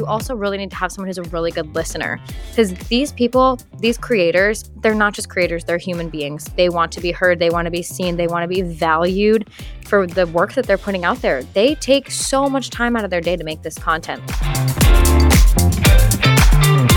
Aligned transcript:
you 0.00 0.06
also 0.06 0.34
really 0.34 0.56
need 0.56 0.70
to 0.70 0.76
have 0.76 0.90
someone 0.90 1.08
who's 1.08 1.18
a 1.18 1.22
really 1.24 1.50
good 1.50 1.74
listener. 1.74 2.18
Because 2.48 2.72
these 2.88 3.12
people, 3.12 3.58
these 3.80 3.98
creators, 3.98 4.70
they're 4.76 4.94
not 4.94 5.12
just 5.12 5.28
creators, 5.28 5.62
they're 5.62 5.76
human 5.76 6.08
beings. 6.08 6.46
They 6.56 6.70
want 6.70 6.90
to 6.92 7.02
be 7.02 7.12
heard, 7.12 7.38
they 7.38 7.50
want 7.50 7.66
to 7.66 7.70
be 7.70 7.82
seen, 7.82 8.16
they 8.16 8.26
want 8.26 8.44
to 8.44 8.48
be 8.48 8.62
valued 8.62 9.50
for 9.84 10.06
the 10.06 10.26
work 10.28 10.54
that 10.54 10.66
they're 10.66 10.78
putting 10.78 11.04
out 11.04 11.20
there. 11.20 11.42
They 11.42 11.74
take 11.74 12.10
so 12.10 12.48
much 12.48 12.70
time 12.70 12.96
out 12.96 13.04
of 13.04 13.10
their 13.10 13.20
day 13.20 13.36
to 13.36 13.44
make 13.44 13.60
this 13.60 13.76
content. 13.76 14.22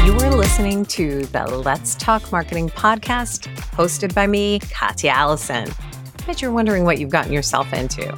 You're 0.05 0.31
listening 0.31 0.85
to 0.85 1.25
the 1.25 1.61
Let's 1.65 1.95
Talk 1.95 2.31
Marketing 2.31 2.69
podcast, 2.69 3.53
hosted 3.71 4.15
by 4.15 4.27
me, 4.27 4.59
Katya 4.59 5.11
Allison. 5.11 5.69
I 5.69 6.25
bet 6.25 6.41
you're 6.41 6.53
wondering 6.53 6.85
what 6.85 6.99
you've 6.99 7.09
gotten 7.09 7.33
yourself 7.33 7.73
into. 7.73 8.17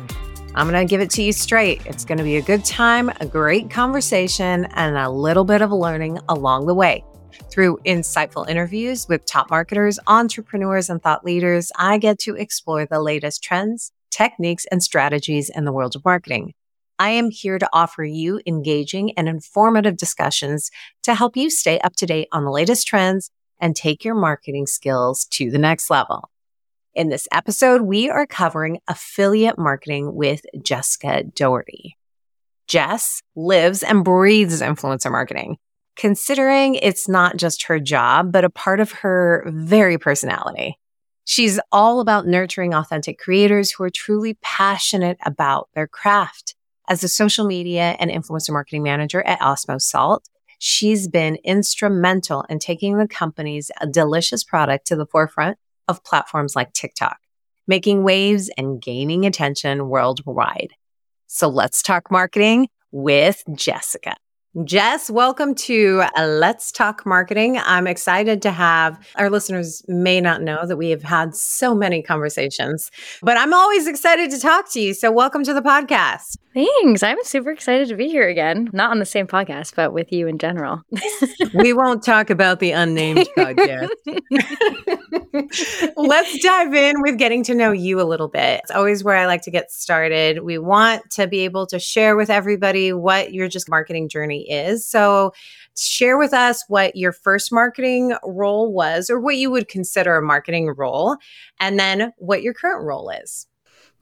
I'm 0.56 0.70
going 0.70 0.88
to 0.88 0.90
give 0.90 1.02
it 1.02 1.10
to 1.12 1.22
you 1.22 1.34
straight. 1.34 1.86
It's 1.86 2.06
going 2.06 2.18
to 2.18 2.24
be 2.24 2.38
a 2.38 2.42
good 2.42 2.64
time, 2.64 3.12
a 3.20 3.26
great 3.26 3.70
conversation, 3.70 4.66
and 4.74 4.96
a 4.96 5.10
little 5.10 5.44
bit 5.44 5.62
of 5.62 5.70
learning 5.70 6.20
along 6.30 6.68
the 6.68 6.74
way. 6.74 7.04
Through 7.52 7.80
insightful 7.86 8.48
interviews 8.48 9.06
with 9.10 9.26
top 9.26 9.50
marketers, 9.50 10.00
entrepreneurs, 10.08 10.90
and 10.90 11.04
thought 11.04 11.26
leaders, 11.26 11.74
I 11.78 11.98
get 11.98 12.20
to 12.20 12.36
explore 12.36 12.86
the 12.86 13.02
latest 13.02 13.44
trends, 13.44 13.92
techniques, 14.12 14.66
and 14.72 14.82
strategies 14.82 15.50
in 15.50 15.66
the 15.66 15.74
world 15.74 15.94
of 15.94 16.06
marketing. 16.06 16.54
I 16.98 17.10
am 17.10 17.32
here 17.32 17.60
to 17.60 17.70
offer 17.74 18.06
you 18.06 18.40
engaging 18.46 19.12
and 19.18 19.28
informative 19.28 19.98
discussions 19.98 20.72
to 21.04 21.16
help 21.16 21.36
you 21.36 21.50
stay 21.50 21.80
up 21.80 21.98
to 21.98 22.06
date 22.06 22.30
on 22.32 22.46
the 22.46 22.52
latest 22.52 22.88
trends 22.88 23.30
and 23.60 23.76
take 23.76 24.06
your 24.06 24.16
marketing 24.16 24.68
skills 24.68 25.26
to 25.32 25.52
the 25.52 25.58
next 25.58 25.90
level. 25.90 26.30
In 26.96 27.10
this 27.10 27.28
episode, 27.34 27.82
we 27.82 28.10
are 28.10 28.26
covering 28.26 28.80
affiliate 28.88 29.60
marketing 29.60 30.16
with 30.16 30.46
Jessica 30.64 31.24
Doherty. 31.24 31.98
Jess 32.70 33.22
lives 33.36 33.84
and 33.84 34.06
breathes 34.06 34.62
influencer 34.62 35.12
marketing, 35.12 35.58
considering 35.98 36.76
it's 36.76 37.10
not 37.10 37.36
just 37.36 37.64
her 37.64 37.82
job, 37.82 38.32
but 38.32 38.46
a 38.46 38.50
part 38.50 38.80
of 38.80 38.94
her 38.94 39.44
very 39.48 39.98
personality. 39.98 40.80
She's 41.26 41.60
all 41.70 42.00
about 42.00 42.28
nurturing 42.28 42.74
authentic 42.74 43.20
creators 43.20 43.72
who 43.72 43.84
are 43.84 43.90
truly 43.90 44.38
passionate 44.42 45.18
about 45.26 45.68
their 45.76 45.88
craft. 45.88 46.56
As 46.88 47.04
a 47.04 47.10
social 47.10 47.46
media 47.46 47.98
and 48.00 48.10
influencer 48.10 48.52
marketing 48.52 48.84
manager 48.84 49.22
at 49.24 49.42
Osmo 49.42 49.82
Salt, 49.82 50.30
she's 50.60 51.10
been 51.10 51.40
instrumental 51.44 52.46
in 52.48 52.60
taking 52.60 52.98
the 52.98 53.08
company's 53.08 53.70
delicious 53.92 54.46
product 54.46 54.88
to 54.88 54.96
the 54.96 55.06
forefront 55.06 55.58
of 55.88 56.04
platforms 56.04 56.56
like 56.56 56.74
TikTok, 56.74 57.18
making 57.68 58.04
waves 58.04 58.50
and 58.58 58.82
gaining 58.82 59.26
attention 59.26 59.90
worldwide. 59.90 60.74
So 61.28 61.48
let's 61.48 61.82
talk 61.82 62.12
marketing 62.12 62.70
with 62.92 63.44
Jessica. 63.54 64.16
Jess, 64.64 65.10
welcome 65.10 65.54
to 65.56 66.04
Let's 66.18 66.72
Talk 66.72 67.06
Marketing. 67.06 67.58
I'm 67.58 67.88
excited 67.88 68.42
to 68.44 68.52
have 68.52 69.06
our 69.16 69.30
listeners 69.30 69.84
may 69.90 70.22
not 70.22 70.42
know 70.42 70.66
that 70.66 70.78
we 70.78 70.92
have 70.92 71.04
had 71.04 71.36
so 71.36 71.76
many 71.76 72.02
conversations, 72.02 72.90
but 73.22 73.36
I'm 73.36 73.54
always 73.54 73.86
excited 73.86 74.32
to 74.32 74.40
talk 74.40 74.72
to 74.72 74.80
you. 74.80 74.94
So 74.94 75.12
welcome 75.12 75.44
to 75.44 75.54
the 75.54 75.62
podcast. 75.62 76.38
Thanks. 76.56 77.04
I'm 77.04 77.22
super 77.24 77.52
excited 77.52 77.90
to 77.90 77.98
be 77.98 78.08
here 78.08 78.30
again. 78.30 78.70
Not 78.72 78.90
on 78.90 79.00
the 79.00 79.06
same 79.06 79.28
podcast, 79.28 79.76
but 79.76 79.92
with 79.92 80.14
you 80.14 80.26
in 80.26 80.38
general. 80.38 80.84
we 81.54 81.74
won't 81.74 82.02
talk 82.02 82.30
about 82.30 82.62
the 82.62 82.72
unnamed 82.72 83.28
podcast. 83.38 83.90
Let's 85.98 86.40
dive 86.40 86.74
in 86.74 87.02
with 87.02 87.18
getting 87.18 87.44
to 87.44 87.54
know 87.54 87.74
you 87.74 88.00
a 88.00 88.08
little 88.08 88.30
bit. 88.30 88.62
It's 88.64 88.72
always 88.72 89.04
where 89.04 89.18
I 89.18 89.26
like 89.26 89.42
to 89.42 89.52
get 89.52 89.70
started. 89.70 90.44
We 90.44 90.58
want 90.58 91.04
to 91.12 91.28
be 91.28 91.40
able 91.40 91.68
to 91.68 91.78
share 91.78 92.16
with 92.16 92.30
everybody 92.30 92.94
what 92.94 93.34
your 93.34 93.50
just 93.50 93.70
marketing 93.70 94.08
journey 94.08 94.50
is. 94.50 94.88
So, 94.88 95.34
share 95.76 96.18
with 96.18 96.34
us 96.34 96.64
what 96.70 96.96
your 96.96 97.12
first 97.12 97.52
marketing 97.52 98.16
role 98.24 98.72
was 98.72 99.10
or 99.10 99.20
what 99.20 99.36
you 99.36 99.52
would 99.52 99.68
consider 99.68 100.16
a 100.16 100.22
marketing 100.22 100.74
role, 100.78 101.18
and 101.60 101.78
then 101.78 102.14
what 102.18 102.44
your 102.44 102.54
current 102.54 102.86
role 102.86 103.10
is. 103.10 103.46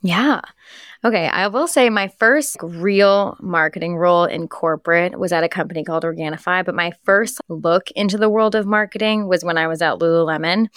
Yeah. 0.03 0.41
Okay. 1.06 1.28
I 1.28 1.47
will 1.47 1.68
say 1.68 1.90
my 1.90 2.09
first 2.19 2.58
real 2.62 3.38
marketing 3.41 3.96
role 3.96 4.25
in 4.25 4.47
corporate 4.50 5.18
was 5.18 5.31
at 5.31 5.44
a 5.44 5.50
company 5.50 5.84
called 5.84 6.03
Organifi, 6.03 6.66
but 6.66 6.75
my 6.75 6.91
first 7.06 7.40
look 7.47 7.90
into 7.91 8.18
the 8.18 8.30
world 8.30 8.53
of 8.56 8.66
marketing 8.66 9.28
was 9.28 9.44
when 9.46 9.58
I 9.58 9.68
was 9.68 9.81
at 9.81 10.00
Lululemon. 10.00 10.68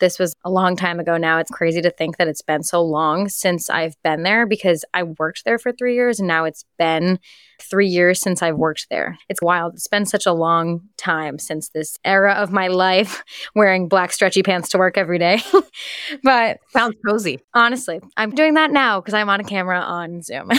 This 0.00 0.18
was 0.18 0.34
a 0.44 0.50
long 0.50 0.76
time 0.76 1.00
ago 1.00 1.16
now. 1.16 1.38
It's 1.38 1.50
crazy 1.50 1.80
to 1.82 1.90
think 1.90 2.18
that 2.18 2.28
it's 2.28 2.42
been 2.42 2.62
so 2.62 2.82
long 2.82 3.28
since 3.28 3.70
I've 3.70 3.94
been 4.02 4.22
there 4.22 4.46
because 4.46 4.84
I 4.92 5.04
worked 5.04 5.44
there 5.44 5.58
for 5.58 5.72
three 5.72 5.94
years 5.94 6.18
and 6.18 6.28
now 6.28 6.44
it's 6.44 6.64
been 6.78 7.18
three 7.60 7.86
years 7.86 8.20
since 8.20 8.42
I've 8.42 8.56
worked 8.56 8.88
there. 8.90 9.18
It's 9.28 9.40
wild. 9.42 9.74
It's 9.74 9.88
been 9.88 10.06
such 10.06 10.26
a 10.26 10.32
long 10.32 10.82
time 10.96 11.38
since 11.38 11.70
this 11.70 11.98
era 12.04 12.34
of 12.34 12.52
my 12.52 12.68
life 12.68 13.24
wearing 13.54 13.88
black 13.88 14.12
stretchy 14.12 14.42
pants 14.42 14.68
to 14.70 14.78
work 14.78 14.98
every 14.98 15.18
day. 15.18 15.40
but 16.22 16.58
sounds 16.70 16.96
cozy. 17.06 17.40
Honestly, 17.54 18.00
I'm 18.16 18.30
doing 18.30 18.54
that 18.54 18.70
now 18.70 19.00
because 19.00 19.14
I'm 19.14 19.28
on 19.28 19.40
a 19.40 19.44
camera 19.44 19.80
on 19.80 20.22
Zoom. 20.22 20.50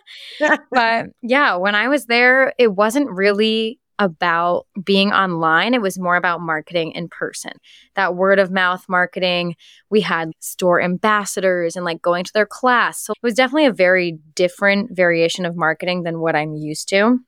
but 0.70 1.06
yeah, 1.22 1.56
when 1.56 1.74
I 1.74 1.88
was 1.88 2.06
there, 2.06 2.52
it 2.58 2.68
wasn't 2.68 3.10
really 3.10 3.80
about 3.98 4.66
being 4.84 5.12
online. 5.12 5.74
It 5.74 5.80
was 5.80 5.98
more 5.98 6.16
about 6.16 6.40
marketing 6.40 6.92
in 6.92 7.08
person. 7.08 7.52
That 7.94 8.14
word 8.14 8.38
of 8.38 8.50
mouth 8.50 8.84
marketing. 8.88 9.56
We 9.90 10.02
had 10.02 10.32
store 10.40 10.82
ambassadors 10.82 11.76
and 11.76 11.84
like 11.84 12.02
going 12.02 12.24
to 12.24 12.32
their 12.32 12.46
class. 12.46 13.04
So 13.04 13.12
it 13.12 13.22
was 13.22 13.34
definitely 13.34 13.66
a 13.66 13.72
very 13.72 14.18
different 14.34 14.94
variation 14.94 15.46
of 15.46 15.56
marketing 15.56 16.02
than 16.02 16.20
what 16.20 16.36
I'm 16.36 16.54
used 16.54 16.88
to. 16.90 17.18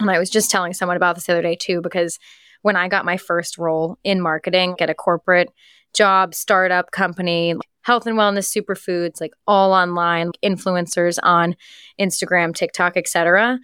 And 0.00 0.10
I 0.10 0.18
was 0.18 0.30
just 0.30 0.50
telling 0.50 0.72
someone 0.72 0.96
about 0.96 1.14
this 1.14 1.26
the 1.26 1.32
other 1.32 1.42
day 1.42 1.56
too, 1.56 1.80
because 1.80 2.18
when 2.62 2.76
I 2.76 2.88
got 2.88 3.04
my 3.04 3.16
first 3.16 3.58
role 3.58 3.98
in 4.02 4.20
marketing 4.20 4.76
at 4.80 4.90
a 4.90 4.94
corporate 4.94 5.50
job, 5.94 6.34
startup 6.34 6.90
company, 6.90 7.54
health 7.82 8.06
and 8.06 8.16
wellness 8.16 8.56
superfoods, 8.56 9.20
like 9.20 9.32
all 9.46 9.72
online 9.72 10.30
influencers 10.42 11.18
on 11.22 11.56
Instagram, 12.00 12.54
TikTok, 12.54 12.96
etc. 12.96 13.58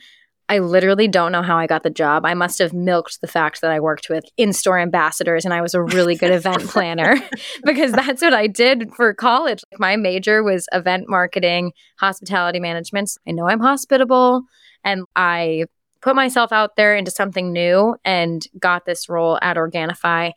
I 0.48 0.60
literally 0.60 1.08
don't 1.08 1.32
know 1.32 1.42
how 1.42 1.58
I 1.58 1.66
got 1.66 1.82
the 1.82 1.90
job. 1.90 2.24
I 2.24 2.34
must 2.34 2.58
have 2.58 2.72
milked 2.72 3.20
the 3.20 3.26
fact 3.26 3.60
that 3.60 3.70
I 3.70 3.80
worked 3.80 4.08
with 4.08 4.24
in 4.36 4.52
store 4.52 4.78
ambassadors 4.78 5.44
and 5.44 5.52
I 5.52 5.60
was 5.60 5.74
a 5.74 5.82
really 5.82 6.14
good 6.14 6.30
event 6.32 6.62
planner 6.68 7.16
because 7.64 7.92
that's 7.92 8.22
what 8.22 8.32
I 8.32 8.46
did 8.46 8.90
for 8.94 9.12
college. 9.12 9.62
My 9.78 9.96
major 9.96 10.42
was 10.42 10.66
event 10.72 11.04
marketing, 11.08 11.72
hospitality 11.98 12.60
management. 12.60 13.10
I 13.26 13.32
know 13.32 13.46
I'm 13.46 13.60
hospitable 13.60 14.42
and 14.84 15.04
I 15.14 15.66
put 16.00 16.16
myself 16.16 16.52
out 16.52 16.76
there 16.76 16.96
into 16.96 17.10
something 17.10 17.52
new 17.52 17.96
and 18.04 18.46
got 18.58 18.86
this 18.86 19.08
role 19.08 19.38
at 19.42 19.56
Organifi 19.56 20.32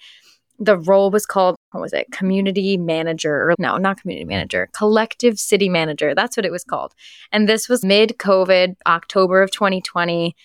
the 0.62 0.78
role 0.78 1.10
was 1.10 1.26
called 1.26 1.56
what 1.72 1.82
was 1.82 1.94
it? 1.94 2.12
Community 2.12 2.78
manager 2.78 3.34
or 3.34 3.56
no 3.58 3.78
not 3.78 4.00
community 4.00 4.26
manager 4.26 4.70
collective 4.74 5.40
city 5.40 5.68
manager. 5.68 6.14
That's 6.14 6.38
what 6.38 6.46
it 6.46 6.52
was 6.52 6.64
called. 6.64 6.94
And 7.32 7.50
this 7.50 7.68
was 7.68 7.84
mid 7.84 8.18
covid 8.18 8.76
october 8.86 9.42
of 9.42 9.52
2020 9.52 10.36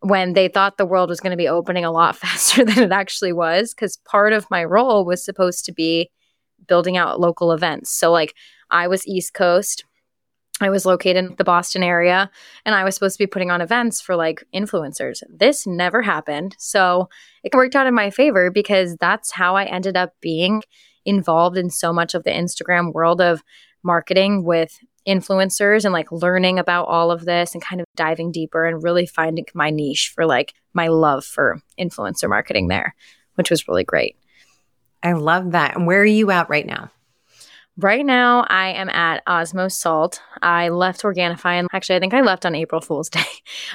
when 0.00 0.32
they 0.32 0.48
thought 0.48 0.78
the 0.78 0.86
world 0.86 1.10
was 1.10 1.20
going 1.20 1.32
to 1.32 1.36
be 1.36 1.48
opening 1.48 1.84
a 1.84 1.90
lot 1.90 2.16
faster 2.24 2.64
than 2.64 2.78
it 2.78 2.92
actually 2.92 3.32
was 3.32 3.74
because 3.74 3.98
part 3.98 4.32
of 4.32 4.50
my 4.50 4.64
role 4.64 5.04
was 5.04 5.24
supposed 5.24 5.64
to 5.66 5.72
be 5.72 6.10
building 6.66 6.96
out 6.96 7.20
local 7.20 7.52
events. 7.52 7.90
So 7.90 8.10
like 8.10 8.34
i 8.70 8.88
was 8.88 9.06
east 9.06 9.34
coast 9.34 9.84
I 10.60 10.70
was 10.70 10.84
located 10.84 11.16
in 11.16 11.34
the 11.36 11.44
Boston 11.44 11.82
area 11.82 12.30
and 12.64 12.74
I 12.74 12.84
was 12.84 12.94
supposed 12.94 13.16
to 13.16 13.22
be 13.22 13.28
putting 13.28 13.50
on 13.50 13.60
events 13.60 14.00
for 14.00 14.16
like 14.16 14.44
influencers. 14.54 15.22
This 15.28 15.66
never 15.66 16.02
happened. 16.02 16.56
So 16.58 17.08
it 17.44 17.54
worked 17.54 17.76
out 17.76 17.86
in 17.86 17.94
my 17.94 18.10
favor 18.10 18.50
because 18.50 18.96
that's 18.96 19.32
how 19.32 19.56
I 19.56 19.64
ended 19.64 19.96
up 19.96 20.14
being 20.20 20.62
involved 21.04 21.56
in 21.56 21.70
so 21.70 21.92
much 21.92 22.14
of 22.14 22.24
the 22.24 22.30
Instagram 22.30 22.92
world 22.92 23.20
of 23.20 23.42
marketing 23.82 24.44
with 24.44 24.78
influencers 25.06 25.84
and 25.84 25.92
like 25.92 26.12
learning 26.12 26.58
about 26.58 26.86
all 26.86 27.10
of 27.10 27.24
this 27.24 27.54
and 27.54 27.62
kind 27.62 27.80
of 27.80 27.86
diving 27.96 28.30
deeper 28.30 28.66
and 28.66 28.82
really 28.82 29.06
finding 29.06 29.46
my 29.54 29.70
niche 29.70 30.12
for 30.14 30.26
like 30.26 30.52
my 30.74 30.88
love 30.88 31.24
for 31.24 31.62
influencer 31.78 32.28
marketing 32.28 32.68
there, 32.68 32.94
which 33.36 33.50
was 33.50 33.66
really 33.66 33.84
great. 33.84 34.16
I 35.02 35.12
love 35.12 35.52
that. 35.52 35.76
And 35.76 35.86
where 35.86 36.00
are 36.00 36.04
you 36.04 36.30
at 36.30 36.50
right 36.50 36.66
now? 36.66 36.90
Right 37.80 38.04
now, 38.04 38.44
I 38.48 38.70
am 38.70 38.88
at 38.88 39.24
Osmo 39.26 39.70
Salt. 39.70 40.20
I 40.42 40.68
left 40.68 41.02
Organifi, 41.02 41.46
and 41.46 41.68
actually, 41.72 41.94
I 41.94 42.00
think 42.00 42.12
I 42.12 42.22
left 42.22 42.44
on 42.44 42.56
April 42.56 42.80
Fool's 42.80 43.08
Day 43.10 43.20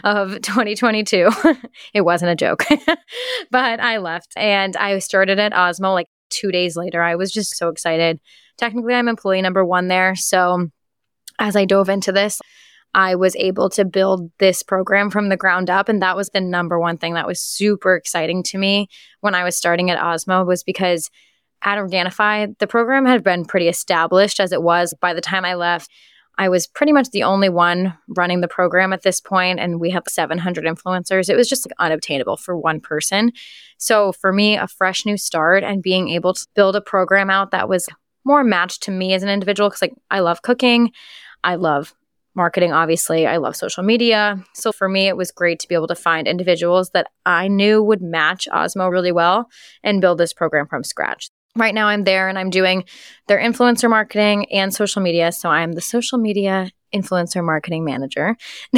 of 0.03 0.41
2022. 0.41 1.29
it 1.94 2.01
wasn't 2.01 2.31
a 2.31 2.35
joke, 2.35 2.65
but 3.51 3.79
I 3.79 4.00
left 4.00 4.33
and 4.35 4.75
I 4.75 5.00
started 5.00 5.39
at 5.39 5.53
Osmo 5.53 5.94
like 5.94 6.07
two 6.29 6.51
days 6.51 6.75
later. 6.75 7.01
I 7.01 7.15
was 7.15 7.31
just 7.31 7.55
so 7.55 7.69
excited. 7.69 8.19
Technically, 8.57 8.94
I'm 8.94 9.07
employee 9.07 9.41
number 9.41 9.63
one 9.63 9.88
there. 9.88 10.15
So, 10.17 10.67
as 11.39 11.55
I 11.55 11.63
dove 11.63 11.88
into 11.88 12.11
this, 12.11 12.41
I 12.94 13.15
was 13.15 13.38
able 13.38 13.69
to 13.69 13.85
build 13.85 14.31
this 14.38 14.63
program 14.63 15.11
from 15.11 15.29
the 15.29 15.38
ground 15.38 15.69
up. 15.69 15.88
And 15.88 16.01
that 16.01 16.17
was 16.17 16.27
the 16.27 16.41
number 16.41 16.77
one 16.77 16.97
thing 16.97 17.13
that 17.13 17.25
was 17.25 17.39
super 17.39 17.95
exciting 17.95 18.44
to 18.44 18.57
me 18.57 18.89
when 19.21 19.33
I 19.33 19.45
was 19.45 19.55
starting 19.55 19.89
at 19.89 19.97
Osmo 19.97 20.45
was 20.45 20.61
because 20.61 21.09
at 21.63 21.77
Organifi, 21.77 22.57
the 22.60 22.68
program 22.68 23.06
had 23.06 23.24
been 23.24 23.45
pretty 23.45 23.68
established 23.68 24.39
as 24.39 24.51
it 24.51 24.62
was 24.62 24.94
by 25.00 25.13
the 25.13 25.21
time 25.21 25.45
I 25.45 25.56
left. 25.56 25.89
I 26.38 26.50
was 26.50 26.65
pretty 26.65 26.92
much 26.92 27.12
the 27.12 27.24
only 27.24 27.50
one 27.50 27.95
running 28.07 28.42
the 28.42 28.48
program 28.48 28.92
at 28.92 29.04
this 29.04 29.21
point, 29.21 29.60
and 29.60 29.80
we 29.80 29.92
had 29.92 30.10
700 30.10 30.65
influencers. 30.65 31.30
It 31.30 31.36
was 31.36 31.48
just 31.48 31.65
like, 31.65 31.75
unobtainable 31.77 32.38
for 32.38 32.57
one 32.57 32.80
person. 32.80 33.31
So 33.77 34.12
for 34.13 34.33
me, 34.33 34.57
a 34.57 34.68
fresh 34.68 35.06
new 35.06 35.15
start 35.15 35.63
and 35.63 35.83
being 35.83 36.10
able 36.10 36.33
to 36.33 36.48
build 36.56 36.75
a 36.75 36.81
program 36.81 37.30
out 37.30 37.51
that 37.51 37.69
was 37.69 37.88
more 38.25 38.44
matched 38.44 38.81
to 38.83 38.92
me 38.92 39.13
as 39.13 39.21
an 39.21 39.30
individual, 39.30 39.69
because 39.69 39.81
like 39.83 39.94
I 40.10 40.21
love 40.21 40.42
cooking, 40.42 40.92
I 41.44 41.56
love 41.56 41.94
marketing, 42.36 42.74
obviously, 42.74 43.27
I 43.27 43.38
love 43.38 43.56
social 43.56 43.83
media. 43.83 44.44
So 44.56 44.71
for 44.71 44.89
me, 44.89 45.07
it 45.07 45.15
was 45.15 45.30
great 45.30 45.60
to 45.60 45.68
be 45.68 45.75
able 45.75 45.88
to 45.88 45.95
find 45.95 46.27
individuals 46.27 46.89
that 46.92 47.07
I 47.27 47.48
knew 47.48 47.83
would 47.83 48.01
match 48.01 48.48
Osmo 48.51 48.89
really 48.89 49.12
well 49.12 49.50
and 49.83 50.01
build 50.01 50.18
this 50.18 50.33
program 50.33 50.68
from 50.68 50.83
scratch 50.83 51.30
right 51.55 51.73
now 51.73 51.88
I'm 51.88 52.03
there 52.03 52.29
and 52.29 52.38
I'm 52.38 52.50
doing 52.50 52.85
their 53.27 53.39
influencer 53.39 53.89
marketing 53.89 54.51
and 54.51 54.73
social 54.73 55.01
media. 55.01 55.31
So 55.31 55.50
I'm 55.50 55.73
the 55.73 55.81
social 55.81 56.17
media 56.17 56.71
influencer 56.94 57.44
marketing 57.44 57.83
manager. 57.83 58.38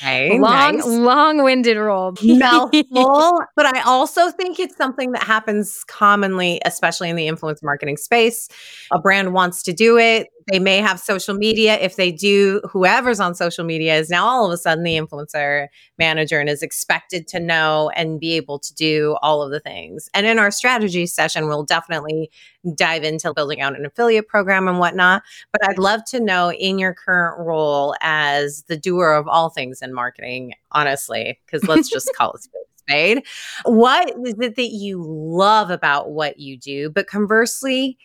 Hey, 0.00 0.38
long, 0.38 0.76
nice. 0.76 0.84
long-winded 0.84 1.76
role. 1.76 2.14
mouthful. 2.22 3.40
but 3.56 3.66
I 3.66 3.82
also 3.82 4.30
think 4.30 4.58
it's 4.58 4.76
something 4.76 5.12
that 5.12 5.22
happens 5.22 5.84
commonly, 5.84 6.60
especially 6.64 7.08
in 7.08 7.16
the 7.16 7.28
influence 7.28 7.62
marketing 7.62 7.96
space. 7.96 8.48
A 8.92 8.98
brand 8.98 9.32
wants 9.32 9.62
to 9.62 9.72
do 9.72 9.96
it. 9.96 10.28
They 10.50 10.60
may 10.60 10.78
have 10.78 11.00
social 11.00 11.34
media. 11.34 11.76
If 11.78 11.96
they 11.96 12.12
do, 12.12 12.60
whoever's 12.70 13.18
on 13.18 13.34
social 13.34 13.64
media 13.64 13.96
is 13.96 14.08
now 14.08 14.26
all 14.26 14.46
of 14.46 14.52
a 14.52 14.56
sudden 14.56 14.84
the 14.84 14.96
influencer 14.96 15.66
manager 15.98 16.38
and 16.38 16.48
is 16.48 16.62
expected 16.62 17.26
to 17.28 17.40
know 17.40 17.90
and 17.96 18.20
be 18.20 18.34
able 18.34 18.60
to 18.60 18.74
do 18.74 19.16
all 19.22 19.42
of 19.42 19.50
the 19.50 19.58
things. 19.58 20.08
And 20.14 20.24
in 20.24 20.38
our 20.38 20.52
strategy 20.52 21.06
session, 21.06 21.48
we'll 21.48 21.64
definitely 21.64 22.30
dive 22.76 23.02
into 23.02 23.34
building 23.34 23.60
out 23.60 23.76
an 23.76 23.84
affiliate 23.84 24.28
program 24.28 24.68
and 24.68 24.78
whatnot. 24.78 25.22
But 25.50 25.68
I'd 25.68 25.78
love 25.78 26.04
to 26.10 26.20
know 26.20 26.52
in 26.52 26.78
your 26.78 26.94
current 26.94 27.44
role 27.44 27.96
as 28.00 28.62
the 28.68 28.76
doer 28.76 29.14
of 29.14 29.26
all 29.26 29.50
things 29.50 29.82
in 29.82 29.92
marketing, 29.92 30.52
honestly, 30.70 31.40
because 31.44 31.66
let's 31.68 31.88
just 31.90 32.14
call 32.16 32.34
it 32.34 32.46
spade. 32.88 33.24
What 33.64 34.14
is 34.24 34.34
it 34.40 34.54
that 34.54 34.70
you 34.70 35.02
love 35.04 35.70
about 35.70 36.10
what 36.10 36.38
you 36.38 36.56
do? 36.56 36.88
But 36.88 37.08
conversely, 37.08 37.98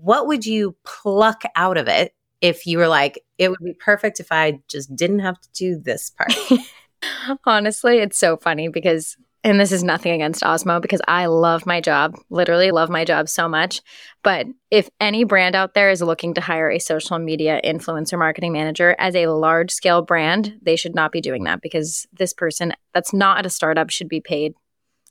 what 0.00 0.26
would 0.26 0.46
you 0.46 0.76
pluck 0.84 1.42
out 1.56 1.76
of 1.76 1.88
it 1.88 2.14
if 2.40 2.66
you 2.66 2.78
were 2.78 2.88
like, 2.88 3.22
it 3.38 3.48
would 3.50 3.60
be 3.62 3.74
perfect 3.74 4.20
if 4.20 4.30
I 4.30 4.60
just 4.68 4.94
didn't 4.94 5.20
have 5.20 5.40
to 5.40 5.48
do 5.52 5.78
this 5.78 6.10
part? 6.10 6.34
Honestly, 7.46 7.98
it's 7.98 8.18
so 8.18 8.36
funny 8.36 8.68
because, 8.68 9.16
and 9.44 9.58
this 9.58 9.72
is 9.72 9.82
nothing 9.82 10.12
against 10.12 10.42
Osmo 10.42 10.80
because 10.80 11.00
I 11.08 11.26
love 11.26 11.66
my 11.66 11.80
job, 11.80 12.14
literally 12.30 12.70
love 12.70 12.90
my 12.90 13.04
job 13.04 13.28
so 13.28 13.48
much. 13.48 13.80
But 14.22 14.46
if 14.70 14.88
any 15.00 15.24
brand 15.24 15.54
out 15.54 15.74
there 15.74 15.90
is 15.90 16.00
looking 16.00 16.34
to 16.34 16.40
hire 16.40 16.70
a 16.70 16.78
social 16.78 17.18
media 17.18 17.60
influencer 17.64 18.18
marketing 18.18 18.52
manager 18.52 18.94
as 18.98 19.14
a 19.14 19.26
large 19.26 19.70
scale 19.70 20.02
brand, 20.02 20.58
they 20.62 20.76
should 20.76 20.94
not 20.94 21.12
be 21.12 21.20
doing 21.20 21.44
that 21.44 21.60
because 21.60 22.06
this 22.12 22.32
person 22.32 22.72
that's 22.94 23.12
not 23.12 23.38
at 23.38 23.46
a 23.46 23.50
startup 23.50 23.90
should 23.90 24.08
be 24.08 24.20
paid 24.20 24.54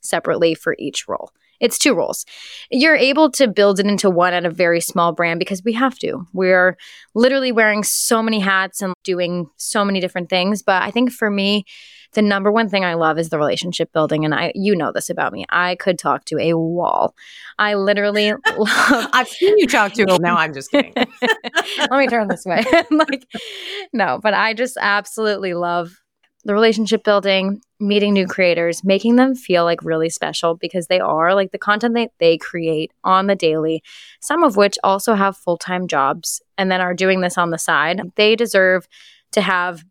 separately 0.02 0.56
for 0.56 0.76
each 0.80 1.08
role. 1.08 1.32
It's 1.62 1.78
two 1.78 1.94
roles. 1.94 2.26
You're 2.72 2.96
able 2.96 3.32
to 3.32 3.48
build 3.48 3.80
it 3.80 3.86
into 3.86 4.10
one 4.10 4.34
at 4.34 4.46
a 4.46 4.50
very 4.50 4.82
small 4.82 5.14
brand 5.14 5.40
because 5.40 5.64
we 5.64 5.74
have 5.74 5.98
to. 6.00 6.28
We're 6.34 6.76
literally 7.14 7.52
wearing 7.52 7.84
so 7.84 8.22
many 8.22 8.40
hats 8.40 8.82
and 8.82 8.94
doing 9.04 9.48
so 9.58 9.86
many 9.86 10.02
different 10.02 10.30
things. 10.30 10.64
But 10.64 10.82
I 10.82 10.92
think 10.92 11.12
for 11.12 11.30
me, 11.30 11.66
the 12.14 12.22
number 12.22 12.52
one 12.52 12.68
thing 12.68 12.84
I 12.84 12.96
love 12.96 13.18
is 13.18 13.30
the 13.30 13.38
relationship 13.38 13.94
building. 13.94 14.26
And 14.26 14.34
I, 14.34 14.52
you 14.56 14.76
know 14.76 14.92
this 14.92 15.10
about 15.10 15.32
me. 15.32 15.46
I 15.50 15.76
could 15.76 15.98
talk 15.98 16.26
to 16.26 16.38
a 16.40 16.58
wall. 16.58 17.16
I 17.58 17.76
literally 17.76 18.34
love. 18.58 19.08
I've 19.14 19.30
seen 19.30 19.58
you 19.58 19.68
talk 19.68 19.94
to. 19.94 20.06
No, 20.20 20.36
I'm 20.36 20.54
just 20.54 20.72
kidding. 20.72 20.94
Let 21.78 21.92
me 21.92 22.08
turn 22.08 22.28
this 22.28 22.44
way. 22.46 22.66
like, 22.92 23.28
no, 23.94 24.20
but 24.22 24.34
I 24.34 24.54
just 24.54 24.78
absolutely 24.82 25.54
love 25.54 26.01
the 26.44 26.54
relationship 26.54 27.04
building, 27.04 27.62
meeting 27.80 28.14
new 28.14 28.28
creators, 28.28 28.84
making 28.84 29.16
them 29.16 29.36
feel 29.36 29.64
like 29.64 29.84
really 29.84 30.10
special 30.10 30.56
because 30.56 30.88
they 30.88 31.00
are 31.00 31.36
like 31.36 31.52
the 31.52 31.58
content 31.58 31.96
that 31.96 32.12
they 32.20 32.38
create 32.38 32.92
on 33.04 33.28
the 33.28 33.36
daily, 33.36 33.84
some 34.22 34.44
of 34.44 34.56
which 34.58 34.78
also 34.84 35.14
have 35.14 35.38
full 35.38 35.58
time 35.58 35.88
jobs 35.88 36.42
and 36.58 36.72
then 36.72 36.82
are 36.82 36.94
doing 36.94 37.22
this 37.22 37.38
on 37.38 37.52
the 37.52 37.60
side. 37.60 38.02
They 38.16 38.36
deserve 38.36 38.88
to 39.34 39.42
have 39.42 39.84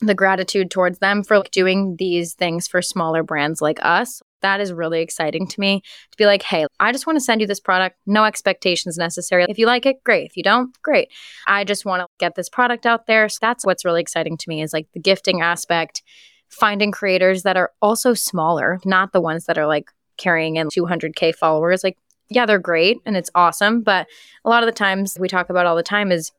the 0.00 0.14
gratitude 0.14 0.70
towards 0.70 0.98
them 0.98 1.22
for 1.22 1.38
like, 1.38 1.50
doing 1.50 1.96
these 1.98 2.34
things 2.34 2.66
for 2.66 2.82
smaller 2.82 3.22
brands 3.22 3.62
like 3.62 3.78
us. 3.82 4.22
That 4.44 4.60
is 4.60 4.74
really 4.74 5.00
exciting 5.00 5.46
to 5.46 5.58
me 5.58 5.80
to 6.10 6.16
be 6.18 6.26
like, 6.26 6.42
hey, 6.42 6.66
I 6.78 6.92
just 6.92 7.06
want 7.06 7.16
to 7.16 7.24
send 7.24 7.40
you 7.40 7.46
this 7.46 7.60
product, 7.60 7.96
no 8.04 8.24
expectations 8.24 8.98
necessary. 8.98 9.46
If 9.48 9.58
you 9.58 9.64
like 9.64 9.86
it, 9.86 10.04
great. 10.04 10.26
If 10.26 10.36
you 10.36 10.42
don't, 10.42 10.70
great. 10.82 11.08
I 11.46 11.64
just 11.64 11.86
want 11.86 12.02
to 12.02 12.06
get 12.18 12.34
this 12.34 12.50
product 12.50 12.84
out 12.84 13.06
there. 13.06 13.26
So 13.30 13.38
that's 13.40 13.64
what's 13.64 13.86
really 13.86 14.02
exciting 14.02 14.36
to 14.36 14.48
me 14.50 14.60
is 14.60 14.74
like 14.74 14.86
the 14.92 15.00
gifting 15.00 15.40
aspect, 15.40 16.02
finding 16.50 16.92
creators 16.92 17.42
that 17.44 17.56
are 17.56 17.72
also 17.80 18.12
smaller, 18.12 18.80
not 18.84 19.14
the 19.14 19.20
ones 19.22 19.46
that 19.46 19.56
are 19.56 19.66
like 19.66 19.90
carrying 20.18 20.56
in 20.56 20.68
200K 20.68 21.34
followers. 21.34 21.82
Like, 21.82 21.96
yeah, 22.28 22.44
they're 22.44 22.58
great 22.58 22.98
and 23.06 23.16
it's 23.16 23.30
awesome. 23.34 23.80
But 23.80 24.08
a 24.44 24.50
lot 24.50 24.62
of 24.62 24.66
the 24.66 24.72
times 24.72 25.16
we 25.18 25.26
talk 25.26 25.48
about 25.48 25.64
all 25.64 25.74
the 25.74 25.82
time 25.82 26.12
is 26.12 26.32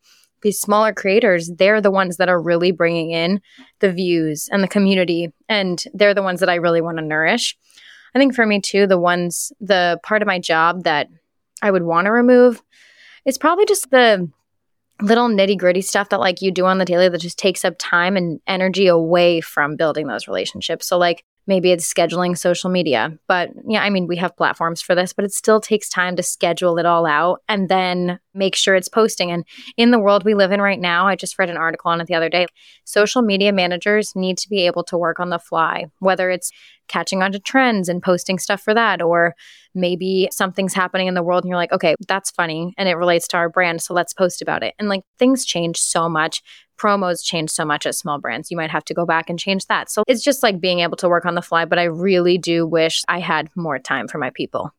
these 0.44 0.60
smaller 0.60 0.94
creators, 0.94 1.50
they're 1.58 1.82
the 1.82 1.90
ones 1.90 2.18
that 2.18 2.30
are 2.30 2.40
really 2.40 2.72
bringing 2.72 3.10
in 3.10 3.42
the 3.80 3.92
views 3.92 4.48
and 4.52 4.64
the 4.64 4.68
community. 4.68 5.34
And 5.50 5.84
they're 5.96 6.14
the 6.14 6.22
ones 6.22 6.40
that 6.42 6.50
I 6.50 6.56
really 6.56 6.82
want 6.82 7.00
to 7.00 7.04
nourish. 7.04 7.58
I 8.16 8.20
think 8.20 8.34
for 8.34 8.46
me 8.46 8.62
too, 8.62 8.88
the 8.88 8.98
ones, 8.98 9.52
the 9.60 10.00
part 10.02 10.22
of 10.22 10.28
my 10.28 10.40
job 10.40 10.86
that 10.86 11.10
I 11.62 11.70
would 11.70 11.84
want 11.84 12.06
to 12.06 12.12
remove 12.12 12.64
is 13.26 13.38
probably 13.38 13.66
just 13.66 13.92
the 13.92 14.30
little 15.02 15.28
nitty 15.28 15.58
gritty 15.58 15.82
stuff 15.82 16.10
that 16.10 16.22
like 16.22 16.42
you 16.42 16.52
do 16.52 16.66
on 16.66 16.78
the 16.78 16.86
daily 16.86 17.10
that 17.10 17.20
just 17.20 17.38
takes 17.38 17.66
up 17.66 17.76
time 17.78 18.16
and 18.16 18.40
energy 18.48 18.88
away 18.88 19.42
from 19.42 19.76
building 19.76 20.08
those 20.08 20.28
relationships. 20.28 20.88
So 20.88 20.98
like 20.98 21.26
maybe 21.48 21.72
it's 21.72 21.92
scheduling 21.92 22.38
social 22.38 22.70
media. 22.70 23.18
But 23.28 23.52
yeah, 23.68 23.84
I 23.84 23.90
mean, 23.90 24.08
we 24.08 24.18
have 24.18 24.36
platforms 24.36 24.82
for 24.82 24.96
this, 24.96 25.14
but 25.14 25.26
it 25.26 25.34
still 25.34 25.62
takes 25.62 25.90
time 25.90 26.16
to 26.16 26.24
schedule 26.24 26.78
it 26.78 26.86
all 26.86 27.06
out 27.06 27.42
and 27.48 27.70
then 27.70 28.20
make 28.34 28.56
sure 28.56 28.76
it's 28.76 28.90
posting. 28.90 29.32
And 29.32 29.46
in 29.78 29.92
the 29.92 30.00
world 30.00 30.26
we 30.26 30.34
live 30.34 30.52
in 30.52 30.62
right 30.62 30.80
now, 30.80 31.08
I 31.08 31.16
just 31.16 31.38
read 31.40 31.50
an 31.50 31.58
article 31.58 31.92
on 31.92 32.02
it 32.02 32.08
the 32.08 32.16
other 32.16 32.30
day. 32.30 32.48
Social 32.84 33.22
media 33.22 33.54
managers 33.54 34.16
need 34.16 34.38
to 34.40 34.50
be 34.50 34.66
able 34.66 34.84
to 34.86 34.98
work 34.98 35.20
on 35.20 35.30
the 35.30 35.40
fly, 35.40 35.86
whether 36.00 36.30
it's 36.30 36.52
catching 36.88 37.24
on 37.24 37.32
to 37.32 37.40
trends 37.40 37.90
and 37.90 38.04
posting 38.04 38.38
stuff 38.38 38.62
for 38.62 38.74
that, 38.74 39.02
or 39.02 39.34
maybe 39.74 40.30
something's 40.32 40.74
happening 40.74 41.08
in 41.08 41.14
the 41.14 41.24
world 41.24 41.44
and 41.44 41.50
you're 41.50 41.58
like, 41.58 41.72
okay, 41.72 41.96
that's 42.08 42.32
funny 42.32 42.74
and 42.78 42.88
it 42.88 42.96
relates 42.96 43.28
to 43.28 43.38
our 43.38 43.50
brand. 43.50 43.82
So 43.82 43.94
let's 43.94 44.14
post 44.14 44.42
about 44.42 44.64
it. 44.64 44.74
And 44.80 44.88
like 44.88 45.02
things 45.20 45.46
change 45.46 45.78
so 45.78 46.08
much. 46.08 46.42
Promos 46.78 47.24
change 47.24 47.50
so 47.50 47.66
much 47.66 47.86
at 47.86 47.96
small 47.96 48.20
brands. 48.20 48.52
You 48.52 48.58
might 48.58 48.72
have 48.72 48.86
to 48.86 48.94
go 48.94 49.06
back 49.06 49.30
and 49.30 49.40
change 49.40 49.68
that. 49.68 49.90
So 49.90 50.04
it's 50.08 50.24
just 50.24 50.44
like 50.44 50.60
being 50.60 50.80
able 50.80 50.98
to 50.98 51.10
work 51.10 51.26
on 51.26 51.36
the 51.36 51.42
fly. 51.42 51.66
But 51.66 51.80
I 51.80 51.84
really 51.84 52.38
do 52.38 52.66
wish 52.68 53.04
I 53.08 53.20
had 53.20 53.50
more 53.56 53.80
time 53.80 54.08
for 54.08 54.18
my 54.18 54.30
people. 54.32 54.74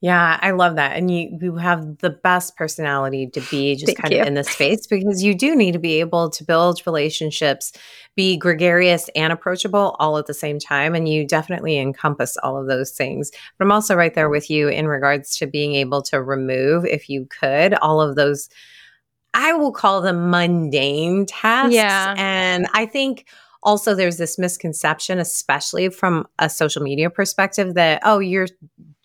Yeah, 0.00 0.38
I 0.40 0.52
love 0.52 0.76
that. 0.76 0.96
And 0.96 1.10
you 1.10 1.36
you 1.40 1.56
have 1.56 1.98
the 1.98 2.10
best 2.10 2.56
personality 2.56 3.26
to 3.30 3.40
be 3.50 3.74
just 3.74 3.86
Thank 3.86 3.98
kind 3.98 4.14
you. 4.14 4.20
of 4.20 4.28
in 4.28 4.34
this 4.34 4.48
space 4.48 4.86
because 4.86 5.24
you 5.24 5.34
do 5.34 5.56
need 5.56 5.72
to 5.72 5.80
be 5.80 5.98
able 5.98 6.30
to 6.30 6.44
build 6.44 6.80
relationships, 6.86 7.72
be 8.14 8.36
gregarious 8.36 9.10
and 9.16 9.32
approachable 9.32 9.96
all 9.98 10.16
at 10.16 10.26
the 10.26 10.34
same 10.34 10.60
time. 10.60 10.94
And 10.94 11.08
you 11.08 11.26
definitely 11.26 11.78
encompass 11.78 12.36
all 12.44 12.56
of 12.56 12.68
those 12.68 12.92
things. 12.92 13.32
But 13.58 13.64
I'm 13.64 13.72
also 13.72 13.96
right 13.96 14.14
there 14.14 14.28
with 14.28 14.48
you 14.48 14.68
in 14.68 14.86
regards 14.86 15.36
to 15.38 15.48
being 15.48 15.74
able 15.74 16.02
to 16.02 16.22
remove, 16.22 16.86
if 16.86 17.08
you 17.08 17.26
could, 17.26 17.74
all 17.74 18.00
of 18.00 18.14
those, 18.14 18.48
I 19.34 19.52
will 19.52 19.72
call 19.72 20.00
them 20.00 20.30
mundane 20.30 21.26
tasks. 21.26 21.74
Yeah. 21.74 22.14
And 22.16 22.66
I 22.72 22.86
think 22.86 23.28
also 23.62 23.94
there's 23.94 24.16
this 24.16 24.38
misconception, 24.38 25.18
especially 25.18 25.88
from 25.88 26.26
a 26.38 26.48
social 26.48 26.82
media 26.82 27.10
perspective, 27.10 27.74
that, 27.74 28.00
oh, 28.04 28.18
you're 28.18 28.48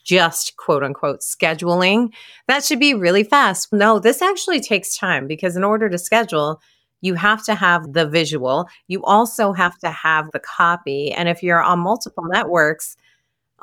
just 0.04 0.58
quote 0.58 0.84
unquote 0.84 1.22
scheduling, 1.22 2.14
that 2.48 2.64
should 2.64 2.80
be 2.80 2.94
really 2.94 3.24
fast. 3.24 3.72
No, 3.72 4.00
this 4.00 4.22
actually 4.22 4.60
takes 4.60 4.98
time 4.98 5.28
because 5.28 5.56
in 5.56 5.64
order 5.64 5.90
to 5.90 5.98
schedule, 5.98 6.62
you 7.02 7.16
have 7.16 7.44
to 7.46 7.56
have 7.56 7.94
the 7.94 8.08
visual. 8.08 8.68
You 8.88 9.04
also 9.04 9.54
have 9.54 9.78
to 9.80 9.90
have 9.90 10.32
the 10.32 10.40
copy. 10.40 11.12
And 11.12 11.28
if 11.28 11.44
you're 11.44 11.62
on 11.62 11.80
multiple 11.80 12.24
networks, 12.26 12.96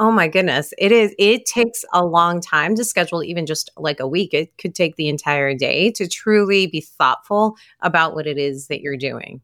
oh 0.01 0.11
my 0.11 0.27
goodness, 0.27 0.73
it 0.79 0.91
is, 0.91 1.15
it 1.19 1.45
takes 1.45 1.85
a 1.93 2.05
long 2.05 2.41
time 2.41 2.75
to 2.75 2.85
schedule, 2.85 3.23
even 3.23 3.45
just 3.47 3.71
like 3.77 4.01
a 4.01 4.09
week. 4.09 4.33
It 4.33 4.57
could 4.59 4.75
take 4.75 4.97
the 4.97 5.09
entire 5.09 5.55
day 5.55 5.91
to 5.93 6.09
truly 6.09 6.67
be 6.67 6.81
thoughtful 6.81 7.55
about 7.83 8.15
what 8.15 8.27
it 8.27 8.39
is 8.39 8.67
that 8.69 8.81
you're 8.81 8.97
doing. 8.97 9.43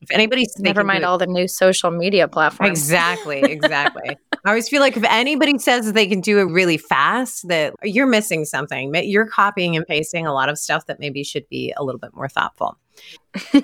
If 0.00 0.10
anybody's 0.10 0.58
Never 0.58 0.82
mind 0.82 1.04
all 1.04 1.18
the 1.18 1.26
new 1.26 1.46
social 1.46 1.90
media 1.90 2.26
platforms. 2.26 2.70
Exactly, 2.70 3.40
exactly. 3.42 4.16
I 4.46 4.48
always 4.48 4.66
feel 4.66 4.80
like 4.80 4.96
if 4.96 5.04
anybody 5.04 5.58
says 5.58 5.84
that 5.84 5.92
they 5.92 6.06
can 6.06 6.22
do 6.22 6.38
it 6.38 6.44
really 6.44 6.78
fast, 6.78 7.46
that 7.48 7.74
you're 7.82 8.06
missing 8.06 8.46
something. 8.46 8.94
You're 8.94 9.26
copying 9.26 9.76
and 9.76 9.86
pasting 9.86 10.26
a 10.26 10.32
lot 10.32 10.48
of 10.48 10.56
stuff 10.58 10.86
that 10.86 10.98
maybe 11.00 11.22
should 11.22 11.46
be 11.50 11.74
a 11.76 11.84
little 11.84 11.98
bit 11.98 12.14
more 12.14 12.30
thoughtful. 12.30 12.78
yeah, 13.52 13.60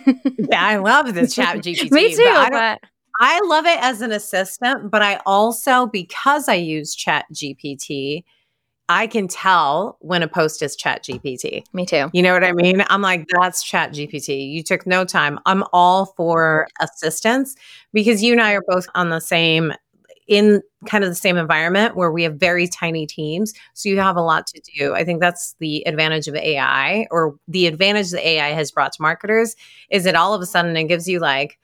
I 0.52 0.76
love 0.76 1.14
this 1.14 1.35
ChatGPT. 1.38 1.90
Me 1.90 2.14
too. 2.14 2.25
but 2.25 2.28
I, 2.37 2.50
don't- 2.50 2.52
But 2.83 2.90
I 3.20 3.40
love 3.44 3.66
it 3.66 3.78
as 3.80 4.02
an 4.02 4.12
assistant, 4.12 4.90
but 4.90 5.02
I 5.02 5.20
also, 5.26 5.87
because 5.87 6.49
I 6.49 6.54
use 6.54 6.94
ChatGPT, 6.96 8.25
I 8.88 9.06
can 9.06 9.26
tell 9.26 9.96
when 10.00 10.23
a 10.23 10.28
post 10.28 10.62
is 10.62 10.76
ChatGPT. 10.76 11.64
Me 11.73 11.87
too. 11.87 12.08
You 12.12 12.23
know 12.23 12.32
what 12.32 12.44
I 12.44 12.52
mean? 12.52 12.85
I'm 12.88 13.02
like, 13.02 13.26
that's 13.28 13.68
ChatGPT. 13.68 14.50
You 14.52 14.62
took 14.62 14.87
no 14.87 15.04
time. 15.04 15.40
I'm 15.46 15.64
all 15.73 16.06
for 16.16 16.68
assistance 16.80 17.56
because 17.92 18.23
you 18.23 18.32
and 18.32 18.40
I 18.40 18.52
are 18.52 18.62
both 18.68 18.87
on 18.94 19.08
the 19.08 19.20
same 19.20 19.73
in 20.28 20.61
kind 20.87 21.04
of 21.04 21.11
the 21.11 21.14
same 21.16 21.37
environment 21.37 21.96
where 21.96 22.11
we 22.11 22.25
have 22.25 22.35
very 22.35 22.66
tiny 22.66 23.06
teams. 23.06 23.52
So 23.75 23.88
you 23.88 23.99
have 24.00 24.16
a 24.16 24.23
lot 24.23 24.46
to 24.49 24.61
do. 24.76 24.94
I 24.94 25.04
think 25.04 25.20
that's 25.20 25.54
the 25.61 25.87
advantage 25.87 26.26
of 26.28 26.35
AI 26.35 27.06
or 27.11 27.37
the 27.49 27.66
advantage 27.66 28.11
that 28.11 28.26
AI 28.26 28.49
has 28.49 28.73
brought 28.73 28.92
to 28.92 29.02
marketers 29.02 29.54
is 29.90 30.04
that 30.04 30.16
all 30.16 30.35
of 30.35 30.42
a 30.42 30.46
sudden 30.46 30.76
it 30.76 30.85
gives 30.85 31.08
you 31.08 31.20
like 31.20 31.58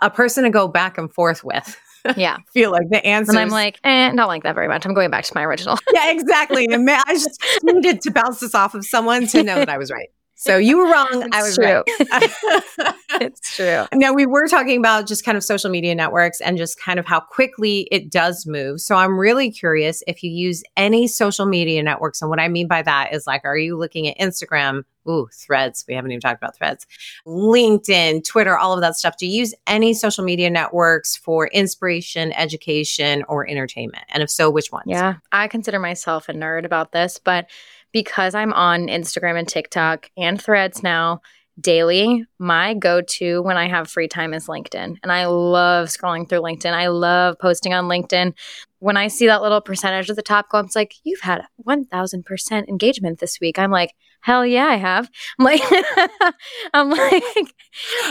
a 0.00 0.10
person 0.10 0.44
to 0.44 0.50
go 0.50 0.68
back 0.68 0.98
and 0.98 1.12
forth 1.12 1.44
with. 1.44 1.78
Yeah. 2.16 2.36
feel 2.54 2.70
like 2.70 2.88
the 2.88 3.04
answer. 3.04 3.32
And 3.32 3.38
I'm 3.40 3.48
like, 3.48 3.80
eh, 3.82 4.12
not 4.12 4.28
like 4.28 4.44
that 4.44 4.54
very 4.54 4.68
much. 4.68 4.86
I'm 4.86 4.94
going 4.94 5.10
back 5.10 5.24
to 5.24 5.32
my 5.34 5.42
original. 5.42 5.76
yeah, 5.92 6.12
exactly. 6.12 6.68
And 6.70 6.88
I 6.88 7.02
just 7.14 7.44
needed 7.64 8.00
to 8.02 8.12
bounce 8.12 8.38
this 8.38 8.54
off 8.54 8.76
of 8.76 8.84
someone 8.84 9.26
to 9.26 9.42
know 9.42 9.56
that 9.56 9.68
I 9.68 9.76
was 9.76 9.90
right. 9.90 10.08
So 10.36 10.56
you 10.56 10.78
were 10.78 10.84
wrong. 10.84 11.28
I 11.32 11.42
was 11.42 11.56
true. 11.56 11.82
right. 12.12 12.94
it's 13.22 13.56
true. 13.56 13.86
Now, 13.92 14.12
we 14.12 14.24
were 14.24 14.46
talking 14.46 14.78
about 14.78 15.08
just 15.08 15.24
kind 15.24 15.36
of 15.36 15.42
social 15.42 15.68
media 15.68 15.96
networks 15.96 16.40
and 16.40 16.56
just 16.56 16.78
kind 16.78 17.00
of 17.00 17.06
how 17.06 17.18
quickly 17.18 17.88
it 17.90 18.12
does 18.12 18.46
move. 18.46 18.80
So 18.80 18.94
I'm 18.94 19.18
really 19.18 19.50
curious 19.50 20.04
if 20.06 20.22
you 20.22 20.30
use 20.30 20.62
any 20.76 21.08
social 21.08 21.46
media 21.46 21.82
networks. 21.82 22.20
And 22.20 22.28
what 22.28 22.38
I 22.38 22.46
mean 22.46 22.68
by 22.68 22.82
that 22.82 23.14
is 23.14 23.26
like, 23.26 23.44
are 23.44 23.56
you 23.56 23.76
looking 23.76 24.06
at 24.06 24.18
Instagram? 24.18 24.82
Ooh, 25.08 25.28
threads. 25.32 25.84
We 25.86 25.94
haven't 25.94 26.10
even 26.10 26.20
talked 26.20 26.42
about 26.42 26.56
threads. 26.56 26.86
LinkedIn, 27.26 28.24
Twitter, 28.24 28.56
all 28.56 28.74
of 28.74 28.80
that 28.80 28.96
stuff. 28.96 29.16
Do 29.18 29.26
you 29.26 29.38
use 29.38 29.54
any 29.66 29.94
social 29.94 30.24
media 30.24 30.50
networks 30.50 31.16
for 31.16 31.48
inspiration, 31.48 32.32
education, 32.32 33.24
or 33.28 33.48
entertainment? 33.48 34.04
And 34.10 34.22
if 34.22 34.30
so, 34.30 34.50
which 34.50 34.72
ones? 34.72 34.86
Yeah. 34.88 35.14
I 35.32 35.48
consider 35.48 35.78
myself 35.78 36.28
a 36.28 36.32
nerd 36.32 36.64
about 36.64 36.92
this, 36.92 37.18
but 37.22 37.48
because 37.92 38.34
I'm 38.34 38.52
on 38.52 38.88
Instagram 38.88 39.38
and 39.38 39.48
TikTok 39.48 40.10
and 40.16 40.40
threads 40.40 40.82
now 40.82 41.20
daily, 41.58 42.26
my 42.38 42.74
go 42.74 43.00
to 43.00 43.40
when 43.42 43.56
I 43.56 43.68
have 43.68 43.88
free 43.88 44.08
time 44.08 44.34
is 44.34 44.46
LinkedIn. 44.46 44.98
And 45.02 45.10
I 45.10 45.26
love 45.26 45.88
scrolling 45.88 46.28
through 46.28 46.40
LinkedIn. 46.42 46.72
I 46.72 46.88
love 46.88 47.38
posting 47.40 47.72
on 47.72 47.84
LinkedIn. 47.84 48.34
When 48.80 48.96
I 48.98 49.08
see 49.08 49.26
that 49.26 49.40
little 49.40 49.62
percentage 49.62 50.10
at 50.10 50.16
the 50.16 50.22
top 50.22 50.50
go, 50.50 50.58
it's 50.58 50.76
like, 50.76 50.94
you've 51.04 51.20
had 51.20 51.46
1000% 51.66 52.68
engagement 52.68 53.20
this 53.20 53.40
week. 53.40 53.58
I'm 53.58 53.70
like, 53.70 53.94
hell 54.26 54.44
yeah, 54.44 54.66
I 54.66 54.74
have. 54.74 55.08
I'm 55.38 55.44
like, 55.44 55.62
I'm 56.74 56.90
like, 56.90 57.54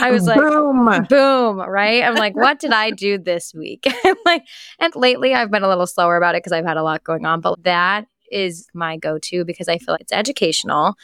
I 0.00 0.10
was 0.10 0.26
like, 0.26 0.38
boom, 0.38 1.06
boom, 1.10 1.58
right? 1.58 2.02
I'm 2.02 2.14
like, 2.14 2.34
what 2.34 2.58
did 2.58 2.72
I 2.72 2.90
do 2.90 3.18
this 3.18 3.52
week? 3.52 3.86
like, 4.24 4.42
and 4.78 4.96
lately 4.96 5.34
I've 5.34 5.50
been 5.50 5.62
a 5.62 5.68
little 5.68 5.86
slower 5.86 6.16
about 6.16 6.34
it 6.34 6.38
because 6.38 6.52
I've 6.52 6.64
had 6.64 6.78
a 6.78 6.82
lot 6.82 7.04
going 7.04 7.26
on, 7.26 7.42
but 7.42 7.62
that 7.64 8.06
is 8.32 8.66
my 8.72 8.96
go 8.96 9.18
to 9.18 9.44
because 9.44 9.68
I 9.68 9.76
feel 9.76 9.92
like 9.92 10.00
it's 10.00 10.12
educational. 10.12 10.94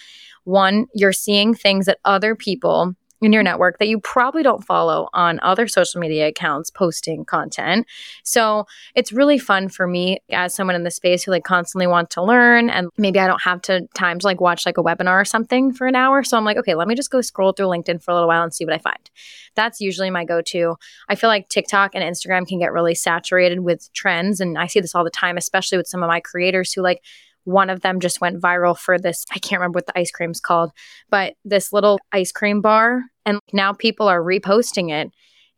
One, 0.45 0.87
you're 0.95 1.12
seeing 1.12 1.52
things 1.52 1.85
that 1.85 1.99
other 2.07 2.35
people 2.35 2.95
in 3.23 3.33
your 3.33 3.43
network 3.43 3.79
that 3.79 3.87
you 3.87 4.00
probably 4.00 4.43
don't 4.43 4.64
follow 4.64 5.09
on 5.14 5.38
other 5.43 5.69
social 5.69 6.00
media 6.00 6.26
accounts 6.26 6.71
posting 6.71 7.25
content. 7.25 7.87
So 8.25 8.67
it's 8.97 9.12
really 9.12 9.38
fun 9.38 9.69
for 9.69 9.87
me 9.87 10.19
as 10.31 10.55
someone 10.55 10.75
in 10.75 10.83
the 10.83 10.91
space 10.91 11.23
who 11.23 11.31
like 11.31 11.45
constantly 11.45 11.87
want 11.87 12.11
to 12.11 12.23
learn 12.23 12.69
and 12.69 12.88
maybe 12.99 13.21
I 13.21 13.29
don't 13.29 13.43
have 13.43 13.62
to 13.62 13.87
time 13.95 14.19
to 14.19 14.26
like 14.26 14.41
watch 14.41 14.67
like 14.67 14.76
a 14.76 14.83
webinar 14.83 15.21
or 15.21 15.25
something 15.25 15.73
for 15.73 15.87
an 15.87 15.95
hour. 15.95 16.25
So 16.25 16.37
I'm 16.37 16.45
like, 16.45 16.57
okay, 16.57 16.75
let 16.75 16.88
me 16.88 16.97
just 16.97 17.11
go 17.11 17.21
scroll 17.21 17.52
through 17.52 17.67
LinkedIn 17.67 18.02
for 18.02 18.11
a 18.11 18.14
little 18.14 18.29
while 18.29 18.43
and 18.43 18.52
see 18.52 18.64
what 18.64 18.75
I 18.75 18.79
find. 18.79 19.11
That's 19.55 19.81
usually 19.81 20.11
my 20.11 20.25
go-to. 20.25 20.75
I 21.09 21.14
feel 21.14 21.29
like 21.29 21.49
TikTok 21.49 21.95
and 21.95 22.02
Instagram 22.02 22.47
can 22.47 22.59
get 22.59 22.73
really 22.73 22.97
saturated 22.97 23.61
with 23.61 23.93
trends 23.93 24.41
and 24.41 24.59
I 24.59 24.67
see 24.67 24.81
this 24.81 24.95
all 24.97 25.05
the 25.05 25.11
time, 25.11 25.37
especially 25.37 25.79
with 25.79 25.87
some 25.87 26.02
of 26.02 26.09
my 26.09 26.21
creators 26.21 26.73
who 26.73 26.83
like 26.83 27.02
one 27.45 27.71
of 27.71 27.81
them 27.81 28.00
just 28.00 28.21
went 28.21 28.41
viral 28.41 28.79
for 28.79 28.99
this. 28.99 29.25
I 29.33 29.38
can't 29.38 29.61
remember 29.61 29.79
what 29.79 29.87
the 29.87 29.99
ice 29.99 30.11
cream's 30.11 30.41
called, 30.41 30.73
but 31.11 31.35
this 31.45 31.73
little 31.73 31.99
ice 32.12 32.33
cream 32.33 32.61
bar. 32.61 33.02
And 33.26 33.38
now 33.52 33.73
people 33.73 34.09
are 34.09 34.21
reposting 34.21 34.91
it 34.91 35.11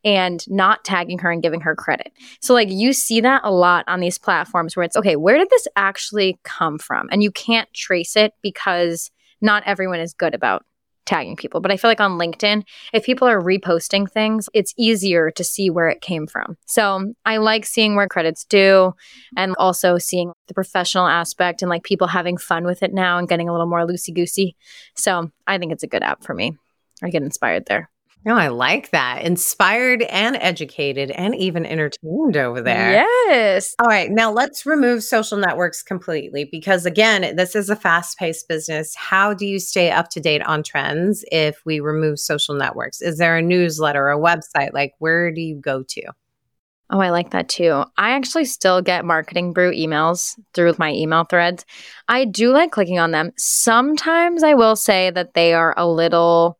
and 0.04 0.44
not 0.49 0.85
tagging 0.85 1.18
her 1.18 1.30
and 1.30 1.42
giving 1.42 1.62
her 1.62 1.75
credit. 1.75 2.12
So, 2.40 2.52
like, 2.52 2.68
you 2.71 2.92
see 2.92 3.21
that 3.23 3.40
a 3.44 3.50
lot 3.50 3.85
on 3.88 4.00
these 4.00 4.18
platforms 4.18 4.76
where 4.76 4.85
it's 4.85 4.97
okay, 4.97 5.16
where 5.16 5.38
did 5.38 5.49
this 5.50 5.66
actually 5.76 6.38
come 6.44 6.78
from? 6.78 7.09
And 7.11 7.23
you 7.23 7.30
can't 7.30 7.73
trace 7.73 8.16
it 8.16 8.33
because 8.42 9.11
not 9.40 9.62
everyone 9.66 10.00
is 10.00 10.12
good 10.12 10.35
about 10.35 10.64
tagging 11.06 11.37
people. 11.37 11.61
But 11.61 11.71
I 11.71 11.76
feel 11.76 11.90
like 11.90 12.00
on 12.00 12.18
LinkedIn, 12.18 12.64
if 12.92 13.04
people 13.04 13.28
are 13.28 13.40
reposting 13.40 14.11
things, 14.11 14.49
it's 14.54 14.75
easier 14.78 15.30
to 15.33 15.44
see 15.44 15.71
where 15.71 15.88
it 15.88 16.00
came 16.00 16.26
from. 16.26 16.56
So 16.66 17.12
I 17.25 17.37
like 17.38 17.66
seeing 17.66 17.94
where 17.94 18.09
credits 18.09 18.44
do 18.44 18.94
and 19.37 19.54
also 19.59 19.99
seeing 19.99 20.33
the 20.49 20.54
professional 20.54 21.06
aspect 21.06 21.62
and 21.62 21.68
like 21.68 21.83
people 21.83 22.06
having 22.06 22.37
fun 22.37 22.64
with 22.64 22.83
it 22.83 22.92
now 22.92 23.18
and 23.18 23.28
getting 23.28 23.49
a 23.49 23.52
little 23.52 23.66
more 23.66 23.87
loosey 23.87 24.14
goosey. 24.14 24.56
So 24.97 25.30
I 25.47 25.59
think 25.59 25.73
it's 25.73 25.83
a 25.83 25.88
good 25.88 26.02
app 26.02 26.25
for 26.25 26.35
me. 26.35 26.56
I 27.03 27.11
get 27.11 27.23
inspired 27.23 27.67
there. 27.67 27.91
No, 28.27 28.37
I 28.37 28.49
like 28.49 28.91
that. 28.91 29.21
Inspired 29.23 30.01
and 30.05 30.37
educated 30.37 31.11
and 31.11 31.35
even 31.35 31.67
entertained 31.67 32.39
over 32.39 32.63
there. 32.63 33.05
Yes. 33.29 33.75
All 33.79 33.87
right. 33.87 34.11
Now 34.11 34.33
let's 34.33 34.65
remove 34.65 35.05
social 35.05 35.37
networks 35.37 35.83
completely 35.83 36.49
because, 36.51 36.87
again, 36.87 37.37
this 37.37 37.55
is 37.55 37.69
a 37.69 37.77
fast 37.77 38.17
paced 38.17 38.49
business. 38.49 38.95
How 38.95 39.35
do 39.35 39.45
you 39.45 39.59
stay 39.59 39.91
up 39.91 40.09
to 40.11 40.21
date 40.21 40.43
on 40.43 40.63
trends 40.63 41.23
if 41.31 41.61
we 41.67 41.81
remove 41.81 42.19
social 42.19 42.55
networks? 42.55 43.03
Is 43.03 43.19
there 43.19 43.37
a 43.37 43.43
newsletter, 43.43 44.09
a 44.09 44.19
website? 44.19 44.73
Like, 44.73 44.95
where 45.01 45.31
do 45.31 45.43
you 45.43 45.57
go 45.57 45.83
to? 45.83 46.03
Oh, 46.89 47.01
I 47.01 47.11
like 47.11 47.31
that 47.31 47.51
too. 47.51 47.85
I 47.99 48.13
actually 48.13 48.47
still 48.47 48.81
get 48.81 49.05
marketing 49.05 49.53
brew 49.53 49.73
emails 49.73 50.39
through 50.55 50.75
my 50.79 50.93
email 50.93 51.25
threads. 51.25 51.67
I 52.09 52.25
do 52.25 52.53
like 52.53 52.73
clicking 52.73 52.99
on 52.99 53.11
them. 53.11 53.33
Sometimes 53.37 54.43
I 54.43 54.55
will 54.55 54.77
say 54.77 55.11
that 55.11 55.35
they 55.35 55.53
are 55.53 55.75
a 55.77 55.87
little, 55.87 56.59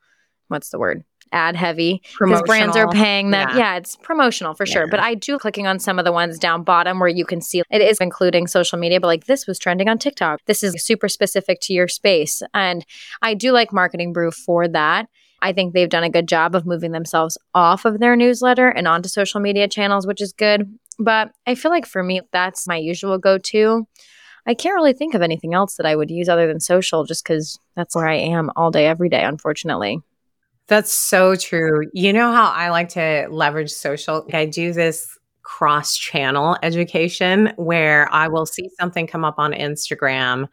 what's 0.55 0.71
the 0.71 0.79
word? 0.79 1.05
ad 1.33 1.57
heavy 1.57 2.01
because 2.19 2.43
brands 2.43 2.77
are 2.77 2.89
paying 2.89 3.31
them. 3.31 3.49
Yeah. 3.51 3.57
yeah 3.57 3.77
it's 3.77 3.97
promotional 3.97 4.55
for 4.55 4.65
sure. 4.65 4.83
Yeah. 4.83 4.91
But 4.91 5.01
I 5.01 5.15
do 5.15 5.39
clicking 5.39 5.67
on 5.67 5.79
some 5.79 5.99
of 5.99 6.05
the 6.05 6.13
ones 6.13 6.39
down 6.39 6.63
bottom 6.63 7.01
where 7.01 7.09
you 7.09 7.27
can 7.27 7.41
see 7.41 7.63
it 7.71 7.83
is 7.83 7.99
including 7.99 8.47
social 8.47 8.79
media, 8.79 9.01
but 9.01 9.09
like 9.09 9.27
this 9.27 9.47
was 9.47 9.59
trending 9.59 9.89
on 9.89 9.99
TikTok. 9.99 10.41
This 10.47 10.63
is 10.63 10.83
super 10.83 11.09
specific 11.09 11.59
to 11.63 11.73
your 11.73 11.89
space. 11.89 12.43
And 12.55 12.87
I 13.21 13.35
do 13.35 13.53
like 13.53 13.73
Marketing 13.73 14.13
Brew 14.13 14.31
for 14.31 14.69
that. 14.69 15.09
I 15.43 15.53
think 15.53 15.75
they've 15.75 15.91
done 15.91 16.05
a 16.05 16.11
good 16.11 16.29
job 16.29 16.55
of 16.55 16.65
moving 16.65 16.93
themselves 16.93 17.37
off 17.55 17.85
of 17.85 17.99
their 17.99 18.17
newsletter 18.17 18.69
and 18.69 18.89
onto 18.89 19.09
social 19.09 19.41
media 19.41 19.69
channels, 19.69 20.07
which 20.07 20.23
is 20.23 20.33
good. 20.33 20.79
But 20.99 21.33
I 21.47 21.55
feel 21.55 21.71
like 21.71 21.85
for 21.85 22.03
me, 22.03 22.23
that's 22.33 22.67
my 22.67 22.77
usual 22.77 23.19
go 23.19 23.37
to. 23.39 23.87
I 24.47 24.55
can't 24.55 24.75
really 24.75 24.93
think 24.93 25.15
of 25.15 25.23
anything 25.23 25.53
else 25.53 25.77
that 25.77 25.87
I 25.87 25.97
would 25.97 26.11
use 26.11 26.29
other 26.29 26.47
than 26.47 26.61
social 26.61 27.05
just 27.05 27.25
because 27.25 27.59
that's 27.75 27.97
where 27.97 28.07
I 28.07 28.17
am 28.17 28.51
all 28.57 28.71
day, 28.71 28.87
every 28.87 29.09
day, 29.09 29.25
unfortunately. 29.25 30.01
That's 30.67 30.93
so 30.93 31.37
true. 31.37 31.89
You 31.93 32.13
know 32.13 32.33
how 32.33 32.51
I 32.51 32.71
like 32.71 32.89
to 32.91 33.27
leverage 33.31 33.71
social? 33.71 34.27
I 34.33 34.47
do 34.47 34.73
this 34.73 35.19
cross 35.43 35.97
channel 35.97 36.57
education 36.63 37.53
where 37.57 38.13
I 38.13 38.29
will 38.29 38.47
see 38.47 38.71
something 38.81 39.07
come 39.07 39.25
up 39.25 39.35
on 39.39 39.53
Instagram 39.53 40.49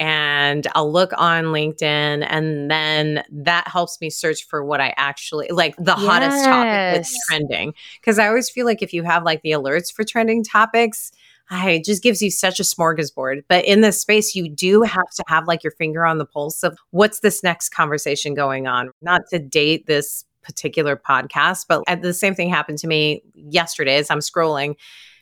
and 0.00 0.66
I'll 0.74 0.90
look 0.90 1.12
on 1.16 1.44
LinkedIn 1.44 2.26
and 2.28 2.70
then 2.70 3.22
that 3.30 3.68
helps 3.68 4.00
me 4.00 4.10
search 4.10 4.46
for 4.46 4.64
what 4.64 4.80
I 4.80 4.92
actually 4.96 5.48
like 5.48 5.76
the 5.76 5.94
yes. 5.96 6.06
hottest 6.06 6.44
topic 6.44 6.94
that's 6.94 7.26
trending. 7.28 7.74
Cause 8.02 8.18
I 8.18 8.26
always 8.26 8.50
feel 8.50 8.66
like 8.66 8.82
if 8.82 8.92
you 8.92 9.04
have 9.04 9.24
like 9.24 9.42
the 9.42 9.52
alerts 9.52 9.92
for 9.92 10.04
trending 10.04 10.42
topics, 10.42 11.12
it 11.50 11.84
just 11.84 12.02
gives 12.02 12.22
you 12.22 12.30
such 12.30 12.60
a 12.60 12.62
smorgasbord. 12.62 13.44
But 13.48 13.64
in 13.64 13.80
this 13.80 14.00
space, 14.00 14.34
you 14.34 14.48
do 14.48 14.82
have 14.82 15.10
to 15.16 15.24
have 15.28 15.46
like 15.46 15.62
your 15.62 15.72
finger 15.72 16.04
on 16.04 16.18
the 16.18 16.26
pulse 16.26 16.62
of 16.62 16.78
what's 16.90 17.20
this 17.20 17.42
next 17.42 17.70
conversation 17.70 18.34
going 18.34 18.66
on. 18.66 18.90
Not 19.02 19.22
to 19.30 19.38
date 19.38 19.86
this 19.86 20.24
particular 20.42 20.96
podcast, 20.96 21.66
but 21.68 21.82
uh, 21.86 21.96
the 21.96 22.14
same 22.14 22.34
thing 22.34 22.50
happened 22.50 22.78
to 22.78 22.86
me 22.86 23.22
yesterday 23.34 23.96
as 23.96 24.10
I'm 24.10 24.20
scrolling. 24.20 24.76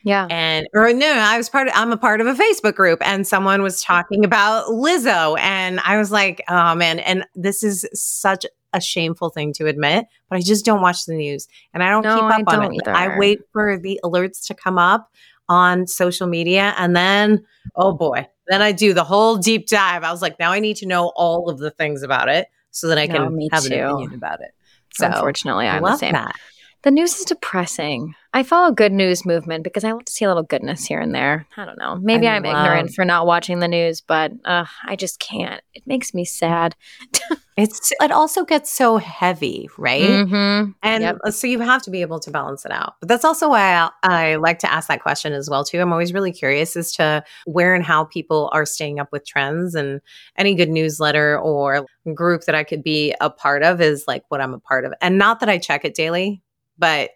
Yeah. 0.04 0.26
And 0.30 0.66
or 0.74 0.92
no, 0.92 1.12
I 1.12 1.36
was 1.36 1.48
part 1.48 1.68
of 1.68 1.74
I'm 1.76 1.92
a 1.92 1.96
part 1.96 2.20
of 2.20 2.26
a 2.26 2.34
Facebook 2.34 2.74
group 2.74 2.98
and 3.06 3.26
someone 3.26 3.62
was 3.62 3.82
talking 3.82 4.24
about 4.24 4.66
Lizzo 4.66 5.38
and 5.38 5.78
I 5.80 5.96
was 5.96 6.10
like, 6.10 6.42
"Oh 6.48 6.74
man, 6.74 6.98
and 6.98 7.24
this 7.36 7.62
is 7.62 7.86
such 7.92 8.44
a 8.72 8.80
shameful 8.80 9.30
thing 9.30 9.52
to 9.54 9.66
admit, 9.66 10.06
but 10.28 10.38
I 10.38 10.40
just 10.40 10.64
don't 10.64 10.80
watch 10.80 11.04
the 11.04 11.14
news 11.14 11.46
and 11.72 11.82
I 11.82 11.90
don't 11.90 12.02
no, 12.02 12.16
keep 12.16 12.24
up 12.24 12.44
I 12.48 12.56
on 12.56 12.74
it. 12.74 12.80
Either. 12.82 12.94
I 12.96 13.18
wait 13.18 13.40
for 13.52 13.78
the 13.78 14.00
alerts 14.02 14.46
to 14.46 14.54
come 14.54 14.78
up 14.78 15.10
on 15.52 15.86
social 15.86 16.26
media. 16.26 16.74
And 16.78 16.96
then, 16.96 17.44
oh 17.76 17.92
boy, 17.92 18.26
then 18.48 18.62
I 18.62 18.72
do 18.72 18.94
the 18.94 19.04
whole 19.04 19.36
deep 19.36 19.68
dive. 19.68 20.02
I 20.02 20.10
was 20.10 20.22
like, 20.22 20.38
now 20.38 20.50
I 20.52 20.60
need 20.60 20.76
to 20.78 20.86
know 20.86 21.12
all 21.14 21.50
of 21.50 21.58
the 21.58 21.70
things 21.70 22.02
about 22.02 22.28
it 22.28 22.46
so 22.70 22.88
that 22.88 22.98
I 22.98 23.06
can 23.06 23.36
no, 23.36 23.48
have 23.52 23.64
too. 23.64 23.74
an 23.74 23.84
opinion 23.84 24.14
about 24.14 24.40
it. 24.40 24.52
So 24.94 25.06
unfortunately, 25.06 25.66
I'm 25.66 25.82
the 25.82 25.96
same. 25.96 26.12
That. 26.12 26.34
The 26.82 26.90
news 26.90 27.14
is 27.16 27.24
depressing. 27.24 28.14
I 28.34 28.42
follow 28.42 28.72
good 28.72 28.92
news 28.92 29.24
movement 29.24 29.62
because 29.62 29.84
I 29.84 29.92
like 29.92 30.06
to 30.06 30.12
see 30.12 30.24
a 30.24 30.28
little 30.28 30.42
goodness 30.42 30.84
here 30.84 30.98
and 30.98 31.14
there. 31.14 31.46
I 31.56 31.64
don't 31.64 31.78
know. 31.78 31.96
Maybe 31.96 32.26
I 32.26 32.36
am 32.36 32.44
ignorant 32.44 32.92
for 32.92 33.04
not 33.04 33.24
watching 33.24 33.60
the 33.60 33.68
news, 33.68 34.00
but 34.00 34.32
uh, 34.44 34.64
I 34.84 34.96
just 34.96 35.20
can't. 35.20 35.62
It 35.74 35.86
makes 35.86 36.12
me 36.12 36.24
sad. 36.24 36.74
It's 37.56 37.92
it 38.00 38.10
also 38.10 38.44
gets 38.44 38.72
so 38.72 38.96
heavy, 38.96 39.68
right? 39.76 40.00
Mm-hmm. 40.02 40.70
And 40.82 41.02
Yep. 41.02 41.18
uh, 41.24 41.30
so 41.30 41.46
you 41.46 41.60
have 41.60 41.82
to 41.82 41.90
be 41.90 42.00
able 42.00 42.18
to 42.20 42.30
balance 42.30 42.64
it 42.64 42.72
out. 42.72 42.94
But 43.00 43.08
that's 43.08 43.24
also 43.24 43.50
why 43.50 43.74
I, 43.74 43.90
I 44.02 44.36
like 44.36 44.58
to 44.60 44.72
ask 44.72 44.88
that 44.88 45.02
question 45.02 45.34
as 45.34 45.50
well 45.50 45.62
too. 45.62 45.80
I'm 45.80 45.92
always 45.92 46.14
really 46.14 46.32
curious 46.32 46.76
as 46.76 46.92
to 46.92 47.22
where 47.44 47.74
and 47.74 47.84
how 47.84 48.04
people 48.04 48.48
are 48.52 48.64
staying 48.64 49.00
up 49.00 49.12
with 49.12 49.26
trends 49.26 49.74
and 49.74 50.00
any 50.38 50.54
good 50.54 50.70
newsletter 50.70 51.38
or 51.38 51.84
group 52.14 52.44
that 52.44 52.54
I 52.54 52.64
could 52.64 52.82
be 52.82 53.14
a 53.20 53.28
part 53.28 53.62
of 53.62 53.80
is 53.80 54.04
like 54.08 54.24
what 54.28 54.40
I'm 54.40 54.54
a 54.54 54.60
part 54.60 54.84
of. 54.86 54.94
And 55.02 55.18
not 55.18 55.40
that 55.40 55.50
I 55.50 55.58
check 55.58 55.84
it 55.84 55.94
daily, 55.94 56.42
but 56.78 57.10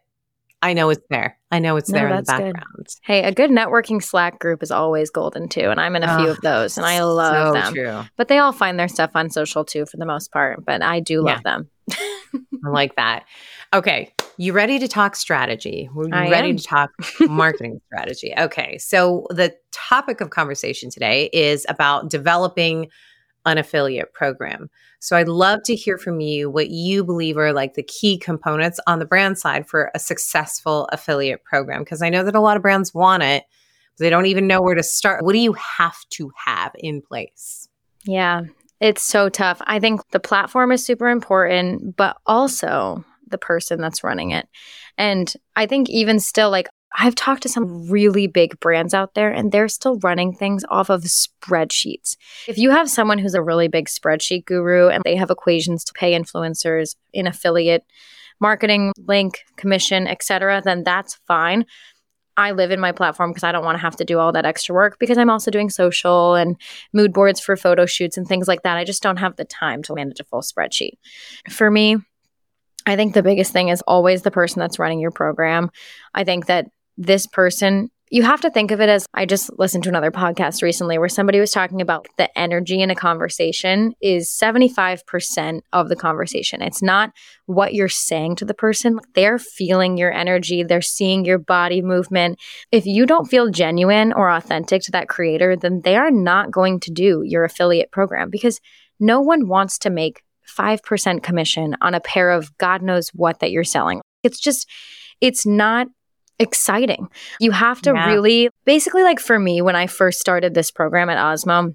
I 0.63 0.73
know 0.73 0.91
it's 0.91 1.05
there. 1.11 1.39
I 1.51 1.59
know 1.59 1.77
it's 1.77 1.91
No, 1.91 1.99
there 1.99 2.09
in 2.09 2.17
the 2.17 2.23
that's 2.23 2.39
good. 2.41 2.55
background. 2.55 2.87
Hey, 3.03 3.23
a 3.23 3.33
good 3.33 3.51
networking 3.51 4.03
Slack 4.03 4.39
group 4.39 4.63
is 4.63 4.71
always 4.71 5.11
golden 5.11 5.49
too, 5.49 5.71
and 5.71 5.81
I'm 5.81 5.95
in 5.97 6.03
a 6.03 6.17
few 6.19 6.29
Oh, 6.29 6.31
of 6.33 6.41
those, 6.41 6.77
and 6.77 6.87
I 6.87 7.03
love 7.03 7.49
so 7.49 7.53
them. 7.53 7.75
true. 7.75 8.11
But 8.17 8.29
they 8.29 8.39
all 8.39 8.53
find 8.53 8.79
their 8.79 8.89
stuff 8.89 9.11
on 9.15 9.31
social 9.31 9.65
too, 9.65 9.87
for 9.87 9.97
the 9.99 10.07
most 10.07 10.33
part. 10.33 10.65
But 10.65 10.83
I 10.83 11.01
do 11.01 11.23
love 11.23 11.43
them. 11.43 11.69
I 11.93 12.69
like 12.69 12.97
that. 12.97 13.25
Okay. 13.75 14.13
You 14.39 14.53
ready 14.53 14.79
to 14.81 14.89
talk 14.89 15.17
strategy? 15.17 15.89
We're 15.95 16.09
ready 16.11 16.51
am. 16.51 16.57
to 16.59 16.65
talk 16.65 16.91
marketing 17.21 17.81
strategy. 17.87 18.35
Okay. 18.37 18.77
So, 18.79 19.27
the 19.31 19.55
topic 19.73 20.21
of 20.21 20.29
conversation 20.31 20.91
today 20.91 21.31
is 21.33 21.65
about 21.71 22.11
developing 22.11 22.89
an 23.47 23.59
affiliate 23.59 24.13
program. 24.13 24.69
So, 24.99 25.17
I'd 25.17 25.29
love 25.29 25.63
to 25.65 25.75
hear 25.75 25.99
from 25.99 26.21
you 26.21 26.51
what 26.51 26.71
you 26.71 27.03
believe 27.05 27.39
are 27.39 27.53
like 27.53 27.75
the 27.75 27.83
key 27.83 28.19
components 28.19 28.79
on 28.87 28.99
the 28.99 29.07
brand 29.07 29.39
side 29.39 29.67
for 29.69 29.91
a 29.95 29.99
successful 29.99 30.89
affiliate 30.93 31.45
program. 31.45 31.83
Because 31.83 32.03
I 32.03 32.11
know 32.11 32.25
that 32.25 32.35
a 32.35 32.41
lot 32.41 32.57
of 32.57 32.63
brands 32.63 32.93
want 32.93 33.23
it, 33.23 33.45
but 33.97 34.05
they 34.05 34.11
don't 34.11 34.27
even 34.27 34.47
know 34.47 34.61
where 34.61 34.75
to 34.75 34.83
start. 34.83 35.25
What 35.25 35.33
do 35.33 35.39
you 35.39 35.55
have 35.55 35.97
to 36.11 36.31
have 36.45 36.73
in 36.79 37.01
place? 37.01 37.69
Yeah, 38.05 38.43
it's 38.81 39.03
so 39.03 39.29
tough. 39.29 39.63
I 39.67 39.81
think 39.81 40.01
the 40.11 40.21
platform 40.21 40.71
is 40.73 40.85
super 40.85 41.09
important, 41.09 41.97
but 41.97 42.17
also 42.27 43.05
the 43.29 43.39
person 43.39 43.81
that's 43.81 44.05
running 44.05 44.31
it. 44.31 44.49
And 44.99 45.33
I 45.57 45.67
think 45.67 45.91
even 45.91 46.21
still, 46.21 46.51
like, 46.51 46.69
I've 46.99 47.15
talked 47.15 47.43
to 47.43 47.49
some 47.49 47.91
really 47.91 48.27
big 48.27 48.59
brands 48.61 48.95
out 48.95 49.15
there 49.15 49.31
and 49.31 49.53
they're 49.53 49.69
still 49.69 49.99
running 49.99 50.33
things 50.33 50.65
off 50.71 50.89
of 50.89 51.03
spreadsheets. 51.03 52.17
If 52.49 52.59
you 52.59 52.71
have 52.71 52.91
someone 52.91 53.19
who's 53.19 53.35
a 53.35 53.43
really 53.43 53.69
big 53.69 53.89
spreadsheet 53.89 54.47
guru 54.47 54.89
and 54.89 55.03
they 55.05 55.17
have 55.17 55.31
equations 55.31 55.85
to 55.85 55.93
pay 55.93 56.19
influencers 56.19 56.97
in 57.13 57.27
affiliate 57.27 57.85
marketing, 58.41 58.93
link, 58.99 59.41
commission, 59.57 60.07
etc., 60.07 60.63
then 60.65 60.85
that's 60.85 61.15
fine. 61.27 61.67
I 62.39 62.53
live 62.53 62.71
in 62.71 62.81
my 62.81 62.93
platform 62.93 63.31
because 63.31 63.45
I 63.45 63.53
don't 63.53 63.65
want 63.65 63.77
to 63.77 63.83
have 63.83 63.97
to 63.97 64.05
do 64.05 64.19
all 64.19 64.33
that 64.33 64.45
extra 64.45 64.75
work 64.75 64.99
because 64.99 65.17
I'm 65.17 65.31
also 65.31 65.51
doing 65.51 65.71
social 65.71 66.35
and 66.35 66.57
mood 66.93 67.13
boards 67.13 67.41
for 67.41 67.57
photo 67.57 67.87
shoots 67.87 68.19
and 68.19 68.27
things 68.29 68.47
like 68.47 68.63
that. 68.63 68.77
I 68.77 68.85
just 68.85 69.03
don't 69.03 69.17
have 69.17 69.37
the 69.37 69.47
time 69.47 69.83
to 69.85 69.95
manage 69.95 70.21
a 70.21 70.25
full 70.25 70.43
spreadsheet. 70.43 70.99
For 71.51 71.71
me, 71.71 71.97
I 72.85 72.95
think 72.95 73.15
the 73.15 73.23
biggest 73.23 73.53
thing 73.53 73.69
is 73.69 73.83
always 73.83 74.23
the 74.23 74.31
person 74.31 74.61
that's 74.61 74.79
running 74.79 75.01
your 75.01 75.11
program. 75.11 75.71
I 76.15 76.25
think 76.25 76.47
that 76.47 76.67
this 76.97 77.27
person, 77.27 77.91
you 78.09 78.23
have 78.23 78.41
to 78.43 78.51
think 78.51 78.71
of 78.71 78.81
it 78.81 78.89
as 78.89 79.05
I 79.15 79.27
just 79.27 79.51
listened 79.59 79.83
to 79.85 79.89
another 79.89 80.13
podcast 80.13 80.63
recently 80.63 80.97
where 80.97 81.09
somebody 81.09 81.41
was 81.41 81.51
talking 81.51 81.81
about 81.81 82.07
the 82.19 82.39
energy 82.39 82.81
in 82.81 82.91
a 82.91 82.95
conversation 82.95 83.95
is 84.01 84.31
75% 84.31 85.61
of 85.73 85.89
the 85.89 85.97
conversation. 85.97 86.63
It's 86.63 86.83
not 86.83 87.11
what 87.47 87.75
you're 87.75 87.89
saying 87.89 88.37
to 88.37 88.45
the 88.45 88.55
person. 88.55 89.01
They're 89.15 89.41
feeling 89.41 89.99
your 89.99 90.13
energy, 90.13 90.63
they're 90.63 90.83
seeing 90.83 91.25
your 91.25 91.39
body 91.39 91.83
movement. 91.83 92.39
If 92.71 92.87
you 92.87 93.07
don't 93.07 93.27
feel 93.27 93.51
genuine 93.51 94.13
or 94.13 94.31
authentic 94.31 94.83
to 94.83 94.93
that 94.93 95.09
creator, 95.09 95.57
then 95.57 95.81
they 95.83 95.97
are 95.97 96.13
not 96.13 96.53
going 96.53 96.79
to 96.81 96.93
do 96.93 97.23
your 97.25 97.45
affiliate 97.45 97.91
program 97.91 98.31
because 98.31 98.61
no 99.01 99.21
one 99.21 99.49
wants 99.49 99.79
to 99.79 99.91
make 99.91 100.23
5% 100.47 101.25
commission 101.25 101.77
on 101.81 101.95
a 101.95 102.01
pair 102.01 102.31
of 102.31 102.57
God 102.59 102.83
knows 102.83 103.09
what 103.09 103.41
that 103.41 103.51
you're 103.51 103.65
selling. 103.65 104.01
It's 104.23 104.39
just, 104.39 104.71
it's 105.21 105.45
not 105.45 105.89
exciting. 106.39 107.09
You 107.41 107.51
have 107.53 107.81
to 107.83 107.93
Yeah. 107.93 108.07
really, 108.07 108.51
basically, 108.65 109.03
like 109.03 109.21
for 109.21 109.39
me, 109.39 109.63
when 109.63 109.77
I 109.77 109.87
first 109.87 110.21
started 110.21 110.55
this 110.55 110.71
program 110.71 111.09
at 111.09 111.19
Osmo, 111.19 111.75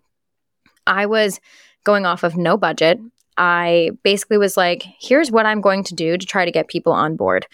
I 0.85 1.05
was 1.05 1.39
going 1.83 2.05
off 2.05 2.23
of 2.23 2.37
no 2.37 2.57
budget. 2.57 2.99
I 3.37 3.91
basically 4.03 4.37
was 4.37 4.57
like, 4.57 4.85
here's 4.99 5.31
what 5.31 5.45
I'm 5.45 5.61
going 5.61 5.83
to 5.85 5.95
do 5.95 6.17
to 6.17 6.25
try 6.25 6.45
to 6.45 6.51
get 6.51 6.67
people 6.67 6.93
on 6.93 7.15
board. 7.15 7.47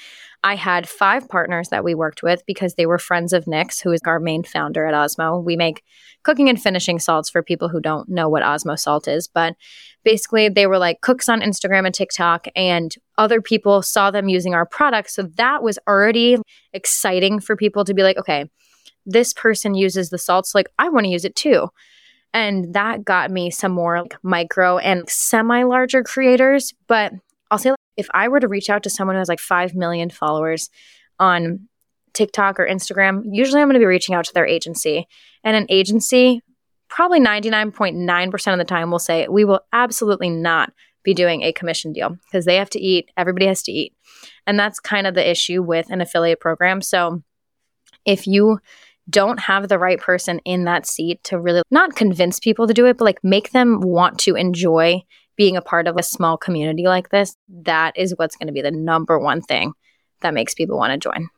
I 0.44 0.56
had 0.56 0.88
five 0.88 1.28
partners 1.28 1.70
that 1.70 1.84
we 1.84 1.96
worked 1.96 2.22
with 2.22 2.46
because 2.46 2.76
they 2.76 2.86
were 2.86 3.00
friends 3.00 3.34
of 3.34 3.48
Nick's, 3.48 3.80
who 3.80 3.92
is 3.92 4.02
our 4.06 4.20
main 4.20 4.44
founder 4.44 4.86
at 4.86 4.94
Osmo. 4.94 5.44
We 5.44 5.56
make 5.56 5.84
cooking 6.24 6.48
and 6.48 6.62
finishing 6.62 7.00
salts 7.00 7.30
for 7.30 7.42
people 7.42 7.70
who 7.70 7.82
don't 7.82 8.08
know 8.08 8.30
what 8.30 8.44
Osmo 8.44 8.78
salt 8.78 9.08
is. 9.08 9.28
But 9.28 9.56
basically, 10.04 10.48
they 10.50 10.68
were 10.68 10.78
like 10.78 11.02
cooks 11.02 11.28
on 11.28 11.42
Instagram 11.42 11.86
and 11.86 11.94
TikTok, 11.94 12.48
and 12.56 12.94
other 13.18 13.42
people 13.42 13.82
saw 13.82 14.12
them 14.12 14.30
using 14.30 14.54
our 14.54 14.66
products. 14.66 15.16
So 15.16 15.24
that 15.38 15.64
was 15.64 15.80
already 15.88 16.38
exciting 16.72 17.40
for 17.40 17.56
people 17.56 17.84
to 17.86 17.94
be 17.94 18.04
like, 18.04 18.18
okay, 18.18 18.50
this 19.06 19.34
person 19.34 19.74
uses 19.74 20.10
the 20.10 20.18
salts. 20.18 20.54
Like, 20.54 20.70
I 20.78 20.90
want 20.90 21.06
to 21.06 21.12
use 21.12 21.26
it 21.26 21.36
too. 21.36 21.70
And 22.34 22.74
that 22.74 23.04
got 23.04 23.32
me 23.32 23.50
some 23.50 23.72
more 23.72 24.02
like 24.02 24.16
micro 24.22 24.78
and 24.78 25.10
semi 25.10 25.64
larger 25.64 26.04
creators. 26.04 26.74
But 26.88 27.14
I'll 27.50 27.58
say, 27.58 27.74
if 27.98 28.08
I 28.14 28.28
were 28.28 28.40
to 28.40 28.48
reach 28.48 28.70
out 28.70 28.84
to 28.84 28.90
someone 28.90 29.16
who 29.16 29.20
has 29.20 29.30
like 29.30 29.40
5 29.40 29.76
million 29.76 30.10
followers 30.10 30.70
on 31.20 31.68
TikTok 32.14 32.60
or 32.60 32.68
Instagram, 32.68 33.24
usually 33.32 33.62
I'm 33.62 33.68
going 33.68 33.74
to 33.74 33.80
be 33.80 33.86
reaching 33.86 34.16
out 34.16 34.26
to 34.26 34.34
their 34.34 34.48
agency. 34.48 35.08
And 35.44 35.56
an 35.56 35.66
agency, 35.70 36.42
probably 36.90 37.20
99.9% 37.20 38.54
of 38.54 38.58
the 38.58 38.64
time, 38.64 38.92
will 38.92 39.00
say, 39.00 39.28
we 39.28 39.44
will 39.44 39.62
absolutely 39.74 40.30
not 40.30 40.72
be 41.04 41.14
doing 41.14 41.42
a 41.42 41.54
commission 41.54 41.94
deal 41.94 42.18
because 42.26 42.46
they 42.46 42.56
have 42.56 42.70
to 42.72 42.80
eat. 42.80 43.10
Everybody 43.18 43.48
has 43.48 43.64
to 43.64 43.72
eat. 43.72 43.94
And 44.46 44.60
that's 44.60 44.80
kind 44.80 45.08
of 45.08 45.14
the 45.14 45.30
issue 45.30 45.64
with 45.64 45.90
an 45.90 46.02
affiliate 46.02 46.40
program. 46.40 46.82
So 46.82 47.24
if 48.06 48.28
you 48.28 48.60
don't 49.10 49.40
have 49.40 49.70
the 49.70 49.80
right 49.80 50.00
person 50.00 50.40
in 50.40 50.66
that 50.66 50.86
seat 50.86 51.24
to 51.26 51.40
really 51.40 51.62
not 51.72 51.96
convince 51.96 52.40
people 52.40 52.68
to 52.68 52.74
do 52.74 52.86
it, 52.88 52.98
but 52.98 53.06
like 53.06 53.24
make 53.24 53.52
them 53.52 53.80
want 53.80 54.20
to 54.20 54.36
enjoy 54.36 55.02
being 55.38 55.56
a 55.56 55.62
part 55.62 55.88
of 55.88 55.96
a 55.98 56.04
small 56.04 56.38
community 56.38 56.84
like 56.84 57.10
this, 57.10 57.38
that 57.64 57.96
is 57.96 58.14
what's 58.18 58.36
going 58.36 58.48
to 58.48 58.54
be 58.54 58.62
the 58.62 58.72
number 58.72 59.18
one 59.18 59.42
thing 59.42 59.74
that 60.22 60.34
makes 60.34 60.54
people 60.54 60.78
want 60.78 60.92
to 60.92 60.98
join. 60.98 61.30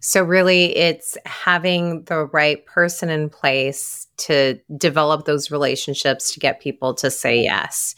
So, 0.00 0.22
really, 0.22 0.76
it's 0.76 1.16
having 1.26 2.02
the 2.04 2.26
right 2.26 2.64
person 2.66 3.08
in 3.08 3.30
place 3.30 4.08
to 4.18 4.58
develop 4.76 5.26
those 5.26 5.50
relationships 5.50 6.32
to 6.34 6.40
get 6.40 6.60
people 6.60 6.92
to 6.94 7.10
say 7.10 7.40
yes. 7.40 7.94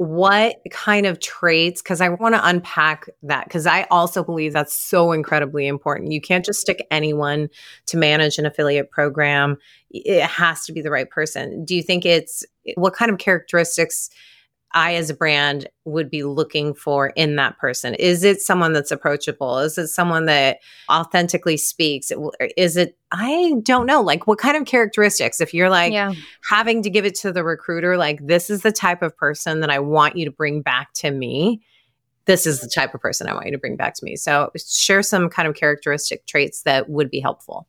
What 0.00 0.56
kind 0.70 1.04
of 1.04 1.20
traits? 1.20 1.82
Because 1.82 2.00
I 2.00 2.08
want 2.08 2.34
to 2.34 2.40
unpack 2.42 3.10
that 3.22 3.44
because 3.44 3.66
I 3.66 3.86
also 3.90 4.24
believe 4.24 4.54
that's 4.54 4.74
so 4.74 5.12
incredibly 5.12 5.66
important. 5.66 6.10
You 6.10 6.22
can't 6.22 6.42
just 6.42 6.58
stick 6.58 6.86
anyone 6.90 7.50
to 7.84 7.98
manage 7.98 8.38
an 8.38 8.46
affiliate 8.46 8.90
program, 8.90 9.58
it 9.90 10.22
has 10.22 10.64
to 10.64 10.72
be 10.72 10.80
the 10.80 10.90
right 10.90 11.10
person. 11.10 11.66
Do 11.66 11.76
you 11.76 11.82
think 11.82 12.06
it's 12.06 12.46
what 12.76 12.94
kind 12.94 13.10
of 13.10 13.18
characteristics? 13.18 14.08
I, 14.72 14.94
as 14.94 15.10
a 15.10 15.14
brand, 15.14 15.68
would 15.84 16.10
be 16.10 16.22
looking 16.22 16.74
for 16.74 17.08
in 17.08 17.36
that 17.36 17.58
person? 17.58 17.94
Is 17.94 18.22
it 18.22 18.40
someone 18.40 18.72
that's 18.72 18.90
approachable? 18.90 19.58
Is 19.58 19.76
it 19.78 19.88
someone 19.88 20.26
that 20.26 20.58
authentically 20.90 21.56
speaks? 21.56 22.12
Is 22.56 22.76
it, 22.76 22.96
I 23.10 23.54
don't 23.62 23.86
know, 23.86 24.00
like 24.00 24.26
what 24.26 24.38
kind 24.38 24.56
of 24.56 24.66
characteristics? 24.66 25.40
If 25.40 25.52
you're 25.52 25.70
like 25.70 25.92
yeah. 25.92 26.12
having 26.48 26.82
to 26.82 26.90
give 26.90 27.04
it 27.04 27.16
to 27.16 27.32
the 27.32 27.42
recruiter, 27.42 27.96
like 27.96 28.24
this 28.26 28.48
is 28.48 28.62
the 28.62 28.72
type 28.72 29.02
of 29.02 29.16
person 29.16 29.60
that 29.60 29.70
I 29.70 29.80
want 29.80 30.16
you 30.16 30.24
to 30.24 30.30
bring 30.30 30.62
back 30.62 30.92
to 30.94 31.10
me. 31.10 31.62
This 32.26 32.46
is 32.46 32.60
the 32.60 32.68
type 32.68 32.94
of 32.94 33.00
person 33.00 33.26
I 33.26 33.34
want 33.34 33.46
you 33.46 33.52
to 33.52 33.58
bring 33.58 33.76
back 33.76 33.94
to 33.94 34.04
me. 34.04 34.14
So, 34.14 34.52
share 34.56 35.02
some 35.02 35.28
kind 35.30 35.48
of 35.48 35.56
characteristic 35.56 36.26
traits 36.26 36.62
that 36.62 36.88
would 36.88 37.10
be 37.10 37.18
helpful. 37.18 37.66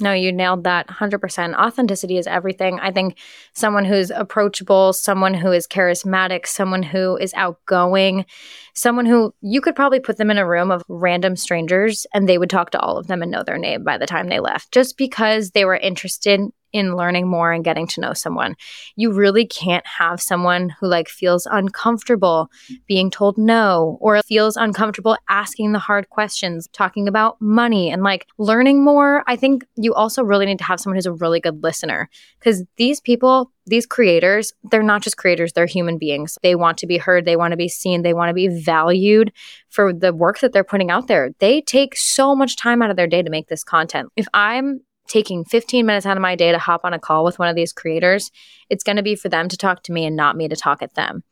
No, 0.00 0.12
you 0.12 0.32
nailed 0.32 0.64
that 0.64 0.88
100%. 0.88 1.54
Authenticity 1.54 2.18
is 2.18 2.26
everything. 2.26 2.80
I 2.80 2.90
think 2.90 3.16
someone 3.52 3.84
who's 3.84 4.10
approachable, 4.10 4.92
someone 4.92 5.34
who 5.34 5.52
is 5.52 5.68
charismatic, 5.68 6.46
someone 6.46 6.82
who 6.82 7.16
is 7.16 7.32
outgoing, 7.34 8.26
someone 8.74 9.06
who 9.06 9.32
you 9.40 9.60
could 9.60 9.76
probably 9.76 10.00
put 10.00 10.16
them 10.16 10.32
in 10.32 10.38
a 10.38 10.46
room 10.46 10.72
of 10.72 10.82
random 10.88 11.36
strangers 11.36 12.06
and 12.12 12.28
they 12.28 12.38
would 12.38 12.50
talk 12.50 12.70
to 12.70 12.80
all 12.80 12.98
of 12.98 13.06
them 13.06 13.22
and 13.22 13.30
know 13.30 13.44
their 13.44 13.58
name 13.58 13.84
by 13.84 13.96
the 13.96 14.06
time 14.06 14.28
they 14.28 14.40
left, 14.40 14.72
just 14.72 14.98
because 14.98 15.52
they 15.52 15.64
were 15.64 15.76
interested 15.76 16.40
in 16.74 16.96
learning 16.96 17.28
more 17.28 17.52
and 17.52 17.64
getting 17.64 17.86
to 17.86 18.00
know 18.00 18.12
someone. 18.12 18.56
You 18.96 19.12
really 19.12 19.46
can't 19.46 19.86
have 19.86 20.20
someone 20.20 20.74
who 20.80 20.88
like 20.88 21.08
feels 21.08 21.46
uncomfortable 21.46 22.50
being 22.86 23.10
told 23.10 23.38
no 23.38 23.96
or 24.00 24.20
feels 24.22 24.56
uncomfortable 24.56 25.16
asking 25.28 25.70
the 25.70 25.78
hard 25.78 26.10
questions, 26.10 26.68
talking 26.72 27.06
about 27.06 27.40
money 27.40 27.90
and 27.90 28.02
like 28.02 28.26
learning 28.38 28.84
more. 28.84 29.22
I 29.28 29.36
think 29.36 29.64
you 29.76 29.94
also 29.94 30.24
really 30.24 30.46
need 30.46 30.58
to 30.58 30.64
have 30.64 30.80
someone 30.80 30.96
who's 30.96 31.06
a 31.06 31.12
really 31.12 31.38
good 31.38 31.62
listener 31.62 32.10
because 32.40 32.64
these 32.76 33.00
people, 33.00 33.52
these 33.66 33.86
creators, 33.86 34.52
they're 34.64 34.82
not 34.82 35.02
just 35.02 35.16
creators, 35.16 35.52
they're 35.52 35.66
human 35.66 35.96
beings. 35.96 36.36
They 36.42 36.56
want 36.56 36.76
to 36.78 36.88
be 36.88 36.98
heard, 36.98 37.24
they 37.24 37.36
want 37.36 37.52
to 37.52 37.56
be 37.56 37.68
seen, 37.68 38.02
they 38.02 38.14
want 38.14 38.30
to 38.30 38.34
be 38.34 38.48
valued 38.48 39.32
for 39.70 39.92
the 39.92 40.12
work 40.12 40.40
that 40.40 40.52
they're 40.52 40.64
putting 40.64 40.90
out 40.90 41.06
there. 41.06 41.30
They 41.38 41.60
take 41.60 41.96
so 41.96 42.34
much 42.34 42.56
time 42.56 42.82
out 42.82 42.90
of 42.90 42.96
their 42.96 43.06
day 43.06 43.22
to 43.22 43.30
make 43.30 43.46
this 43.46 43.62
content. 43.62 44.08
If 44.16 44.26
I'm 44.34 44.80
taking 45.08 45.44
15 45.44 45.84
minutes 45.84 46.06
out 46.06 46.16
of 46.16 46.22
my 46.22 46.34
day 46.34 46.52
to 46.52 46.58
hop 46.58 46.84
on 46.84 46.94
a 46.94 46.98
call 46.98 47.24
with 47.24 47.38
one 47.38 47.48
of 47.48 47.56
these 47.56 47.72
creators, 47.72 48.30
it's 48.70 48.84
going 48.84 48.96
to 48.96 49.02
be 49.02 49.14
for 49.14 49.28
them 49.28 49.48
to 49.48 49.56
talk 49.56 49.82
to 49.84 49.92
me 49.92 50.06
and 50.06 50.16
not 50.16 50.36
me 50.36 50.48
to 50.48 50.56
talk 50.56 50.82
at 50.82 50.94
them. 50.94 51.22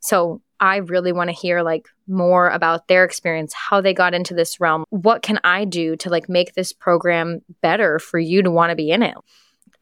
So 0.00 0.40
I 0.60 0.76
really 0.76 1.12
want 1.12 1.28
to 1.28 1.36
hear 1.36 1.62
like 1.62 1.88
more 2.06 2.48
about 2.48 2.88
their 2.88 3.04
experience, 3.04 3.52
how 3.52 3.80
they 3.80 3.92
got 3.92 4.14
into 4.14 4.34
this 4.34 4.60
realm. 4.60 4.84
What 4.90 5.22
can 5.22 5.38
I 5.44 5.64
do 5.64 5.96
to 5.96 6.10
like 6.10 6.28
make 6.28 6.54
this 6.54 6.72
program 6.72 7.40
better 7.60 7.98
for 7.98 8.18
you 8.18 8.42
to 8.42 8.50
want 8.50 8.70
to 8.70 8.76
be 8.76 8.90
in 8.90 9.02
it? 9.02 9.16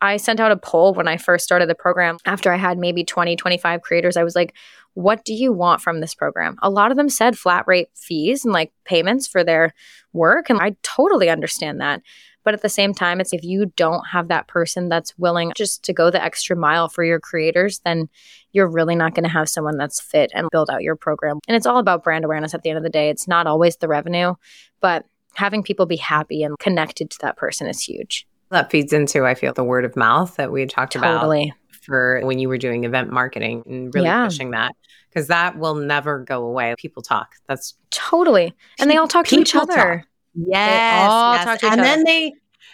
I 0.00 0.16
sent 0.16 0.40
out 0.40 0.52
a 0.52 0.56
poll 0.56 0.92
when 0.92 1.08
I 1.08 1.16
first 1.16 1.44
started 1.44 1.68
the 1.68 1.74
program 1.74 2.18
after 2.26 2.52
I 2.52 2.56
had 2.56 2.78
maybe 2.78 3.04
20, 3.04 3.36
25 3.36 3.82
creators. 3.82 4.16
I 4.16 4.24
was 4.24 4.34
like, 4.34 4.54
what 4.94 5.24
do 5.24 5.32
you 5.32 5.52
want 5.52 5.80
from 5.80 6.00
this 6.00 6.14
program? 6.14 6.56
A 6.62 6.70
lot 6.70 6.90
of 6.90 6.96
them 6.96 7.08
said 7.08 7.38
flat 7.38 7.64
rate 7.66 7.88
fees 7.94 8.44
and 8.44 8.52
like 8.52 8.72
payments 8.84 9.26
for 9.26 9.42
their 9.44 9.72
work. 10.12 10.50
And 10.50 10.60
I 10.60 10.76
totally 10.82 11.30
understand 11.30 11.80
that. 11.80 12.02
But 12.44 12.54
at 12.54 12.62
the 12.62 12.68
same 12.68 12.94
time, 12.94 13.20
it's 13.20 13.32
if 13.32 13.42
you 13.42 13.66
don't 13.76 14.06
have 14.06 14.28
that 14.28 14.46
person 14.48 14.88
that's 14.88 15.18
willing 15.18 15.52
just 15.56 15.82
to 15.84 15.92
go 15.92 16.10
the 16.10 16.22
extra 16.22 16.54
mile 16.54 16.88
for 16.88 17.02
your 17.02 17.18
creators, 17.18 17.80
then 17.80 18.08
you're 18.52 18.70
really 18.70 18.94
not 18.94 19.14
going 19.14 19.24
to 19.24 19.30
have 19.30 19.48
someone 19.48 19.76
that's 19.78 20.00
fit 20.00 20.30
and 20.34 20.48
build 20.50 20.70
out 20.70 20.82
your 20.82 20.94
program. 20.94 21.40
And 21.48 21.56
it's 21.56 21.66
all 21.66 21.78
about 21.78 22.04
brand 22.04 22.24
awareness 22.24 22.54
at 22.54 22.62
the 22.62 22.70
end 22.70 22.76
of 22.76 22.84
the 22.84 22.90
day. 22.90 23.08
It's 23.08 23.26
not 23.26 23.46
always 23.46 23.78
the 23.78 23.88
revenue, 23.88 24.34
but 24.80 25.06
having 25.34 25.62
people 25.62 25.86
be 25.86 25.96
happy 25.96 26.42
and 26.42 26.58
connected 26.58 27.10
to 27.10 27.18
that 27.22 27.36
person 27.36 27.66
is 27.66 27.82
huge. 27.82 28.26
That 28.50 28.70
feeds 28.70 28.92
into, 28.92 29.24
I 29.24 29.34
feel, 29.34 29.52
the 29.52 29.64
word 29.64 29.84
of 29.84 29.96
mouth 29.96 30.36
that 30.36 30.52
we 30.52 30.60
had 30.60 30.70
talked 30.70 30.92
totally. 30.92 31.44
about 31.44 31.58
for 31.84 32.20
when 32.24 32.38
you 32.38 32.48
were 32.48 32.58
doing 32.58 32.84
event 32.84 33.10
marketing 33.10 33.62
and 33.66 33.94
really 33.94 34.06
yeah. 34.06 34.24
pushing 34.24 34.52
that 34.52 34.72
because 35.08 35.28
that 35.28 35.58
will 35.58 35.74
never 35.74 36.18
go 36.18 36.44
away. 36.44 36.74
People 36.78 37.02
talk. 37.02 37.34
That's 37.46 37.74
totally, 37.90 38.54
and 38.78 38.90
they 38.90 38.96
all 38.96 39.08
talk 39.08 39.26
to 39.26 39.38
each 39.38 39.54
other. 39.54 39.74
Talk. 39.74 40.08
Yes, 40.34 41.60
yes. 41.62 41.62
and 41.62 41.80
then 41.80 42.04
they 42.04 42.32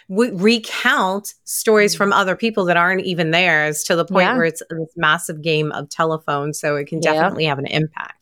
w- 0.09 0.35
recount 0.35 1.33
stories 1.43 1.95
mm. 1.95 1.97
from 1.97 2.13
other 2.13 2.35
people 2.35 2.65
that 2.65 2.77
aren't 2.77 3.01
even 3.01 3.31
theirs 3.31 3.83
to 3.83 3.95
the 3.95 4.05
point 4.05 4.25
yeah. 4.25 4.35
where 4.35 4.45
it's 4.45 4.61
this 4.69 4.93
massive 4.95 5.41
game 5.41 5.71
of 5.71 5.89
telephone. 5.89 6.53
So 6.53 6.75
it 6.75 6.87
can 6.87 6.99
definitely 6.99 7.45
have 7.45 7.59
an 7.59 7.67
impact. 7.67 8.21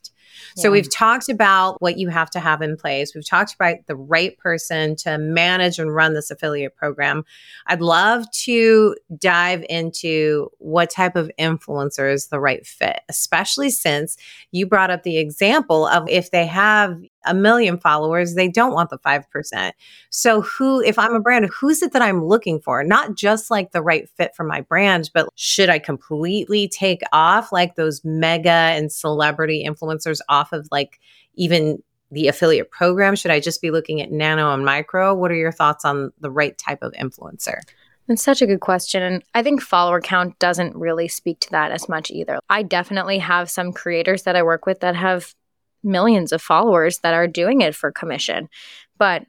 So 0.55 0.71
we've 0.71 0.91
talked 0.91 1.29
about 1.29 1.81
what 1.81 1.97
you 1.97 2.09
have 2.09 2.29
to 2.31 2.39
have 2.39 2.61
in 2.61 2.75
place. 2.75 3.13
We've 3.15 3.27
talked 3.27 3.53
about 3.53 3.77
the 3.87 3.95
right 3.95 4.37
person 4.37 4.95
to 4.97 5.17
manage 5.17 5.79
and 5.79 5.93
run 5.93 6.13
this 6.13 6.31
affiliate 6.31 6.75
program. 6.75 7.23
I'd 7.67 7.81
love 7.81 8.29
to 8.43 8.95
dive 9.17 9.65
into 9.69 10.49
what 10.57 10.89
type 10.89 11.15
of 11.15 11.31
influencer 11.39 12.11
is 12.11 12.27
the 12.27 12.39
right 12.39 12.65
fit, 12.65 13.01
especially 13.07 13.69
since 13.69 14.17
you 14.51 14.65
brought 14.65 14.91
up 14.91 15.03
the 15.03 15.17
example 15.17 15.87
of 15.87 16.09
if 16.09 16.31
they 16.31 16.45
have 16.47 16.99
a 17.25 17.33
million 17.33 17.77
followers, 17.77 18.35
they 18.35 18.47
don't 18.47 18.73
want 18.73 18.89
the 18.89 18.97
5%. 18.99 19.71
So, 20.09 20.41
who, 20.41 20.81
if 20.81 20.97
I'm 20.97 21.13
a 21.13 21.19
brand, 21.19 21.47
who's 21.47 21.81
it 21.81 21.93
that 21.93 22.01
I'm 22.01 22.25
looking 22.25 22.59
for? 22.59 22.83
Not 22.83 23.15
just 23.15 23.51
like 23.51 23.71
the 23.71 23.81
right 23.81 24.09
fit 24.09 24.35
for 24.35 24.43
my 24.43 24.61
brand, 24.61 25.09
but 25.13 25.29
should 25.35 25.69
I 25.69 25.79
completely 25.79 26.67
take 26.67 27.01
off 27.11 27.51
like 27.51 27.75
those 27.75 28.03
mega 28.03 28.49
and 28.49 28.91
celebrity 28.91 29.65
influencers 29.67 30.19
off 30.29 30.51
of 30.53 30.67
like 30.71 30.99
even 31.35 31.81
the 32.11 32.27
affiliate 32.27 32.71
program? 32.71 33.15
Should 33.15 33.31
I 33.31 33.39
just 33.39 33.61
be 33.61 33.71
looking 33.71 34.01
at 34.01 34.11
nano 34.11 34.53
and 34.53 34.65
micro? 34.65 35.13
What 35.13 35.31
are 35.31 35.35
your 35.35 35.51
thoughts 35.51 35.85
on 35.85 36.11
the 36.19 36.31
right 36.31 36.57
type 36.57 36.81
of 36.81 36.93
influencer? 36.93 37.61
That's 38.09 38.23
such 38.23 38.41
a 38.41 38.47
good 38.47 38.59
question. 38.59 39.03
And 39.03 39.23
I 39.35 39.43
think 39.43 39.61
follower 39.61 40.01
count 40.01 40.39
doesn't 40.39 40.75
really 40.75 41.07
speak 41.07 41.39
to 41.41 41.51
that 41.51 41.71
as 41.71 41.87
much 41.87 42.09
either. 42.09 42.39
I 42.49 42.63
definitely 42.63 43.19
have 43.19 43.51
some 43.51 43.71
creators 43.71 44.23
that 44.23 44.35
I 44.35 44.41
work 44.41 44.65
with 44.65 44.79
that 44.79 44.95
have 44.95 45.35
millions 45.83 46.31
of 46.31 46.41
followers 46.41 46.99
that 46.99 47.13
are 47.13 47.27
doing 47.27 47.61
it 47.61 47.75
for 47.75 47.91
commission. 47.91 48.49
But 48.97 49.25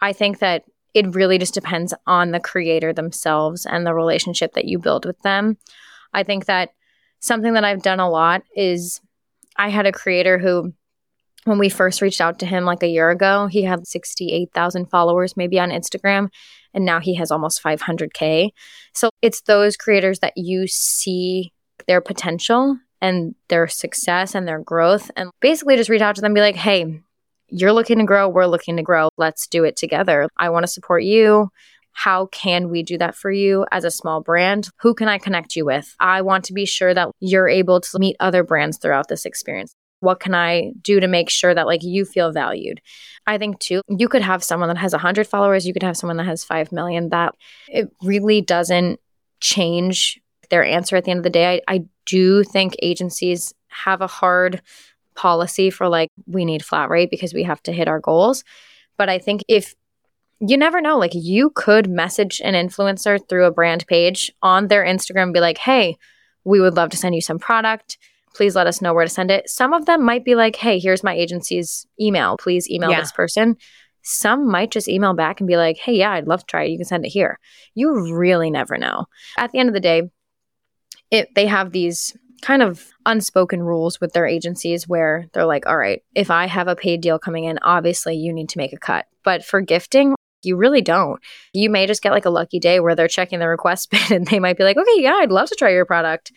I 0.00 0.12
think 0.12 0.38
that 0.38 0.64
it 0.94 1.14
really 1.14 1.38
just 1.38 1.54
depends 1.54 1.94
on 2.06 2.30
the 2.30 2.40
creator 2.40 2.92
themselves 2.92 3.66
and 3.66 3.86
the 3.86 3.94
relationship 3.94 4.54
that 4.54 4.64
you 4.64 4.78
build 4.78 5.04
with 5.04 5.20
them. 5.22 5.56
I 6.12 6.22
think 6.22 6.46
that 6.46 6.70
something 7.20 7.52
that 7.54 7.64
I've 7.64 7.82
done 7.82 8.00
a 8.00 8.10
lot 8.10 8.42
is 8.56 9.00
I 9.56 9.68
had 9.68 9.86
a 9.86 9.92
creator 9.92 10.38
who 10.38 10.72
when 11.44 11.58
we 11.58 11.68
first 11.68 12.02
reached 12.02 12.20
out 12.20 12.38
to 12.40 12.46
him 12.46 12.64
like 12.64 12.82
a 12.82 12.88
year 12.88 13.10
ago, 13.10 13.46
he 13.46 13.62
had 13.62 13.86
68,000 13.86 14.86
followers 14.86 15.36
maybe 15.36 15.58
on 15.58 15.70
Instagram 15.70 16.28
and 16.74 16.84
now 16.84 17.00
he 17.00 17.14
has 17.14 17.30
almost 17.30 17.62
500k. 17.62 18.50
So 18.94 19.10
it's 19.22 19.42
those 19.42 19.76
creators 19.76 20.18
that 20.20 20.34
you 20.36 20.66
see 20.66 21.52
their 21.86 22.00
potential 22.00 22.78
and 23.00 23.34
their 23.48 23.66
success 23.66 24.34
and 24.34 24.46
their 24.46 24.58
growth 24.58 25.10
and 25.16 25.30
basically 25.40 25.76
just 25.76 25.90
reach 25.90 26.02
out 26.02 26.14
to 26.16 26.20
them 26.20 26.34
be 26.34 26.40
like, 26.40 26.56
hey, 26.56 27.00
you're 27.48 27.72
looking 27.72 27.98
to 27.98 28.04
grow, 28.04 28.28
we're 28.28 28.46
looking 28.46 28.76
to 28.76 28.82
grow. 28.82 29.08
Let's 29.16 29.46
do 29.46 29.64
it 29.64 29.76
together. 29.76 30.28
I 30.36 30.50
want 30.50 30.64
to 30.64 30.72
support 30.72 31.02
you. 31.02 31.50
How 31.92 32.26
can 32.26 32.68
we 32.70 32.82
do 32.82 32.96
that 32.98 33.16
for 33.16 33.30
you 33.30 33.66
as 33.72 33.84
a 33.84 33.90
small 33.90 34.20
brand? 34.20 34.68
Who 34.80 34.94
can 34.94 35.08
I 35.08 35.18
connect 35.18 35.56
you 35.56 35.64
with? 35.64 35.94
I 35.98 36.22
want 36.22 36.44
to 36.44 36.52
be 36.52 36.64
sure 36.64 36.94
that 36.94 37.08
you're 37.18 37.48
able 37.48 37.80
to 37.80 37.98
meet 37.98 38.16
other 38.20 38.44
brands 38.44 38.78
throughout 38.78 39.08
this 39.08 39.26
experience. 39.26 39.74
What 39.98 40.20
can 40.20 40.34
I 40.34 40.72
do 40.80 41.00
to 41.00 41.08
make 41.08 41.28
sure 41.28 41.54
that 41.54 41.66
like 41.66 41.82
you 41.82 42.04
feel 42.04 42.32
valued? 42.32 42.80
I 43.26 43.38
think 43.38 43.58
too, 43.58 43.82
you 43.88 44.08
could 44.08 44.22
have 44.22 44.42
someone 44.42 44.68
that 44.68 44.78
has 44.78 44.92
100 44.92 45.26
followers, 45.26 45.66
you 45.66 45.72
could 45.72 45.82
have 45.82 45.96
someone 45.96 46.16
that 46.18 46.26
has 46.26 46.44
5 46.44 46.72
million 46.72 47.10
that 47.10 47.34
it 47.68 47.90
really 48.02 48.40
doesn't 48.40 48.98
change 49.40 50.20
their 50.48 50.64
answer 50.64 50.96
at 50.96 51.04
the 51.04 51.10
end 51.10 51.18
of 51.18 51.24
the 51.24 51.30
day. 51.30 51.62
I, 51.68 51.74
I 51.74 51.84
do 52.10 52.42
think 52.44 52.74
agencies 52.82 53.54
have 53.68 54.00
a 54.00 54.06
hard 54.06 54.62
policy 55.14 55.70
for 55.70 55.88
like, 55.88 56.10
we 56.26 56.44
need 56.44 56.64
flat 56.64 56.90
rate 56.90 57.10
because 57.10 57.34
we 57.34 57.44
have 57.44 57.62
to 57.64 57.72
hit 57.72 57.88
our 57.88 58.00
goals. 58.00 58.42
But 58.96 59.08
I 59.08 59.18
think 59.18 59.44
if 59.48 59.74
you 60.40 60.56
never 60.56 60.80
know, 60.80 60.98
like 60.98 61.12
you 61.14 61.50
could 61.50 61.88
message 61.88 62.40
an 62.42 62.54
influencer 62.54 63.20
through 63.28 63.44
a 63.44 63.52
brand 63.52 63.86
page 63.86 64.32
on 64.42 64.68
their 64.68 64.84
Instagram, 64.84 65.32
be 65.32 65.40
like, 65.40 65.58
hey, 65.58 65.96
we 66.44 66.60
would 66.60 66.74
love 66.74 66.90
to 66.90 66.96
send 66.96 67.14
you 67.14 67.20
some 67.20 67.38
product. 67.38 67.98
Please 68.34 68.56
let 68.56 68.66
us 68.66 68.80
know 68.80 68.94
where 68.94 69.04
to 69.04 69.10
send 69.10 69.30
it. 69.30 69.50
Some 69.50 69.72
of 69.72 69.86
them 69.86 70.04
might 70.04 70.24
be 70.24 70.34
like, 70.34 70.56
hey, 70.56 70.78
here's 70.78 71.04
my 71.04 71.14
agency's 71.14 71.86
email. 72.00 72.36
Please 72.38 72.70
email 72.70 72.90
yeah. 72.90 73.00
this 73.00 73.12
person. 73.12 73.56
Some 74.02 74.50
might 74.50 74.70
just 74.70 74.88
email 74.88 75.12
back 75.12 75.40
and 75.40 75.46
be 75.46 75.58
like, 75.58 75.76
hey, 75.76 75.92
yeah, 75.92 76.12
I'd 76.12 76.26
love 76.26 76.40
to 76.40 76.46
try 76.46 76.64
it. 76.64 76.70
You 76.70 76.78
can 76.78 76.86
send 76.86 77.04
it 77.04 77.10
here. 77.10 77.38
You 77.74 78.14
really 78.16 78.50
never 78.50 78.78
know. 78.78 79.04
At 79.36 79.50
the 79.52 79.58
end 79.58 79.68
of 79.68 79.74
the 79.74 79.80
day, 79.80 80.04
it 81.10 81.34
they 81.34 81.46
have 81.46 81.72
these 81.72 82.16
kind 82.42 82.62
of 82.62 82.88
unspoken 83.04 83.62
rules 83.62 84.00
with 84.00 84.12
their 84.12 84.26
agencies 84.26 84.88
where 84.88 85.26
they're 85.32 85.46
like, 85.46 85.66
all 85.66 85.76
right, 85.76 86.02
if 86.14 86.30
I 86.30 86.46
have 86.46 86.68
a 86.68 86.76
paid 86.76 87.00
deal 87.00 87.18
coming 87.18 87.44
in, 87.44 87.58
obviously 87.62 88.16
you 88.16 88.32
need 88.32 88.48
to 88.50 88.58
make 88.58 88.72
a 88.72 88.78
cut. 88.78 89.06
But 89.24 89.44
for 89.44 89.60
gifting, 89.60 90.14
you 90.42 90.56
really 90.56 90.80
don't. 90.80 91.20
You 91.52 91.68
may 91.68 91.86
just 91.86 92.02
get 92.02 92.12
like 92.12 92.24
a 92.24 92.30
lucky 92.30 92.58
day 92.58 92.80
where 92.80 92.94
they're 92.94 93.08
checking 93.08 93.40
the 93.40 93.48
request 93.48 93.90
bid 93.90 94.10
and 94.10 94.26
they 94.26 94.38
might 94.38 94.56
be 94.56 94.64
like, 94.64 94.76
okay, 94.76 95.02
yeah, 95.02 95.18
I'd 95.20 95.30
love 95.30 95.48
to 95.48 95.56
try 95.58 95.70
your 95.70 95.84
product. 95.84 96.32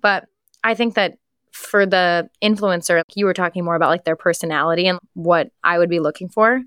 But 0.00 0.26
I 0.62 0.74
think 0.74 0.94
that 0.94 1.14
for 1.52 1.86
the 1.86 2.28
influencer, 2.42 3.02
you 3.14 3.24
were 3.24 3.34
talking 3.34 3.64
more 3.64 3.74
about 3.74 3.90
like 3.90 4.04
their 4.04 4.16
personality 4.16 4.86
and 4.86 4.98
what 5.14 5.50
I 5.64 5.78
would 5.78 5.90
be 5.90 6.00
looking 6.00 6.28
for. 6.28 6.62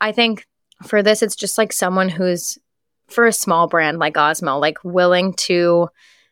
I 0.00 0.12
think 0.12 0.46
for 0.86 1.02
this, 1.02 1.22
it's 1.22 1.36
just 1.36 1.58
like 1.58 1.72
someone 1.72 2.08
who's 2.08 2.58
for 3.08 3.26
a 3.26 3.32
small 3.32 3.68
brand 3.68 3.98
like 3.98 4.14
Osmo, 4.14 4.58
like 4.58 4.78
willing 4.82 5.34
to 5.34 5.88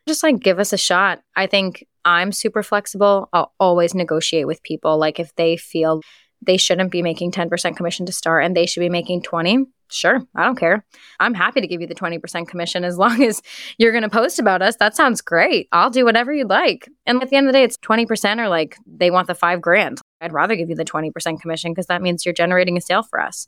just 0.07 0.23
like 0.23 0.39
give 0.39 0.59
us 0.59 0.73
a 0.73 0.77
shot. 0.77 1.21
I 1.35 1.47
think 1.47 1.85
I'm 2.05 2.31
super 2.31 2.63
flexible. 2.63 3.29
I'll 3.33 3.53
always 3.59 3.95
negotiate 3.95 4.47
with 4.47 4.63
people. 4.63 4.97
Like 4.97 5.19
if 5.19 5.33
they 5.35 5.57
feel 5.57 6.01
they 6.45 6.57
shouldn't 6.57 6.91
be 6.91 7.01
making 7.01 7.31
10% 7.31 7.77
commission 7.77 8.05
to 8.05 8.11
start 8.11 8.43
and 8.43 8.55
they 8.55 8.65
should 8.65 8.81
be 8.81 8.89
making 8.89 9.21
20, 9.21 9.65
sure, 9.89 10.21
I 10.35 10.43
don't 10.43 10.57
care. 10.57 10.85
I'm 11.19 11.33
happy 11.33 11.61
to 11.61 11.67
give 11.67 11.79
you 11.79 11.87
the 11.87 11.95
20% 11.95 12.47
commission 12.47 12.83
as 12.83 12.97
long 12.97 13.23
as 13.23 13.41
you're 13.77 13.91
going 13.91 14.03
to 14.03 14.09
post 14.09 14.39
about 14.39 14.61
us. 14.61 14.75
That 14.77 14.95
sounds 14.95 15.21
great. 15.21 15.67
I'll 15.71 15.89
do 15.89 16.05
whatever 16.05 16.33
you'd 16.33 16.49
like. 16.49 16.89
And 17.05 17.21
at 17.21 17.29
the 17.29 17.37
end 17.37 17.47
of 17.47 17.53
the 17.53 17.59
day, 17.59 17.63
it's 17.63 17.77
20% 17.77 18.39
or 18.39 18.49
like 18.49 18.77
they 18.85 19.11
want 19.11 19.27
the 19.27 19.35
5 19.35 19.61
grand. 19.61 20.01
I'd 20.19 20.33
rather 20.33 20.55
give 20.55 20.69
you 20.69 20.75
the 20.75 20.85
20% 20.85 21.41
commission 21.41 21.71
because 21.71 21.87
that 21.87 22.01
means 22.01 22.25
you're 22.25 22.33
generating 22.33 22.77
a 22.77 22.81
sale 22.81 23.03
for 23.03 23.19
us. 23.19 23.47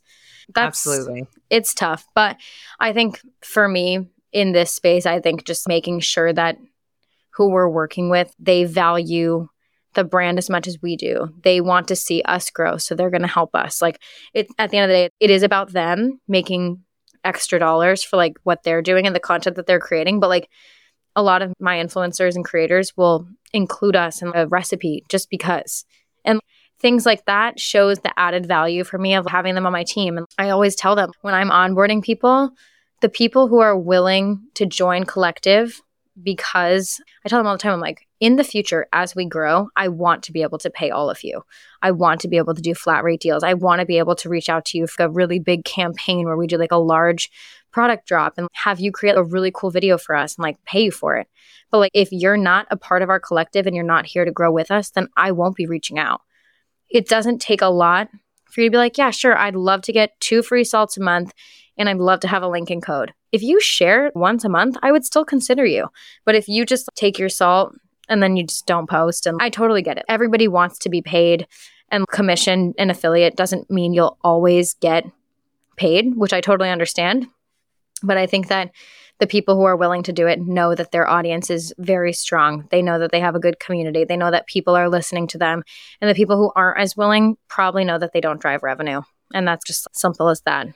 That's, 0.54 0.86
Absolutely. 0.86 1.26
It's 1.50 1.74
tough, 1.74 2.06
but 2.14 2.36
I 2.78 2.92
think 2.92 3.20
for 3.42 3.66
me 3.66 4.08
in 4.32 4.52
this 4.52 4.72
space, 4.72 5.06
I 5.06 5.20
think 5.20 5.44
just 5.44 5.68
making 5.68 6.00
sure 6.00 6.32
that 6.32 6.58
who 7.30 7.50
we're 7.50 7.68
working 7.68 8.10
with, 8.10 8.34
they 8.38 8.64
value 8.64 9.48
the 9.94 10.04
brand 10.04 10.38
as 10.38 10.50
much 10.50 10.66
as 10.66 10.78
we 10.82 10.96
do. 10.96 11.28
They 11.42 11.60
want 11.60 11.88
to 11.88 11.96
see 11.96 12.22
us 12.22 12.50
grow, 12.50 12.76
so 12.76 12.94
they're 12.94 13.10
going 13.10 13.22
to 13.22 13.28
help 13.28 13.54
us. 13.54 13.82
Like 13.82 14.00
it 14.34 14.46
at 14.58 14.70
the 14.70 14.78
end 14.78 14.90
of 14.90 14.94
the 14.94 15.08
day, 15.08 15.10
it 15.20 15.30
is 15.30 15.42
about 15.42 15.72
them 15.72 16.20
making 16.28 16.82
extra 17.24 17.58
dollars 17.58 18.04
for 18.04 18.16
like 18.16 18.36
what 18.44 18.62
they're 18.62 18.82
doing 18.82 19.06
and 19.06 19.16
the 19.16 19.20
content 19.20 19.56
that 19.56 19.66
they're 19.66 19.80
creating, 19.80 20.20
but 20.20 20.28
like 20.28 20.48
a 21.16 21.22
lot 21.22 21.42
of 21.42 21.52
my 21.58 21.78
influencers 21.78 22.36
and 22.36 22.44
creators 22.44 22.92
will 22.96 23.26
include 23.52 23.96
us 23.96 24.22
in 24.22 24.32
a 24.34 24.46
recipe 24.46 25.02
just 25.08 25.30
because. 25.30 25.84
And 26.24 26.40
things 26.78 27.06
like 27.06 27.24
that 27.24 27.58
shows 27.58 27.98
the 27.98 28.12
added 28.18 28.46
value 28.46 28.84
for 28.84 28.98
me 28.98 29.14
of 29.14 29.26
having 29.26 29.54
them 29.54 29.66
on 29.66 29.72
my 29.72 29.84
team. 29.84 30.18
And 30.18 30.26
I 30.38 30.50
always 30.50 30.76
tell 30.76 30.94
them 30.94 31.10
when 31.22 31.34
I'm 31.34 31.50
onboarding 31.50 32.02
people, 32.02 32.50
the 33.00 33.08
people 33.08 33.48
who 33.48 33.60
are 33.60 33.76
willing 33.76 34.42
to 34.54 34.66
join 34.66 35.04
collective 35.04 35.80
because 36.22 37.00
I 37.24 37.28
tell 37.28 37.38
them 37.38 37.46
all 37.46 37.54
the 37.54 37.58
time, 37.58 37.74
I'm 37.74 37.80
like, 37.80 38.06
in 38.20 38.36
the 38.36 38.44
future, 38.44 38.86
as 38.92 39.14
we 39.14 39.26
grow, 39.26 39.68
I 39.76 39.88
want 39.88 40.22
to 40.24 40.32
be 40.32 40.42
able 40.42 40.56
to 40.58 40.70
pay 40.70 40.90
all 40.90 41.10
of 41.10 41.22
you. 41.22 41.42
I 41.82 41.90
want 41.90 42.22
to 42.22 42.28
be 42.28 42.38
able 42.38 42.54
to 42.54 42.62
do 42.62 42.74
flat 42.74 43.04
rate 43.04 43.20
deals. 43.20 43.42
I 43.42 43.52
want 43.52 43.80
to 43.80 43.86
be 43.86 43.98
able 43.98 44.14
to 44.16 44.30
reach 44.30 44.48
out 44.48 44.64
to 44.66 44.78
you 44.78 44.86
for 44.86 45.04
a 45.04 45.10
really 45.10 45.38
big 45.38 45.64
campaign 45.64 46.24
where 46.24 46.36
we 46.36 46.46
do 46.46 46.56
like 46.56 46.72
a 46.72 46.76
large 46.76 47.30
product 47.70 48.08
drop 48.08 48.34
and 48.38 48.48
have 48.52 48.80
you 48.80 48.90
create 48.90 49.16
a 49.16 49.22
really 49.22 49.52
cool 49.54 49.70
video 49.70 49.98
for 49.98 50.16
us 50.16 50.36
and 50.36 50.42
like 50.42 50.56
pay 50.64 50.84
you 50.84 50.90
for 50.90 51.16
it. 51.16 51.26
But 51.70 51.78
like 51.78 51.90
if 51.92 52.08
you're 52.10 52.38
not 52.38 52.66
a 52.70 52.76
part 52.76 53.02
of 53.02 53.10
our 53.10 53.20
collective 53.20 53.66
and 53.66 53.76
you're 53.76 53.84
not 53.84 54.06
here 54.06 54.24
to 54.24 54.32
grow 54.32 54.50
with 54.50 54.70
us, 54.70 54.90
then 54.90 55.08
I 55.16 55.32
won't 55.32 55.56
be 55.56 55.66
reaching 55.66 55.98
out. 55.98 56.22
It 56.88 57.06
doesn't 57.06 57.42
take 57.42 57.60
a 57.60 57.66
lot 57.66 58.08
for 58.50 58.60
you 58.60 58.68
to 58.68 58.72
be 58.72 58.78
like, 58.78 58.98
yeah, 58.98 59.10
sure, 59.10 59.36
I'd 59.36 59.56
love 59.56 59.82
to 59.82 59.92
get 59.92 60.18
two 60.20 60.42
free 60.42 60.64
salts 60.64 60.96
a 60.96 61.02
month 61.02 61.32
and 61.78 61.88
I'd 61.88 61.98
love 61.98 62.20
to 62.20 62.28
have 62.28 62.42
a 62.42 62.48
Lincoln 62.48 62.80
code. 62.80 63.12
If 63.32 63.42
you 63.42 63.60
share 63.60 64.10
once 64.14 64.44
a 64.44 64.48
month, 64.48 64.76
I 64.82 64.92
would 64.92 65.04
still 65.04 65.24
consider 65.24 65.64
you. 65.64 65.88
But 66.24 66.34
if 66.34 66.48
you 66.48 66.64
just 66.64 66.88
take 66.94 67.18
your 67.18 67.28
salt 67.28 67.74
and 68.08 68.22
then 68.22 68.36
you 68.36 68.44
just 68.44 68.66
don't 68.66 68.88
post, 68.88 69.26
and 69.26 69.38
I 69.40 69.50
totally 69.50 69.82
get 69.82 69.98
it. 69.98 70.04
Everybody 70.08 70.48
wants 70.48 70.78
to 70.80 70.88
be 70.88 71.02
paid, 71.02 71.46
and 71.90 72.06
commission 72.08 72.72
an 72.78 72.90
affiliate 72.90 73.36
doesn't 73.36 73.70
mean 73.70 73.92
you'll 73.92 74.16
always 74.22 74.74
get 74.74 75.04
paid, 75.76 76.16
which 76.16 76.32
I 76.32 76.40
totally 76.40 76.70
understand. 76.70 77.26
But 78.02 78.16
I 78.16 78.26
think 78.26 78.48
that 78.48 78.70
the 79.18 79.26
people 79.26 79.56
who 79.56 79.64
are 79.64 79.76
willing 79.76 80.02
to 80.04 80.12
do 80.12 80.26
it 80.26 80.40
know 80.40 80.74
that 80.74 80.92
their 80.92 81.08
audience 81.08 81.50
is 81.50 81.72
very 81.78 82.12
strong. 82.12 82.66
They 82.70 82.82
know 82.82 82.98
that 82.98 83.12
they 83.12 83.20
have 83.20 83.34
a 83.34 83.40
good 83.40 83.58
community. 83.58 84.04
They 84.04 84.16
know 84.16 84.30
that 84.30 84.46
people 84.46 84.76
are 84.76 84.88
listening 84.88 85.26
to 85.28 85.38
them. 85.38 85.62
And 86.00 86.10
the 86.10 86.14
people 86.14 86.36
who 86.36 86.52
aren't 86.54 86.80
as 86.80 86.96
willing 86.96 87.36
probably 87.48 87.84
know 87.84 87.98
that 87.98 88.12
they 88.12 88.20
don't 88.20 88.40
drive 88.40 88.62
revenue. 88.62 89.02
And 89.32 89.48
that's 89.48 89.64
just 89.64 89.88
simple 89.92 90.28
as 90.28 90.42
that. 90.42 90.68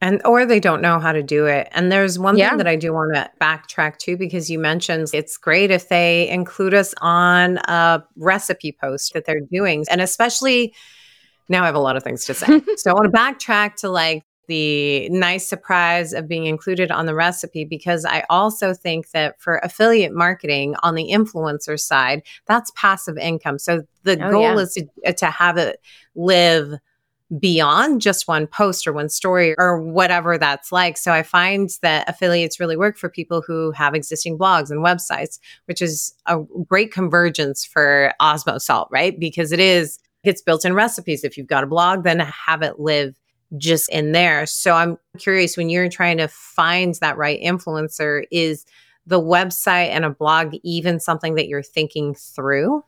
And 0.00 0.24
or 0.24 0.46
they 0.46 0.60
don't 0.60 0.80
know 0.80 1.00
how 1.00 1.10
to 1.10 1.24
do 1.24 1.46
it. 1.46 1.68
And 1.72 1.90
there's 1.90 2.20
one 2.20 2.36
yeah. 2.36 2.50
thing 2.50 2.58
that 2.58 2.68
I 2.68 2.76
do 2.76 2.92
want 2.92 3.14
to 3.14 3.28
backtrack 3.40 3.98
to 3.98 4.16
because 4.16 4.48
you 4.48 4.60
mentioned 4.60 5.08
it's 5.12 5.36
great 5.36 5.72
if 5.72 5.88
they 5.88 6.28
include 6.28 6.72
us 6.72 6.94
on 7.00 7.58
a 7.64 8.04
recipe 8.16 8.76
post 8.80 9.12
that 9.14 9.24
they're 9.24 9.40
doing. 9.40 9.84
And 9.90 10.00
especially 10.00 10.72
now 11.48 11.64
I 11.64 11.66
have 11.66 11.74
a 11.74 11.80
lot 11.80 11.96
of 11.96 12.04
things 12.04 12.24
to 12.26 12.34
say. 12.34 12.46
so 12.76 12.90
I 12.90 12.94
want 12.94 13.12
to 13.12 13.18
backtrack 13.18 13.74
to 13.76 13.88
like 13.88 14.22
the 14.48 15.08
nice 15.10 15.46
surprise 15.46 16.12
of 16.12 16.26
being 16.26 16.46
included 16.46 16.90
on 16.90 17.06
the 17.06 17.14
recipe 17.14 17.64
because 17.64 18.04
I 18.04 18.24
also 18.28 18.74
think 18.74 19.10
that 19.10 19.40
for 19.40 19.58
affiliate 19.58 20.12
marketing 20.12 20.74
on 20.82 20.94
the 20.94 21.10
influencer 21.12 21.78
side, 21.78 22.22
that's 22.46 22.72
passive 22.74 23.16
income. 23.18 23.58
So 23.58 23.82
the 24.02 24.18
oh, 24.20 24.30
goal 24.30 24.42
yeah. 24.42 24.58
is 24.58 24.72
to, 24.74 24.86
uh, 25.06 25.12
to 25.12 25.26
have 25.26 25.58
it 25.58 25.80
live 26.16 26.74
beyond 27.38 28.00
just 28.00 28.26
one 28.26 28.46
post 28.46 28.86
or 28.86 28.92
one 28.94 29.10
story 29.10 29.54
or 29.58 29.80
whatever 29.80 30.38
that's 30.38 30.72
like. 30.72 30.96
So 30.96 31.12
I 31.12 31.22
find 31.22 31.68
that 31.82 32.08
affiliates 32.08 32.58
really 32.58 32.76
work 32.76 32.96
for 32.96 33.10
people 33.10 33.42
who 33.46 33.70
have 33.72 33.94
existing 33.94 34.38
blogs 34.38 34.70
and 34.70 34.82
websites, 34.82 35.38
which 35.66 35.82
is 35.82 36.14
a 36.24 36.38
great 36.66 36.90
convergence 36.90 37.66
for 37.66 38.14
Osmo 38.20 38.58
Salt, 38.58 38.88
right? 38.90 39.18
Because 39.20 39.52
it 39.52 39.60
is 39.60 39.98
it's 40.24 40.42
built 40.42 40.64
in 40.64 40.74
recipes. 40.74 41.22
If 41.22 41.36
you've 41.36 41.46
got 41.46 41.64
a 41.64 41.68
blog, 41.68 42.02
then 42.02 42.18
have 42.18 42.62
it 42.62 42.80
live 42.80 43.14
just 43.56 43.88
in 43.90 44.12
there. 44.12 44.46
So 44.46 44.74
I'm 44.74 44.98
curious 45.18 45.56
when 45.56 45.70
you're 45.70 45.88
trying 45.88 46.18
to 46.18 46.28
find 46.28 46.94
that 46.96 47.16
right 47.16 47.40
influencer, 47.40 48.24
is 48.30 48.66
the 49.06 49.20
website 49.20 49.88
and 49.88 50.04
a 50.04 50.10
blog 50.10 50.54
even 50.62 51.00
something 51.00 51.34
that 51.36 51.48
you're 51.48 51.62
thinking 51.62 52.14
through 52.14 52.84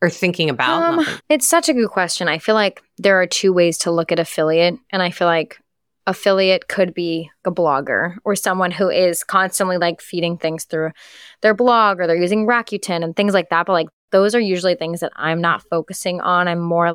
or 0.00 0.10
thinking 0.10 0.48
about? 0.48 0.82
Um, 0.82 1.06
it's 1.28 1.48
such 1.48 1.68
a 1.68 1.74
good 1.74 1.90
question. 1.90 2.28
I 2.28 2.38
feel 2.38 2.54
like 2.54 2.82
there 2.98 3.20
are 3.20 3.26
two 3.26 3.52
ways 3.52 3.78
to 3.78 3.90
look 3.90 4.12
at 4.12 4.18
affiliate, 4.18 4.78
and 4.90 5.02
I 5.02 5.10
feel 5.10 5.26
like 5.26 5.58
affiliate 6.06 6.68
could 6.68 6.94
be 6.94 7.30
a 7.44 7.50
blogger 7.50 8.16
or 8.24 8.36
someone 8.36 8.70
who 8.70 8.88
is 8.88 9.24
constantly 9.24 9.76
like 9.76 10.00
feeding 10.00 10.38
things 10.38 10.64
through 10.64 10.92
their 11.40 11.54
blog 11.54 11.98
or 11.98 12.06
they're 12.06 12.16
using 12.16 12.46
Rakuten 12.46 13.02
and 13.02 13.16
things 13.16 13.34
like 13.34 13.48
that. 13.50 13.66
But 13.66 13.72
like 13.72 13.88
those 14.12 14.34
are 14.34 14.40
usually 14.40 14.76
things 14.76 15.00
that 15.00 15.12
I'm 15.16 15.40
not 15.40 15.64
focusing 15.68 16.20
on. 16.20 16.46
I'm 16.46 16.60
more 16.60 16.94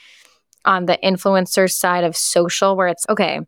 on 0.66 0.86
the 0.86 1.00
influencer 1.04 1.72
side 1.72 2.04
of 2.04 2.16
social 2.16 2.76
where 2.76 2.88
it's 2.88 3.06
okay, 3.10 3.42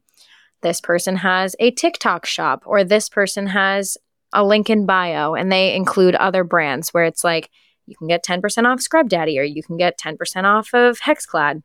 this 0.61 0.81
person 0.81 1.17
has 1.17 1.55
a 1.59 1.71
TikTok 1.71 2.25
shop 2.25 2.63
or 2.65 2.83
this 2.83 3.09
person 3.09 3.47
has 3.47 3.97
a 4.33 4.43
link 4.43 4.69
in 4.69 4.85
bio 4.85 5.35
and 5.35 5.51
they 5.51 5.75
include 5.75 6.15
other 6.15 6.43
brands 6.43 6.89
where 6.89 7.03
it's 7.03 7.23
like 7.23 7.49
you 7.85 7.95
can 7.95 8.07
get 8.07 8.25
10% 8.25 8.65
off 8.65 8.81
Scrub 8.81 9.09
Daddy 9.09 9.37
or 9.37 9.43
you 9.43 9.61
can 9.61 9.77
get 9.77 9.99
10% 9.99 10.17
off 10.45 10.73
of 10.73 10.99
Hexclad. 10.99 11.61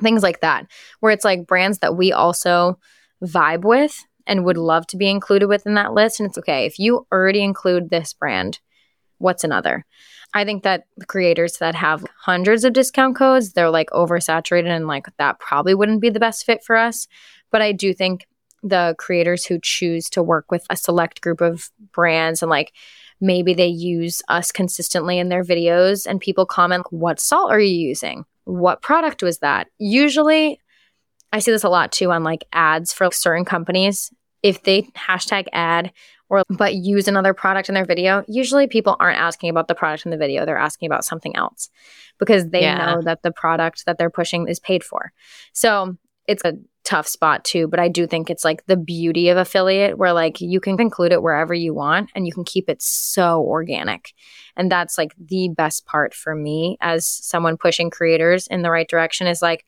Things 0.00 0.22
like 0.22 0.40
that, 0.42 0.66
where 1.00 1.10
it's 1.10 1.24
like 1.24 1.46
brands 1.46 1.78
that 1.78 1.96
we 1.96 2.12
also 2.12 2.78
vibe 3.24 3.64
with 3.64 4.04
and 4.28 4.44
would 4.44 4.56
love 4.56 4.86
to 4.88 4.96
be 4.96 5.08
included 5.08 5.48
within 5.48 5.74
that 5.74 5.92
list. 5.92 6.20
And 6.20 6.28
it's 6.28 6.38
okay 6.38 6.66
if 6.66 6.78
you 6.78 7.06
already 7.10 7.42
include 7.42 7.90
this 7.90 8.12
brand, 8.12 8.60
what's 9.16 9.42
another? 9.42 9.84
I 10.38 10.44
think 10.44 10.62
that 10.62 10.84
creators 11.08 11.58
that 11.58 11.74
have 11.74 12.04
hundreds 12.16 12.62
of 12.62 12.72
discount 12.72 13.16
codes, 13.16 13.52
they're 13.52 13.70
like 13.70 13.90
oversaturated 13.90 14.68
and 14.68 14.86
like 14.86 15.06
that 15.18 15.40
probably 15.40 15.74
wouldn't 15.74 16.00
be 16.00 16.10
the 16.10 16.20
best 16.20 16.46
fit 16.46 16.62
for 16.62 16.76
us. 16.76 17.08
But 17.50 17.60
I 17.60 17.72
do 17.72 17.92
think 17.92 18.28
the 18.62 18.94
creators 18.98 19.44
who 19.44 19.58
choose 19.60 20.08
to 20.10 20.22
work 20.22 20.50
with 20.52 20.64
a 20.70 20.76
select 20.76 21.20
group 21.22 21.40
of 21.40 21.70
brands 21.92 22.40
and 22.40 22.50
like 22.50 22.72
maybe 23.20 23.52
they 23.52 23.66
use 23.66 24.22
us 24.28 24.52
consistently 24.52 25.18
in 25.18 25.28
their 25.28 25.42
videos 25.42 26.06
and 26.06 26.20
people 26.20 26.46
comment, 26.46 26.86
What 26.92 27.18
salt 27.18 27.50
are 27.50 27.58
you 27.58 27.88
using? 27.88 28.24
What 28.44 28.80
product 28.80 29.24
was 29.24 29.38
that? 29.38 29.66
Usually, 29.78 30.60
I 31.32 31.40
see 31.40 31.50
this 31.50 31.64
a 31.64 31.68
lot 31.68 31.90
too 31.90 32.12
on 32.12 32.22
like 32.22 32.44
ads 32.52 32.92
for 32.92 33.10
certain 33.10 33.44
companies. 33.44 34.12
If 34.44 34.62
they 34.62 34.82
hashtag 34.82 35.48
ad 35.52 35.90
or 36.28 36.42
but 36.48 36.74
use 36.74 37.08
another 37.08 37.34
product 37.34 37.68
in 37.68 37.74
their 37.74 37.84
video, 37.84 38.24
usually 38.28 38.66
people 38.66 38.96
aren't 39.00 39.18
asking 39.18 39.50
about 39.50 39.68
the 39.68 39.74
product 39.74 40.04
in 40.04 40.10
the 40.10 40.16
video. 40.16 40.44
They're 40.44 40.58
asking 40.58 40.86
about 40.86 41.04
something 41.04 41.34
else 41.36 41.70
because 42.18 42.48
they 42.48 42.62
yeah. 42.62 42.94
know 42.94 43.02
that 43.02 43.22
the 43.22 43.32
product 43.32 43.84
that 43.86 43.98
they're 43.98 44.10
pushing 44.10 44.48
is 44.48 44.60
paid 44.60 44.84
for. 44.84 45.12
So 45.52 45.96
it's 46.26 46.44
a 46.44 46.54
tough 46.84 47.06
spot 47.06 47.44
too, 47.44 47.68
but 47.68 47.80
I 47.80 47.88
do 47.88 48.06
think 48.06 48.30
it's 48.30 48.44
like 48.44 48.64
the 48.66 48.76
beauty 48.76 49.28
of 49.28 49.36
affiliate 49.36 49.98
where 49.98 50.12
like 50.12 50.40
you 50.40 50.60
can 50.60 50.80
include 50.80 51.12
it 51.12 51.22
wherever 51.22 51.52
you 51.52 51.74
want 51.74 52.10
and 52.14 52.26
you 52.26 52.32
can 52.32 52.44
keep 52.44 52.68
it 52.68 52.80
so 52.80 53.42
organic. 53.42 54.14
And 54.56 54.70
that's 54.70 54.96
like 54.96 55.14
the 55.18 55.48
best 55.48 55.86
part 55.86 56.14
for 56.14 56.34
me 56.34 56.78
as 56.80 57.06
someone 57.06 57.56
pushing 57.56 57.90
creators 57.90 58.46
in 58.46 58.62
the 58.62 58.70
right 58.70 58.88
direction 58.88 59.26
is 59.26 59.42
like 59.42 59.66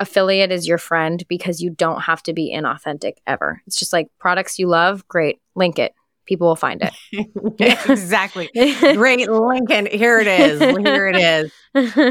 affiliate 0.00 0.52
is 0.52 0.66
your 0.66 0.78
friend 0.78 1.24
because 1.28 1.60
you 1.60 1.70
don't 1.70 2.02
have 2.02 2.22
to 2.24 2.32
be 2.32 2.54
inauthentic 2.54 3.14
ever. 3.26 3.62
It's 3.66 3.76
just 3.76 3.92
like 3.92 4.08
products 4.18 4.58
you 4.58 4.66
love, 4.66 5.06
great, 5.08 5.40
link 5.54 5.78
it. 5.78 5.94
People 6.26 6.48
will 6.48 6.56
find 6.56 6.82
it. 6.82 6.94
exactly. 7.88 8.48
Great, 8.94 9.28
Lincoln. 9.28 9.86
Here 9.86 10.18
it 10.18 10.26
is. 10.26 10.58
Here 10.58 11.06
it 11.06 11.16
is. 11.16 11.52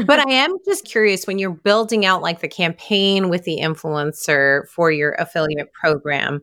But 0.04 0.20
I 0.20 0.30
am 0.30 0.56
just 0.64 0.84
curious 0.84 1.26
when 1.26 1.38
you're 1.38 1.50
building 1.50 2.06
out 2.06 2.22
like 2.22 2.40
the 2.40 2.48
campaign 2.48 3.28
with 3.28 3.42
the 3.42 3.58
influencer 3.60 4.68
for 4.68 4.92
your 4.92 5.12
affiliate 5.18 5.72
program, 5.72 6.42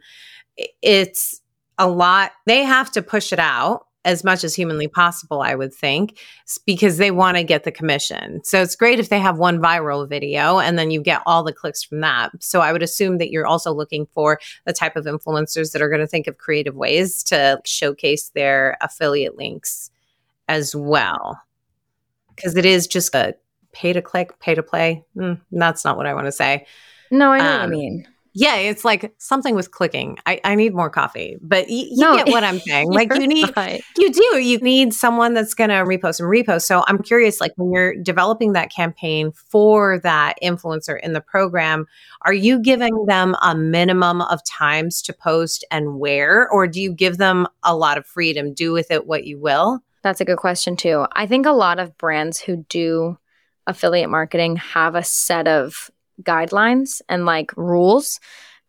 it's 0.82 1.42
a 1.78 1.88
lot. 1.88 2.32
They 2.46 2.64
have 2.64 2.92
to 2.92 3.02
push 3.02 3.32
it 3.32 3.40
out 3.40 3.86
as 4.04 4.24
much 4.24 4.44
as 4.44 4.56
humanly 4.56 4.88
possible, 4.88 5.42
I 5.42 5.54
would 5.54 5.74
think, 5.74 6.20
because 6.66 6.98
they 6.98 7.12
want 7.12 7.38
to 7.38 7.44
get 7.44 7.64
the 7.64 7.72
commission. 7.72 8.42
So 8.44 8.62
it's 8.62 8.76
great 8.76 9.00
if 9.00 9.10
they 9.10 9.20
have 9.20 9.38
one 9.38 9.60
viral 9.60 10.08
video 10.10 10.60
and 10.60 10.78
then 10.78 10.90
you 10.90 11.02
get 11.02 11.22
all 11.26 11.44
the 11.44 11.54
clicks 11.54 11.84
from 11.84 12.02
that. 12.02 12.32
So 12.40 12.62
I 12.62 12.72
would 12.72 12.82
assume 12.82 13.20
that 13.20 13.30
you're 13.30 13.46
also 13.46 13.72
looking 13.72 14.08
for 14.08 14.40
the 14.66 14.74
type 14.74 14.96
of 14.96 15.06
influencers 15.06 15.72
that 15.72 15.82
are 15.82 15.90
going 15.90 16.02
to 16.02 16.08
think 16.08 16.28
of 16.28 16.38
creative 16.38 16.76
ways 16.76 17.22
to 17.24 17.62
showcase 17.64 18.30
their 18.30 18.78
affiliate 18.82 19.38
links 19.38 19.92
as 20.48 20.76
well. 20.76 21.40
Because 22.36 22.56
it 22.56 22.66
is 22.66 22.88
just 22.88 23.14
a 23.14 23.36
pay 23.72 23.94
to 23.94 24.02
click, 24.02 24.40
pay 24.40 24.56
to 24.56 24.64
play. 24.64 25.04
Mm, 25.16 25.40
that's 25.52 25.86
not 25.86 25.96
what 25.96 26.08
I 26.08 26.14
want 26.14 26.26
to 26.26 26.32
say. 26.32 26.66
No, 27.12 27.32
I 27.32 27.38
know 27.38 27.46
um, 27.46 27.52
what 27.52 27.62
I 27.62 27.68
mean. 27.68 28.08
Yeah, 28.34 28.56
it's 28.56 28.86
like 28.86 29.14
something 29.18 29.56
with 29.56 29.72
clicking. 29.72 30.18
I, 30.26 30.40
I 30.44 30.56
need 30.56 30.74
more 30.74 30.90
coffee, 30.90 31.38
but 31.42 31.66
y- 31.68 31.88
you 31.90 31.98
no, 31.98 32.16
get 32.16 32.28
what 32.28 32.44
I'm 32.44 32.60
saying. 32.68 32.90
Like 32.90 33.14
you 33.14 33.28
need, 33.28 33.52
right. 33.58 33.84
you 33.98 34.12
do, 34.12 34.40
you 34.40 34.58
need 34.60 34.94
someone 34.94 35.34
that's 35.34 35.54
going 35.54 35.70
to 35.70 35.76
repost 35.78 36.22
and 36.22 36.30
repost. 36.30 36.62
So 36.62 36.84
I'm 36.88 37.02
curious, 37.04 37.42
like 37.42 37.52
when 37.58 37.72
you're 37.72 37.96
developing 38.02 38.54
that 38.54 38.72
campaign 38.72 39.32
for 39.34 40.00
that 40.00 40.36
influencer 40.42 40.98
in 41.02 41.12
the 41.14 41.22
program, 41.22 41.88
are 42.22 42.34
you 42.34 42.60
giving 42.60 43.06
them 43.06 43.36
a 43.42 43.54
minimum 43.54 44.22
of 44.22 44.44
times 44.46 45.02
to 45.04 45.14
post 45.14 45.66
and 45.70 46.00
where, 46.00 46.50
or 46.50 46.68
do 46.68 46.82
you 46.82 46.94
give 46.94 47.18
them 47.18 47.48
a 47.64 47.76
lot 47.76 47.98
of 47.98 48.06
freedom? 48.06 48.54
Do 48.54 48.72
with 48.72 48.92
it 48.92 49.08
what 49.08 49.26
you 49.26 49.40
will. 49.40 49.82
That's 50.04 50.22
a 50.22 50.26
good 50.26 50.38
question 50.38 50.76
too. 50.78 51.06
I 51.12 51.28
think 51.28 51.46
a 51.46 51.52
lot 51.52 51.80
of 51.80 51.98
brands 51.98 52.40
who 52.40 52.66
do 52.70 53.18
affiliate 53.68 54.10
marketing 54.10 54.56
have 54.56 54.96
a 54.96 55.04
set 55.04 55.48
of 55.48 55.92
guidelines 56.24 57.02
and 57.10 57.26
like 57.26 57.56
rules, 57.56 58.20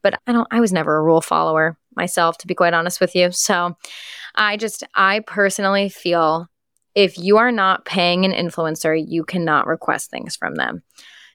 but 0.03 0.19
I 0.27 0.33
don't 0.33 0.49
I 0.51 0.61
was 0.61 0.73
never 0.73 0.97
a 0.97 1.03
rule 1.03 1.21
follower 1.21 1.77
myself 1.95 2.38
to 2.38 2.47
be 2.47 2.55
quite 2.55 2.75
honest 2.75 3.01
with 3.01 3.15
you. 3.15 3.31
So 3.33 3.77
I 4.35 4.57
just 4.57 4.85
I 4.95 5.21
personally 5.21 5.88
feel 5.88 6.49
if 6.95 7.17
you 7.17 7.38
are 7.38 7.53
not 7.53 7.85
paying 7.85 8.25
an 8.25 8.33
influencer, 8.33 9.03
you 9.07 9.25
cannot 9.25 9.67
request 9.67 10.11
things 10.11 10.37
from 10.37 10.57
them. 10.57 10.83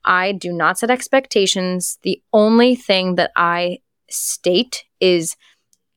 I 0.04 0.32
do 0.32 0.52
not 0.52 0.78
set 0.78 0.90
expectations. 0.90 1.98
The 2.02 2.22
only 2.32 2.76
thing 2.76 3.16
that 3.16 3.32
I 3.36 3.78
state 4.08 4.84
is 5.00 5.36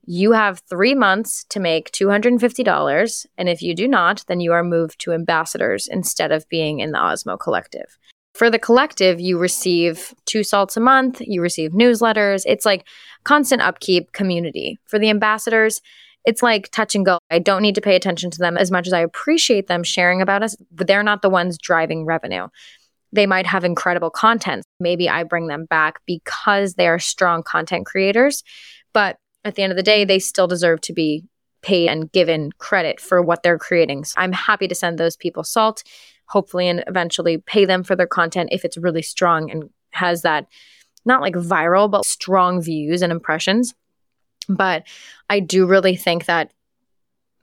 you 0.03 0.31
have 0.31 0.61
three 0.69 0.95
months 0.95 1.45
to 1.49 1.59
make 1.59 1.91
$250. 1.91 3.25
And 3.37 3.47
if 3.47 3.61
you 3.61 3.75
do 3.75 3.87
not, 3.87 4.23
then 4.27 4.39
you 4.39 4.51
are 4.51 4.63
moved 4.63 4.99
to 5.01 5.13
ambassadors 5.13 5.87
instead 5.87 6.31
of 6.31 6.49
being 6.49 6.79
in 6.79 6.91
the 6.91 6.97
Osmo 6.97 7.39
Collective. 7.39 7.97
For 8.33 8.49
the 8.49 8.59
collective, 8.59 9.19
you 9.19 9.37
receive 9.37 10.13
two 10.25 10.43
salts 10.43 10.77
a 10.77 10.79
month, 10.79 11.21
you 11.21 11.41
receive 11.41 11.71
newsletters. 11.71 12.43
It's 12.45 12.65
like 12.65 12.87
constant 13.23 13.61
upkeep 13.61 14.13
community. 14.13 14.79
For 14.85 14.97
the 14.97 15.09
ambassadors, 15.09 15.81
it's 16.23 16.41
like 16.41 16.69
touch 16.71 16.95
and 16.95 17.05
go. 17.05 17.19
I 17.29 17.39
don't 17.39 17.61
need 17.61 17.75
to 17.75 17.81
pay 17.81 17.95
attention 17.95 18.31
to 18.31 18.37
them 18.37 18.57
as 18.57 18.71
much 18.71 18.87
as 18.87 18.93
I 18.93 18.99
appreciate 18.99 19.67
them 19.67 19.83
sharing 19.83 20.21
about 20.21 20.43
us, 20.43 20.55
but 20.71 20.87
they're 20.87 21.03
not 21.03 21.21
the 21.21 21.29
ones 21.29 21.57
driving 21.57 22.05
revenue. 22.05 22.47
They 23.11 23.25
might 23.25 23.47
have 23.47 23.65
incredible 23.65 24.09
content. 24.09 24.63
Maybe 24.79 25.09
I 25.09 25.23
bring 25.23 25.47
them 25.47 25.65
back 25.65 25.99
because 26.05 26.75
they 26.75 26.87
are 26.87 26.99
strong 26.99 27.43
content 27.43 27.85
creators. 27.85 28.43
But 28.93 29.17
at 29.43 29.55
the 29.55 29.63
end 29.63 29.71
of 29.71 29.77
the 29.77 29.83
day, 29.83 30.05
they 30.05 30.19
still 30.19 30.47
deserve 30.47 30.81
to 30.81 30.93
be 30.93 31.25
paid 31.61 31.89
and 31.89 32.11
given 32.11 32.51
credit 32.57 32.99
for 32.99 33.21
what 33.21 33.43
they're 33.43 33.57
creating. 33.57 34.05
So 34.05 34.15
I'm 34.17 34.31
happy 34.31 34.67
to 34.67 34.75
send 34.75 34.97
those 34.97 35.15
people 35.15 35.43
salt, 35.43 35.83
hopefully, 36.31 36.69
and 36.69 36.83
eventually 36.87 37.37
pay 37.37 37.65
them 37.65 37.83
for 37.83 37.95
their 37.95 38.07
content 38.07 38.49
if 38.51 38.63
it's 38.63 38.77
really 38.77 39.01
strong 39.01 39.51
and 39.51 39.69
has 39.91 40.21
that 40.21 40.47
not 41.03 41.21
like 41.21 41.33
viral, 41.33 41.91
but 41.91 42.05
strong 42.05 42.61
views 42.61 43.01
and 43.01 43.11
impressions. 43.11 43.73
But 44.47 44.83
I 45.29 45.41
do 45.41 45.65
really 45.65 45.95
think 45.95 46.25
that 46.25 46.51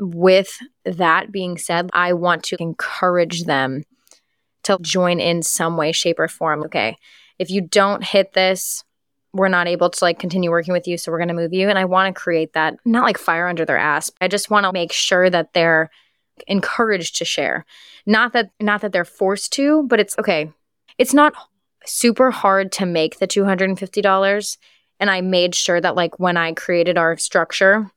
with 0.01 0.59
that 0.85 1.31
being 1.31 1.59
said, 1.59 1.90
I 1.92 2.12
want 2.12 2.44
to 2.44 2.57
encourage 2.61 3.44
them 3.44 3.85
to 4.62 4.79
join 4.81 5.20
in 5.20 5.42
some 5.42 5.77
way, 5.77 5.92
shape, 5.92 6.18
or 6.18 6.29
form. 6.29 6.62
Okay, 6.64 6.96
if 7.38 7.51
you 7.51 7.61
don't 7.61 8.03
hit 8.03 8.33
this, 8.33 8.85
we're 9.35 9.48
not 9.48 9.68
able 9.68 9.90
to 9.90 10.05
like 10.05 10.18
continue 10.18 10.51
working 10.51 10.72
with 10.72 10.88
you, 10.88 10.96
so 10.96 11.12
we're 11.12 11.18
going 11.18 11.29
to 11.29 11.35
move 11.35 11.53
you. 11.53 11.68
And 11.68 11.79
I 11.79 11.85
want 11.85 12.14
to 12.14 12.20
create 12.20 12.55
that, 12.55 12.77
not 12.85 13.05
like 13.05 13.18
fire 13.18 13.48
under 13.48 13.64
their 13.64 13.77
ass. 13.77 14.11
I 14.20 14.29
just 14.29 14.51
want 14.51 14.64
to 14.64 14.72
make 14.72 14.92
sure 14.92 15.29
that 15.29 15.53
they're 15.53 15.90
encouraged 16.46 17.16
to 17.16 17.24
share. 17.24 17.64
Not 18.07 18.33
that 18.33 18.51
not 18.61 18.81
that 18.83 18.92
they're 18.92 19.05
forced 19.05 19.53
to, 19.55 19.85
but 19.85 20.01
it's 20.01 20.18
okay. 20.18 20.53
It's 20.98 21.14
not 21.14 21.35
super 21.85 22.31
hard 22.31 22.72
to 22.72 22.87
make 22.87 23.18
the 23.18 23.27
$250 23.27 24.57
and 25.01 25.11
I 25.11 25.20
made 25.20 25.55
sure 25.55 25.81
that 25.81 25.94
like 25.94 26.18
when 26.18 26.37
I 26.37 26.53
created 26.53 26.98
our 26.98 27.16
structure, 27.16 27.90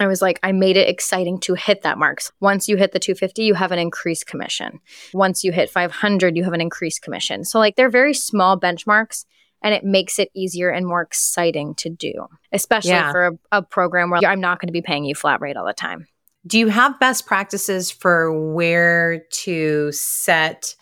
I 0.00 0.06
was 0.06 0.22
like, 0.22 0.40
I 0.42 0.52
made 0.52 0.76
it 0.76 0.88
exciting 0.88 1.38
to 1.40 1.54
hit 1.54 1.82
that 1.82 1.98
marks. 1.98 2.32
Once 2.40 2.68
you 2.68 2.76
hit 2.76 2.92
the 2.92 2.98
250, 2.98 3.44
you 3.44 3.54
have 3.54 3.72
an 3.72 3.78
increased 3.78 4.26
commission. 4.26 4.80
Once 5.12 5.44
you 5.44 5.52
hit 5.52 5.70
500, 5.70 6.36
you 6.36 6.44
have 6.44 6.54
an 6.54 6.60
increased 6.60 7.02
commission. 7.02 7.44
So, 7.44 7.58
like, 7.58 7.76
they're 7.76 7.90
very 7.90 8.14
small 8.14 8.58
benchmarks 8.58 9.26
and 9.62 9.74
it 9.74 9.84
makes 9.84 10.18
it 10.18 10.30
easier 10.34 10.70
and 10.70 10.86
more 10.86 11.02
exciting 11.02 11.74
to 11.76 11.90
do, 11.90 12.26
especially 12.52 12.90
yeah. 12.90 13.12
for 13.12 13.26
a, 13.26 13.58
a 13.58 13.62
program 13.62 14.10
where 14.10 14.20
I'm 14.26 14.40
not 14.40 14.60
going 14.60 14.68
to 14.68 14.72
be 14.72 14.82
paying 14.82 15.04
you 15.04 15.14
flat 15.14 15.40
rate 15.40 15.56
all 15.56 15.66
the 15.66 15.72
time. 15.72 16.06
Do 16.46 16.58
you 16.58 16.68
have 16.68 16.98
best 16.98 17.26
practices 17.26 17.90
for 17.90 18.52
where 18.52 19.20
to 19.30 19.92
set 19.92 20.74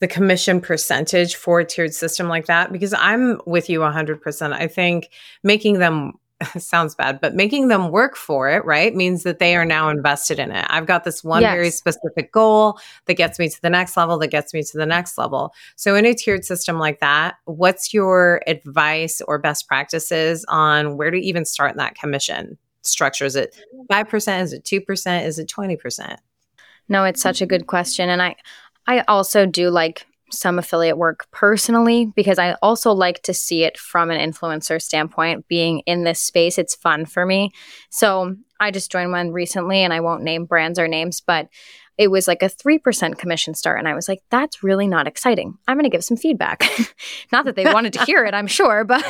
the 0.00 0.08
commission 0.08 0.60
percentage 0.60 1.36
for 1.36 1.60
a 1.60 1.64
tiered 1.64 1.94
system 1.94 2.28
like 2.28 2.46
that 2.46 2.72
because 2.72 2.94
I'm 2.94 3.40
with 3.46 3.68
you 3.70 3.80
100%. 3.80 4.52
I 4.52 4.66
think 4.66 5.10
making 5.42 5.78
them 5.78 6.14
sounds 6.58 6.94
bad, 6.94 7.20
but 7.20 7.34
making 7.34 7.68
them 7.68 7.90
work 7.90 8.16
for 8.16 8.48
it, 8.48 8.64
right, 8.64 8.94
means 8.94 9.24
that 9.24 9.38
they 9.38 9.56
are 9.56 9.66
now 9.66 9.90
invested 9.90 10.38
in 10.38 10.50
it. 10.52 10.64
I've 10.70 10.86
got 10.86 11.04
this 11.04 11.22
one 11.22 11.42
yes. 11.42 11.52
very 11.52 11.70
specific 11.70 12.32
goal 12.32 12.78
that 13.04 13.14
gets 13.14 13.38
me 13.38 13.50
to 13.50 13.60
the 13.60 13.68
next 13.68 13.94
level, 13.94 14.18
that 14.18 14.28
gets 14.28 14.54
me 14.54 14.62
to 14.62 14.78
the 14.78 14.86
next 14.86 15.18
level. 15.18 15.52
So, 15.76 15.94
in 15.96 16.06
a 16.06 16.14
tiered 16.14 16.46
system 16.46 16.78
like 16.78 17.00
that, 17.00 17.34
what's 17.44 17.92
your 17.92 18.40
advice 18.46 19.20
or 19.28 19.38
best 19.38 19.68
practices 19.68 20.46
on 20.48 20.96
where 20.96 21.10
to 21.10 21.18
even 21.18 21.44
start 21.44 21.72
in 21.72 21.76
that 21.76 21.94
commission 21.94 22.56
structure? 22.82 23.24
Mm-hmm. 23.24 23.26
Is 23.26 23.36
it 23.36 23.56
5%? 23.90 24.42
Is 24.42 24.52
it 24.52 24.64
2%? 24.64 25.26
Is 25.26 25.38
it 25.38 25.48
20%? 25.48 26.16
No, 26.88 27.04
it's 27.04 27.22
such 27.22 27.40
a 27.40 27.46
good 27.46 27.66
question. 27.66 28.08
And 28.08 28.20
I, 28.20 28.36
I 28.86 29.00
also 29.06 29.46
do 29.46 29.70
like 29.70 30.06
some 30.32 30.58
affiliate 30.58 30.98
work 30.98 31.26
personally 31.30 32.12
because 32.14 32.38
I 32.38 32.54
also 32.62 32.92
like 32.92 33.22
to 33.22 33.34
see 33.34 33.64
it 33.64 33.78
from 33.78 34.10
an 34.10 34.18
influencer 34.18 34.80
standpoint. 34.80 35.48
Being 35.48 35.80
in 35.86 36.04
this 36.04 36.20
space, 36.20 36.58
it's 36.58 36.74
fun 36.74 37.06
for 37.06 37.26
me. 37.26 37.50
So 37.90 38.36
I 38.58 38.70
just 38.70 38.92
joined 38.92 39.12
one 39.12 39.32
recently 39.32 39.82
and 39.82 39.92
I 39.92 40.00
won't 40.00 40.22
name 40.22 40.44
brands 40.44 40.78
or 40.78 40.88
names, 40.88 41.20
but 41.20 41.48
it 41.98 42.10
was 42.10 42.26
like 42.26 42.42
a 42.42 42.48
3% 42.48 43.18
commission 43.18 43.54
start. 43.54 43.78
And 43.78 43.86
I 43.86 43.94
was 43.94 44.08
like, 44.08 44.22
that's 44.30 44.62
really 44.62 44.86
not 44.86 45.06
exciting. 45.06 45.58
I'm 45.68 45.76
going 45.76 45.84
to 45.84 45.90
give 45.90 46.04
some 46.04 46.16
feedback. 46.16 46.64
not 47.32 47.44
that 47.44 47.56
they 47.56 47.64
wanted 47.64 47.92
to 47.94 48.04
hear 48.04 48.24
it, 48.24 48.32
I'm 48.32 48.46
sure, 48.46 48.84
but 48.86 49.04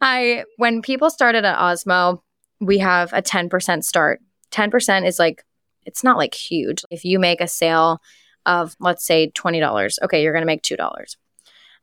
I, 0.00 0.44
when 0.56 0.80
people 0.80 1.10
started 1.10 1.44
at 1.44 1.58
Osmo, 1.58 2.22
we 2.60 2.78
have 2.78 3.12
a 3.12 3.22
10% 3.22 3.84
start. 3.84 4.20
10% 4.50 5.06
is 5.06 5.18
like, 5.18 5.44
it's 5.84 6.04
not 6.04 6.16
like 6.16 6.34
huge. 6.34 6.84
If 6.90 7.04
you 7.04 7.18
make 7.18 7.40
a 7.40 7.48
sale, 7.48 8.00
of, 8.48 8.74
let's 8.80 9.04
say, 9.04 9.30
$20. 9.30 9.98
Okay, 10.02 10.22
you're 10.22 10.32
going 10.32 10.42
to 10.42 10.46
make 10.46 10.62
$2. 10.62 11.16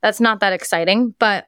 That's 0.01 0.19
not 0.19 0.39
that 0.41 0.51
exciting, 0.51 1.15
but 1.19 1.45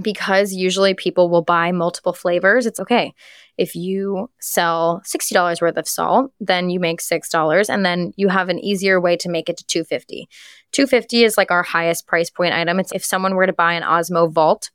because 0.00 0.52
usually 0.52 0.94
people 0.94 1.28
will 1.28 1.42
buy 1.42 1.72
multiple 1.72 2.12
flavors, 2.12 2.66
it's 2.66 2.78
okay. 2.78 3.12
If 3.56 3.74
you 3.74 4.30
sell 4.40 5.02
$60 5.04 5.60
worth 5.60 5.76
of 5.76 5.88
salt, 5.88 6.30
then 6.38 6.70
you 6.70 6.78
make 6.78 7.00
$6 7.00 7.68
and 7.68 7.84
then 7.84 8.12
you 8.16 8.28
have 8.28 8.48
an 8.48 8.60
easier 8.60 9.00
way 9.00 9.16
to 9.16 9.28
make 9.28 9.48
it 9.48 9.56
to 9.56 9.66
250. 9.66 10.28
250 10.70 11.24
is 11.24 11.36
like 11.36 11.50
our 11.50 11.64
highest 11.64 12.06
price 12.06 12.30
point 12.30 12.54
item. 12.54 12.78
It's 12.78 12.92
if 12.92 13.04
someone 13.04 13.34
were 13.34 13.46
to 13.46 13.52
buy 13.52 13.72
an 13.72 13.82
Osmo 13.82 14.32
Vault, 14.32 14.70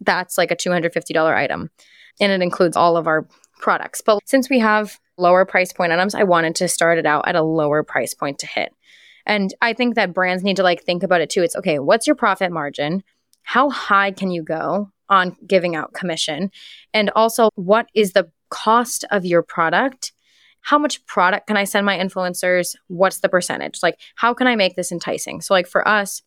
that's 0.00 0.38
like 0.38 0.50
a 0.50 0.56
$250 0.56 1.36
item. 1.36 1.70
And 2.20 2.32
it 2.32 2.42
includes 2.42 2.76
all 2.76 2.96
of 2.96 3.06
our 3.06 3.26
products. 3.60 4.00
But 4.00 4.20
since 4.26 4.48
we 4.48 4.58
have 4.58 4.98
lower 5.16 5.44
price 5.44 5.72
point 5.72 5.92
items, 5.92 6.14
I 6.14 6.24
wanted 6.24 6.54
to 6.56 6.68
start 6.68 6.98
it 6.98 7.06
out 7.06 7.28
at 7.28 7.36
a 7.36 7.42
lower 7.42 7.82
price 7.82 8.14
point 8.14 8.38
to 8.40 8.46
hit. 8.46 8.72
And 9.26 9.54
I 9.60 9.74
think 9.74 9.94
that 9.94 10.14
brands 10.14 10.42
need 10.42 10.56
to 10.56 10.62
like 10.62 10.82
think 10.82 11.02
about 11.02 11.20
it 11.20 11.30
too. 11.30 11.42
It's 11.42 11.56
okay, 11.56 11.78
what's 11.78 12.06
your 12.06 12.16
profit 12.16 12.50
margin? 12.50 13.02
How 13.42 13.70
high 13.70 14.10
can 14.10 14.30
you 14.30 14.42
go 14.42 14.90
on 15.08 15.36
giving 15.46 15.76
out 15.76 15.92
commission? 15.92 16.50
And 16.94 17.10
also, 17.14 17.50
what 17.54 17.88
is 17.94 18.12
the 18.12 18.30
cost 18.50 19.04
of 19.10 19.24
your 19.24 19.42
product? 19.42 20.12
How 20.60 20.78
much 20.78 21.04
product 21.06 21.46
can 21.46 21.56
I 21.56 21.64
send 21.64 21.86
my 21.86 21.98
influencers? 21.98 22.74
What's 22.88 23.20
the 23.20 23.28
percentage? 23.28 23.80
Like, 23.82 23.98
how 24.16 24.34
can 24.34 24.46
I 24.46 24.56
make 24.56 24.76
this 24.76 24.92
enticing? 24.92 25.40
So, 25.40 25.54
like 25.54 25.66
for 25.66 25.86
us, 25.86 26.22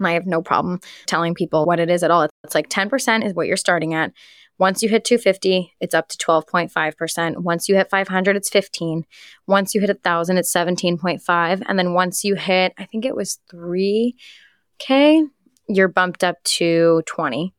I 0.00 0.12
have 0.12 0.26
no 0.26 0.42
problem 0.42 0.80
telling 1.06 1.34
people 1.34 1.64
what 1.64 1.80
it 1.80 1.90
is 1.90 2.02
at 2.02 2.10
all. 2.10 2.28
It's 2.44 2.54
like 2.54 2.68
10% 2.68 3.24
is 3.24 3.34
what 3.34 3.46
you're 3.46 3.56
starting 3.56 3.94
at. 3.94 4.12
Once 4.58 4.82
you 4.82 4.88
hit 4.88 5.04
250, 5.04 5.74
it's 5.80 5.94
up 5.94 6.08
to 6.08 6.16
12.5%. 6.16 7.38
Once 7.38 7.68
you 7.68 7.74
hit 7.74 7.90
500, 7.90 8.36
it's 8.36 8.48
15. 8.48 9.04
Once 9.46 9.74
you 9.74 9.80
hit 9.80 9.90
1000, 9.90 10.38
it's 10.38 10.52
17.5. 10.52 11.62
And 11.66 11.78
then 11.78 11.92
once 11.92 12.24
you 12.24 12.34
hit, 12.36 12.72
I 12.78 12.84
think 12.84 13.04
it 13.04 13.14
was 13.14 13.38
3k, 13.52 15.28
you're 15.68 15.88
bumped 15.88 16.24
up 16.24 16.42
to 16.44 17.02
20. 17.06 17.52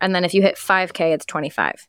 And 0.00 0.14
then 0.14 0.24
if 0.24 0.32
you 0.32 0.42
hit 0.42 0.56
5k, 0.56 1.12
it's 1.12 1.26
25. 1.26 1.86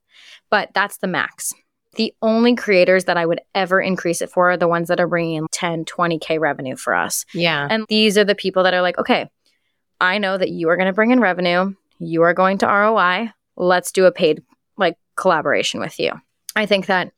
But 0.49 0.71
that's 0.73 0.97
the 0.97 1.07
max. 1.07 1.53
The 1.95 2.13
only 2.21 2.55
creators 2.55 3.05
that 3.05 3.17
I 3.17 3.25
would 3.25 3.41
ever 3.55 3.81
increase 3.81 4.21
it 4.21 4.29
for 4.29 4.51
are 4.51 4.57
the 4.57 4.67
ones 4.67 4.89
that 4.89 4.99
are 4.99 5.07
bringing 5.07 5.35
in 5.35 5.47
10, 5.51 5.85
20k 5.85 6.39
revenue 6.39 6.75
for 6.75 6.93
us. 6.93 7.25
Yeah. 7.33 7.67
And 7.69 7.85
these 7.89 8.17
are 8.17 8.23
the 8.23 8.35
people 8.35 8.63
that 8.63 8.73
are 8.73 8.81
like, 8.81 8.97
"Okay, 8.99 9.29
I 9.99 10.17
know 10.17 10.37
that 10.37 10.49
you 10.49 10.69
are 10.69 10.77
going 10.77 10.87
to 10.87 10.93
bring 10.93 11.11
in 11.11 11.19
revenue. 11.19 11.73
You 11.97 12.21
are 12.23 12.33
going 12.33 12.59
to 12.59 12.67
ROI. 12.67 13.31
Let's 13.59 13.91
do 13.91 14.05
a 14.05 14.11
paid 14.11 14.41
like 14.77 14.97
collaboration 15.15 15.79
with 15.79 15.99
you. 15.99 16.11
I 16.55 16.65
think 16.65 16.87
that, 16.87 17.11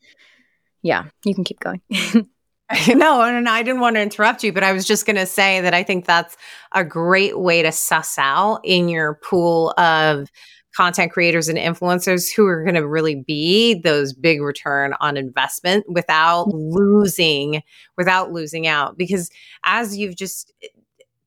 yeah, 0.81 1.05
you 1.23 1.33
can 1.33 1.43
keep 1.43 1.59
going. 1.59 1.81
no, 2.87 3.21
and 3.21 3.49
I 3.49 3.63
didn't 3.63 3.81
want 3.81 3.95
to 3.95 4.01
interrupt 4.01 4.43
you, 4.43 4.53
but 4.53 4.63
I 4.63 4.71
was 4.71 4.85
just 4.85 5.05
going 5.05 5.17
to 5.17 5.25
say 5.25 5.61
that 5.61 5.73
I 5.73 5.83
think 5.83 6.05
that's 6.05 6.37
a 6.73 6.83
great 6.83 7.39
way 7.39 7.61
to 7.61 7.71
suss 7.71 8.17
out 8.17 8.61
in 8.63 8.89
your 8.89 9.15
pool 9.15 9.73
of 9.77 10.29
content 10.75 11.11
creators 11.11 11.49
and 11.49 11.57
influencers 11.57 12.33
who 12.33 12.45
are 12.45 12.63
going 12.63 12.75
to 12.75 12.87
really 12.87 13.15
be 13.15 13.73
those 13.73 14.13
big 14.13 14.41
return 14.41 14.93
on 15.01 15.17
investment 15.17 15.85
without 15.89 16.47
mm-hmm. 16.47 16.73
losing 16.73 17.61
without 17.97 18.31
losing 18.31 18.67
out 18.67 18.97
because 18.97 19.29
as 19.65 19.97
you've 19.97 20.15
just 20.15 20.53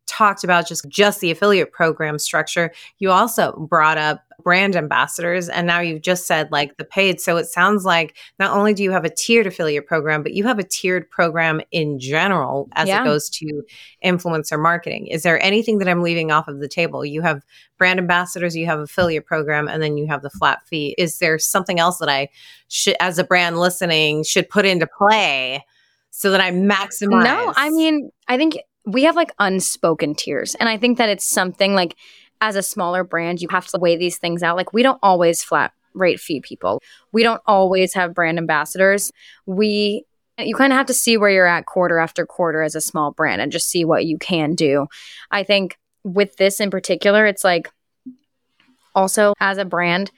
talked 0.07 0.45
about 0.45 0.67
just 0.67 0.87
just 0.89 1.21
the 1.21 1.31
affiliate 1.31 1.73
program 1.73 2.19
structure. 2.19 2.73
You 2.99 3.11
also 3.11 3.53
brought 3.69 3.99
up 3.99 4.23
brand 4.43 4.77
ambassadors 4.77 5.49
and 5.49 5.67
now 5.67 5.81
you've 5.81 6.03
just 6.03 6.27
said 6.27 6.51
like 6.51 6.77
the 6.77 6.85
paid. 6.85 7.21
So 7.21 7.37
it 7.37 7.47
sounds 7.47 7.85
like 7.85 8.17
not 8.39 8.51
only 8.57 8.75
do 8.75 8.83
you 8.83 8.91
have 8.91 9.05
a 9.05 9.11
tiered 9.11 9.47
affiliate 9.47 9.87
program 9.87 10.23
but 10.23 10.35
you 10.35 10.45
have 10.45 10.59
a 10.59 10.65
tiered 10.65 11.09
program 11.11 11.61
in 11.71 11.99
general 11.99 12.69
as 12.75 12.89
yeah. 12.89 13.03
it 13.03 13.05
goes 13.05 13.31
to 13.31 13.63
influencer 14.05 14.61
marketing. 14.61 15.07
Is 15.07 15.23
there 15.23 15.41
anything 15.43 15.79
that 15.79 15.89
i'm 15.89 16.03
leaving 16.03 16.31
off 16.31 16.49
of 16.49 16.61
the 16.61 16.69
table? 16.69 17.05
You 17.05 17.23
have 17.23 17.43
brand 17.79 17.99
ambassadors 17.99 18.57
you 18.57 18.67
have 18.67 18.81
affiliate 18.81 19.25
program 19.25 19.69
and 19.69 19.83
then 19.83 19.97
you 19.97 20.07
have 20.07 20.23
the 20.23 20.31
flat 20.31 20.67
fee. 20.67 20.95
Is 20.99 21.19
there 21.19 21.39
something 21.39 21.79
else 21.81 21.99
that 21.99 22.09
i 22.09 22.29
should 22.69 22.97
as 23.01 23.19
a 23.19 23.25
brand 23.25 23.59
listening 23.59 24.25
should 24.25 24.49
put 24.49 24.67
into 24.67 24.87
play 24.87 25.65
so 26.17 26.31
that 26.31 26.41
I 26.41 26.53
maximize. 26.53 27.25
No, 27.25 27.53
I 27.57 27.71
mean, 27.71 28.13
I 28.29 28.37
think 28.37 28.57
we 28.87 29.05
have 29.05 29.17
like 29.17 29.33
unspoken 29.39 30.15
tiers. 30.15 30.55
And 30.57 30.69
I 30.69 30.77
think 30.77 30.99
that 30.99 31.09
it's 31.09 31.29
something 31.29 31.75
like 31.75 31.97
as 32.41 32.57
a 32.57 32.63
smaller 32.63 33.05
brand, 33.05 33.41
you 33.41 33.49
have 33.49 33.67
to 33.69 33.79
weigh 33.79 33.97
these 33.97 34.19
things 34.19 34.43
out. 34.43 34.57
Like 34.57 34.73
we 34.73 34.83
don't 34.83 34.99
always 35.03 35.43
flat 35.43 35.73
rate 35.95 36.21
fee 36.21 36.41
people. 36.41 36.81
We 37.13 37.23
don't 37.23 37.41
always 37.47 37.95
have 37.95 38.15
brand 38.15 38.39
ambassadors. 38.39 39.11
We 39.47 40.05
you 40.37 40.57
kind 40.57 40.73
of 40.73 40.77
have 40.77 40.87
to 40.87 40.95
see 40.95 41.17
where 41.17 41.31
you're 41.31 41.47
at 41.47 41.67
quarter 41.67 41.99
after 41.99 42.27
quarter 42.27 42.63
as 42.63 42.75
a 42.75 42.81
small 42.81 43.13
brand 43.13 43.41
and 43.41 43.53
just 43.53 43.69
see 43.69 43.85
what 43.85 44.05
you 44.05 44.19
can 44.19 44.55
do. 44.55 44.87
I 45.31 45.45
think 45.45 45.79
with 46.03 46.37
this 46.37 46.59
in 46.59 46.71
particular, 46.71 47.25
it's 47.25 47.45
like 47.45 47.71
also 48.97 49.33
as 49.39 49.59
a 49.59 49.65
brand, 49.65 50.11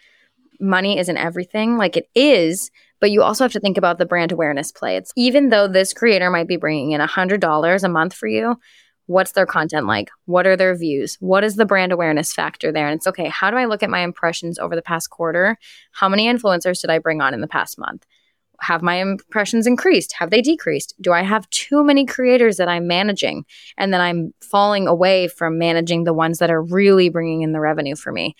money 0.59 0.99
isn't 0.99 1.17
everything. 1.19 1.77
Like 1.77 1.99
it 1.99 2.09
is, 2.15 2.71
but 3.01 3.11
you 3.11 3.23
also 3.23 3.45
have 3.45 3.53
to 3.53 3.61
think 3.61 3.79
about 3.79 3.99
the 3.99 4.07
brand 4.07 4.33
awareness 4.33 4.73
play. 4.73 4.97
It's 4.97 5.13
even 5.17 5.51
though 5.51 5.69
this 5.69 5.93
creator 5.93 6.31
might 6.31 6.49
be 6.49 6.57
bringing 6.57 6.93
in 6.93 7.01
$100 7.01 7.85
a 7.85 7.89
month 7.89 8.15
for 8.15 8.27
you, 8.27 8.57
what's 9.07 9.33
their 9.33 9.47
content 9.47 9.87
like? 9.87 10.11
What 10.25 10.47
are 10.47 10.57
their 10.57 10.77
views? 10.77 11.17
What 11.21 11.45
is 11.45 11.57
the 11.57 11.65
brand 11.65 11.93
awareness 11.93 12.33
factor 12.33 12.73
there? 12.73 12.87
And 12.87 12.97
it's 12.97 13.07
okay, 13.07 13.29
how 13.29 13.51
do 13.51 13.57
I 13.57 13.67
look 13.67 13.83
at 13.83 13.91
my 13.91 14.01
impressions 14.01 14.59
over 14.59 14.75
the 14.75 14.83
past 14.83 15.11
quarter? 15.11 15.57
How 15.93 16.09
many 16.09 16.27
influencers 16.27 16.81
did 16.81 16.91
I 16.91 16.99
bring 16.99 17.21
on 17.21 17.35
in 17.35 17.41
the 17.41 17.49
past 17.49 17.79
month? 17.79 18.05
Have 18.61 18.83
my 18.83 18.95
impressions 18.97 19.67
increased? 19.67 20.15
Have 20.19 20.31
they 20.31 20.41
decreased? 20.41 20.95
Do 21.01 21.13
I 21.13 21.23
have 21.23 21.49
too 21.51 21.85
many 21.85 22.07
creators 22.07 22.57
that 22.57 22.69
I'm 22.69 22.87
managing 22.87 23.45
and 23.77 23.93
then 23.93 24.01
I'm 24.01 24.33
falling 24.41 24.89
away 24.89 25.29
from 25.29 25.59
managing 25.59 26.05
the 26.05 26.15
ones 26.15 26.39
that 26.39 26.51
are 26.51 26.63
really 26.63 27.11
bringing 27.11 27.43
in 27.43 27.53
the 27.53 27.61
revenue 27.61 27.97
for 27.97 28.13
me? 28.13 28.35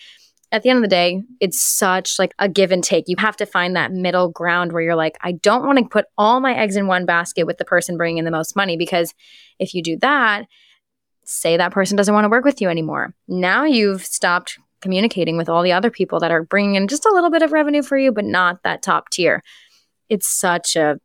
At 0.51 0.63
the 0.63 0.69
end 0.69 0.77
of 0.77 0.83
the 0.83 0.87
day, 0.87 1.23
it's 1.39 1.61
such 1.61 2.17
like 2.17 2.33
a 2.39 2.47
give 2.47 2.71
and 2.71 2.83
take. 2.83 3.05
You 3.07 3.15
have 3.19 3.35
to 3.37 3.45
find 3.45 3.75
that 3.75 3.91
middle 3.91 4.29
ground 4.29 4.71
where 4.71 4.81
you're 4.81 4.95
like, 4.95 5.17
I 5.21 5.33
don't 5.33 5.65
want 5.65 5.77
to 5.79 5.85
put 5.85 6.05
all 6.17 6.39
my 6.39 6.55
eggs 6.55 6.75
in 6.75 6.87
one 6.87 7.05
basket 7.05 7.45
with 7.45 7.57
the 7.57 7.65
person 7.65 7.97
bringing 7.97 8.17
in 8.17 8.25
the 8.25 8.31
most 8.31 8.55
money 8.55 8.77
because 8.77 9.13
if 9.59 9.73
you 9.73 9.83
do 9.83 9.97
that, 9.97 10.45
say 11.25 11.57
that 11.57 11.73
person 11.73 11.97
doesn't 11.97 12.13
want 12.13 12.23
to 12.25 12.29
work 12.29 12.45
with 12.45 12.61
you 12.61 12.69
anymore. 12.69 13.13
Now 13.27 13.65
you've 13.65 14.05
stopped 14.05 14.57
communicating 14.81 15.35
with 15.35 15.49
all 15.49 15.63
the 15.63 15.73
other 15.73 15.91
people 15.91 16.19
that 16.21 16.31
are 16.31 16.43
bringing 16.43 16.75
in 16.75 16.87
just 16.87 17.05
a 17.05 17.11
little 17.11 17.29
bit 17.29 17.41
of 17.41 17.51
revenue 17.51 17.83
for 17.83 17.97
you, 17.97 18.13
but 18.13 18.23
not 18.23 18.63
that 18.63 18.81
top 18.81 19.09
tier. 19.09 19.43
It's 20.07 20.29
such 20.29 20.75
a 20.77 20.99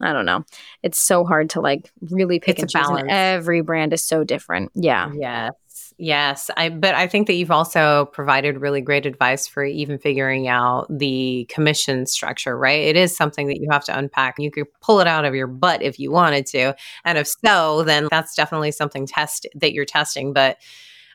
I 0.00 0.12
don't 0.12 0.26
know. 0.26 0.44
It's 0.82 0.98
so 0.98 1.24
hard 1.24 1.50
to 1.50 1.60
like 1.60 1.90
really 2.10 2.40
pick 2.40 2.58
it's 2.58 2.74
and 2.74 2.84
choose. 2.84 2.98
And 2.98 3.10
every 3.10 3.60
brand 3.60 3.92
is 3.92 4.02
so 4.02 4.24
different. 4.24 4.72
Yeah. 4.74 5.12
Yeah. 5.14 5.50
Yes, 5.96 6.50
I 6.56 6.70
but 6.70 6.96
I 6.96 7.06
think 7.06 7.28
that 7.28 7.34
you've 7.34 7.52
also 7.52 8.06
provided 8.06 8.60
really 8.60 8.80
great 8.80 9.06
advice 9.06 9.46
for 9.46 9.64
even 9.64 9.96
figuring 9.96 10.48
out 10.48 10.86
the 10.90 11.46
commission 11.48 12.06
structure, 12.06 12.58
right? 12.58 12.80
It 12.82 12.96
is 12.96 13.16
something 13.16 13.46
that 13.46 13.60
you 13.60 13.68
have 13.70 13.84
to 13.84 13.96
unpack. 13.96 14.34
You 14.38 14.50
could 14.50 14.66
pull 14.80 14.98
it 14.98 15.06
out 15.06 15.24
of 15.24 15.36
your 15.36 15.46
butt 15.46 15.82
if 15.82 16.00
you 16.00 16.10
wanted 16.10 16.46
to. 16.46 16.74
And 17.04 17.16
if 17.16 17.28
so, 17.28 17.84
then 17.84 18.08
that's 18.10 18.34
definitely 18.34 18.72
something 18.72 19.06
test 19.06 19.46
that 19.54 19.72
you're 19.72 19.84
testing, 19.84 20.32
but 20.32 20.58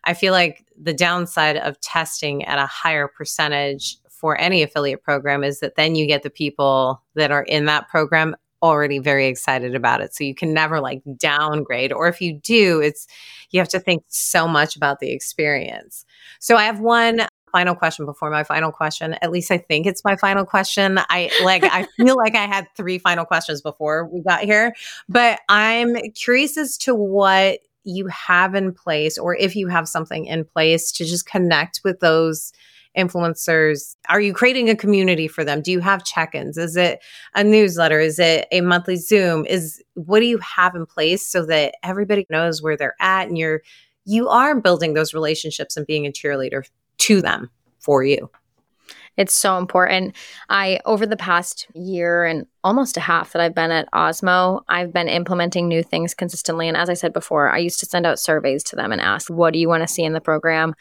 I 0.05 0.13
feel 0.13 0.31
like 0.31 0.65
the 0.81 0.93
downside 0.93 1.57
of 1.57 1.79
testing 1.81 2.45
at 2.45 2.57
a 2.57 2.65
higher 2.65 3.09
percentage 3.09 3.97
for 4.09 4.39
any 4.39 4.63
affiliate 4.63 5.03
program 5.03 5.43
is 5.43 5.59
that 5.59 5.75
then 5.75 5.95
you 5.95 6.07
get 6.07 6.23
the 6.23 6.29
people 6.29 7.03
that 7.15 7.31
are 7.31 7.43
in 7.43 7.65
that 7.65 7.89
program 7.89 8.35
already 8.61 8.99
very 8.99 9.27
excited 9.27 9.75
about 9.75 10.01
it. 10.01 10.13
So 10.13 10.23
you 10.23 10.35
can 10.35 10.53
never 10.53 10.79
like 10.79 11.01
downgrade. 11.17 11.93
Or 11.93 12.07
if 12.07 12.21
you 12.21 12.33
do, 12.33 12.81
it's 12.81 13.07
you 13.51 13.59
have 13.59 13.69
to 13.69 13.79
think 13.79 14.03
so 14.07 14.47
much 14.47 14.75
about 14.75 14.99
the 14.99 15.11
experience. 15.11 16.05
So 16.39 16.55
I 16.55 16.63
have 16.63 16.79
one 16.79 17.27
final 17.51 17.75
question 17.75 18.05
before 18.05 18.29
my 18.29 18.43
final 18.43 18.71
question. 18.71 19.15
At 19.21 19.31
least 19.31 19.51
I 19.51 19.57
think 19.57 19.85
it's 19.85 20.03
my 20.03 20.15
final 20.15 20.45
question. 20.45 20.99
I 21.09 21.31
like 21.43 21.63
I 21.63 21.87
feel 21.97 22.15
like 22.15 22.35
I 22.35 22.45
had 22.45 22.67
three 22.75 22.99
final 22.99 23.25
questions 23.25 23.61
before 23.61 24.07
we 24.11 24.21
got 24.21 24.41
here, 24.41 24.73
but 25.07 25.39
I'm 25.49 25.95
curious 26.15 26.57
as 26.57 26.77
to 26.79 26.95
what 26.95 27.59
you 27.83 28.07
have 28.07 28.55
in 28.55 28.73
place 28.73 29.17
or 29.17 29.35
if 29.35 29.55
you 29.55 29.67
have 29.67 29.87
something 29.87 30.25
in 30.25 30.45
place 30.45 30.91
to 30.91 31.05
just 31.05 31.25
connect 31.25 31.81
with 31.83 31.99
those 32.01 32.51
influencers? 32.97 33.95
Are 34.09 34.21
you 34.21 34.33
creating 34.33 34.69
a 34.69 34.75
community 34.75 35.27
for 35.27 35.43
them? 35.43 35.61
Do 35.61 35.71
you 35.71 35.79
have 35.79 36.03
check-ins? 36.03 36.57
Is 36.57 36.75
it 36.75 36.99
a 37.35 37.43
newsletter? 37.43 37.99
Is 37.99 38.19
it 38.19 38.47
a 38.51 38.61
monthly 38.61 38.95
Zoom? 38.95 39.45
Is 39.45 39.81
what 39.93 40.19
do 40.19 40.25
you 40.25 40.39
have 40.39 40.75
in 40.75 40.85
place 40.85 41.25
so 41.25 41.45
that 41.45 41.75
everybody 41.83 42.25
knows 42.29 42.61
where 42.61 42.77
they're 42.77 42.95
at 42.99 43.27
and 43.27 43.37
you're 43.37 43.61
you 44.05 44.27
are 44.27 44.59
building 44.59 44.93
those 44.93 45.13
relationships 45.13 45.77
and 45.77 45.85
being 45.85 46.07
a 46.07 46.11
cheerleader 46.11 46.63
to 46.97 47.21
them 47.21 47.49
for 47.79 48.03
you? 48.03 48.29
It's 49.17 49.33
so 49.33 49.57
important. 49.57 50.15
I, 50.47 50.79
over 50.85 51.05
the 51.05 51.17
past 51.17 51.67
year 51.75 52.23
and 52.23 52.45
almost 52.63 52.95
a 52.95 53.01
half 53.01 53.33
that 53.33 53.41
I've 53.41 53.53
been 53.53 53.69
at 53.69 53.91
Osmo, 53.91 54.61
I've 54.69 54.93
been 54.93 55.09
implementing 55.09 55.67
new 55.67 55.83
things 55.83 56.13
consistently. 56.13 56.69
And 56.69 56.77
as 56.77 56.89
I 56.89 56.93
said 56.93 57.11
before, 57.11 57.49
I 57.49 57.57
used 57.57 57.81
to 57.81 57.85
send 57.85 58.05
out 58.05 58.17
surveys 58.17 58.63
to 58.65 58.77
them 58.77 58.93
and 58.93 59.01
ask, 59.01 59.29
what 59.29 59.51
do 59.51 59.59
you 59.59 59.67
want 59.67 59.83
to 59.83 59.93
see 59.93 60.03
in 60.03 60.13
the 60.13 60.21
program? 60.21 60.73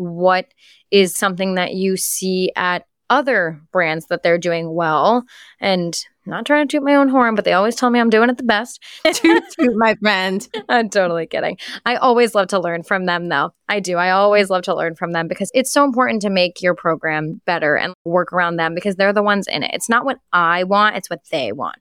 What 0.00 0.46
is 0.90 1.14
something 1.14 1.56
that 1.56 1.74
you 1.74 1.96
see 1.96 2.50
at 2.56 2.86
other 3.10 3.60
brands 3.72 4.06
that 4.06 4.22
they're 4.22 4.38
doing 4.38 4.72
well 4.72 5.24
and 5.60 5.98
not 6.26 6.46
trying 6.46 6.68
to 6.68 6.76
toot 6.76 6.84
my 6.84 6.94
own 6.94 7.08
horn, 7.08 7.34
but 7.34 7.44
they 7.44 7.52
always 7.54 7.74
tell 7.74 7.90
me 7.90 7.98
I'm 7.98 8.10
doing 8.10 8.30
it 8.30 8.36
the 8.36 8.44
best. 8.44 8.82
toot, 9.12 9.42
toot, 9.58 9.74
my 9.76 9.94
friend. 9.96 10.46
I'm 10.68 10.88
totally 10.88 11.26
kidding. 11.26 11.58
I 11.84 11.96
always 11.96 12.34
love 12.34 12.48
to 12.48 12.60
learn 12.60 12.82
from 12.82 13.06
them, 13.06 13.28
though. 13.28 13.52
I 13.68 13.80
do. 13.80 13.96
I 13.96 14.10
always 14.10 14.50
love 14.50 14.62
to 14.64 14.74
learn 14.74 14.94
from 14.96 15.12
them 15.12 15.28
because 15.28 15.50
it's 15.54 15.72
so 15.72 15.84
important 15.84 16.22
to 16.22 16.30
make 16.30 16.60
your 16.60 16.74
program 16.74 17.40
better 17.46 17.76
and 17.76 17.94
work 18.04 18.32
around 18.32 18.56
them 18.56 18.74
because 18.74 18.96
they're 18.96 19.12
the 19.12 19.22
ones 19.22 19.46
in 19.46 19.62
it. 19.62 19.70
It's 19.72 19.88
not 19.88 20.04
what 20.04 20.18
I 20.32 20.64
want, 20.64 20.96
it's 20.96 21.10
what 21.10 21.22
they 21.30 21.52
want. 21.52 21.76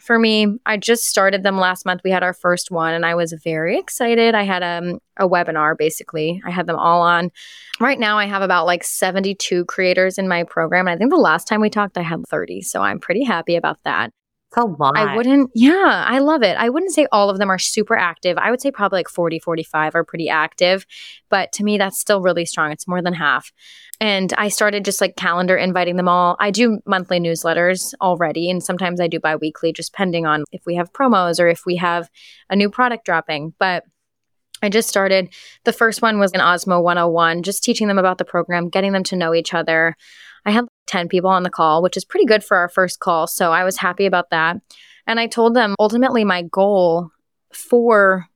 For 0.00 0.18
me, 0.18 0.58
I 0.66 0.76
just 0.76 1.04
started 1.04 1.42
them 1.42 1.58
last 1.58 1.84
month. 1.84 2.00
We 2.04 2.10
had 2.10 2.22
our 2.22 2.34
first 2.34 2.70
one 2.70 2.94
and 2.94 3.04
I 3.04 3.14
was 3.14 3.32
very 3.44 3.78
excited. 3.78 4.34
I 4.34 4.44
had 4.44 4.62
um, 4.62 5.00
a 5.16 5.28
webinar 5.28 5.76
basically. 5.76 6.42
I 6.44 6.50
had 6.50 6.66
them 6.66 6.78
all 6.78 7.02
on. 7.02 7.30
Right 7.80 7.98
now, 7.98 8.18
I 8.18 8.26
have 8.26 8.42
about 8.42 8.66
like 8.66 8.84
72 8.84 9.64
creators 9.66 10.18
in 10.18 10.28
my 10.28 10.44
program. 10.44 10.86
And 10.86 10.94
I 10.94 10.98
think 10.98 11.10
the 11.10 11.16
last 11.16 11.48
time 11.48 11.60
we 11.60 11.70
talked, 11.70 11.98
I 11.98 12.02
had 12.02 12.26
30. 12.28 12.62
So 12.62 12.82
I'm 12.82 12.98
pretty 12.98 13.24
happy 13.24 13.56
about 13.56 13.78
that. 13.84 14.12
It's 14.54 14.58
a 14.58 14.66
lot. 14.66 14.98
I 14.98 15.16
wouldn't, 15.16 15.50
yeah, 15.54 16.04
I 16.06 16.18
love 16.18 16.42
it. 16.42 16.58
I 16.58 16.68
wouldn't 16.68 16.92
say 16.92 17.06
all 17.10 17.30
of 17.30 17.38
them 17.38 17.50
are 17.50 17.58
super 17.58 17.96
active. 17.96 18.36
I 18.36 18.50
would 18.50 18.60
say 18.60 18.70
probably 18.70 18.98
like 18.98 19.08
40, 19.08 19.38
45 19.38 19.94
are 19.94 20.04
pretty 20.04 20.28
active. 20.28 20.84
But 21.30 21.52
to 21.52 21.64
me, 21.64 21.78
that's 21.78 21.98
still 21.98 22.20
really 22.20 22.44
strong. 22.44 22.70
It's 22.70 22.86
more 22.86 23.00
than 23.00 23.14
half. 23.14 23.50
And 23.98 24.34
I 24.36 24.48
started 24.48 24.84
just 24.84 25.00
like 25.00 25.16
calendar 25.16 25.56
inviting 25.56 25.96
them 25.96 26.08
all. 26.08 26.36
I 26.38 26.50
do 26.50 26.80
monthly 26.84 27.18
newsletters 27.18 27.94
already. 28.02 28.50
And 28.50 28.62
sometimes 28.62 29.00
I 29.00 29.06
do 29.06 29.18
bi 29.18 29.36
weekly, 29.36 29.72
just 29.72 29.92
depending 29.92 30.26
on 30.26 30.44
if 30.52 30.66
we 30.66 30.74
have 30.74 30.92
promos 30.92 31.40
or 31.40 31.48
if 31.48 31.64
we 31.64 31.76
have 31.76 32.10
a 32.50 32.56
new 32.56 32.68
product 32.68 33.06
dropping. 33.06 33.54
But 33.58 33.84
I 34.62 34.68
just 34.68 34.88
started. 34.88 35.28
The 35.64 35.72
first 35.72 36.00
one 36.00 36.18
was 36.18 36.32
an 36.32 36.40
Osmo 36.40 36.82
101, 36.82 37.42
just 37.42 37.64
teaching 37.64 37.88
them 37.88 37.98
about 37.98 38.18
the 38.18 38.24
program, 38.24 38.68
getting 38.68 38.92
them 38.92 39.02
to 39.04 39.16
know 39.16 39.34
each 39.34 39.52
other. 39.52 39.96
I 40.46 40.52
had 40.52 40.66
10 40.86 41.08
people 41.08 41.30
on 41.30 41.42
the 41.42 41.50
call, 41.50 41.82
which 41.82 41.96
is 41.96 42.04
pretty 42.04 42.26
good 42.26 42.44
for 42.44 42.56
our 42.56 42.68
first 42.68 43.00
call. 43.00 43.26
So 43.26 43.52
I 43.52 43.64
was 43.64 43.76
happy 43.76 44.06
about 44.06 44.30
that. 44.30 44.56
And 45.06 45.18
I 45.18 45.26
told 45.26 45.54
them 45.54 45.74
ultimately 45.80 46.24
my 46.24 46.42
goal 46.42 47.10
for 47.52 48.26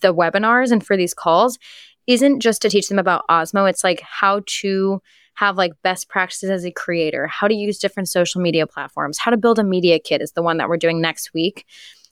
the 0.00 0.14
webinars 0.14 0.70
and 0.70 0.84
for 0.84 0.96
these 0.96 1.14
calls 1.14 1.58
isn't 2.06 2.40
just 2.40 2.62
to 2.62 2.70
teach 2.70 2.88
them 2.88 2.98
about 2.98 3.26
Osmo, 3.28 3.68
it's 3.68 3.84
like 3.84 4.00
how 4.00 4.42
to 4.46 5.00
have 5.34 5.56
like 5.56 5.72
best 5.82 6.08
practices 6.08 6.50
as 6.50 6.64
a 6.64 6.70
creator, 6.70 7.26
how 7.26 7.48
to 7.48 7.54
use 7.54 7.78
different 7.78 8.08
social 8.08 8.40
media 8.40 8.66
platforms, 8.66 9.18
how 9.18 9.30
to 9.30 9.36
build 9.36 9.58
a 9.58 9.64
media 9.64 9.98
kit 9.98 10.20
is 10.20 10.32
the 10.32 10.42
one 10.42 10.58
that 10.58 10.68
we're 10.68 10.76
doing 10.76 11.00
next 11.00 11.32
week. 11.32 11.64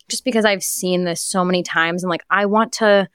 Just 0.08 0.24
because 0.24 0.44
I've 0.44 0.62
seen 0.62 1.04
this 1.04 1.20
so 1.20 1.44
many 1.44 1.62
times 1.62 2.02
and 2.02 2.10
like 2.10 2.24
I 2.30 2.46
want 2.46 2.72
to 2.74 3.08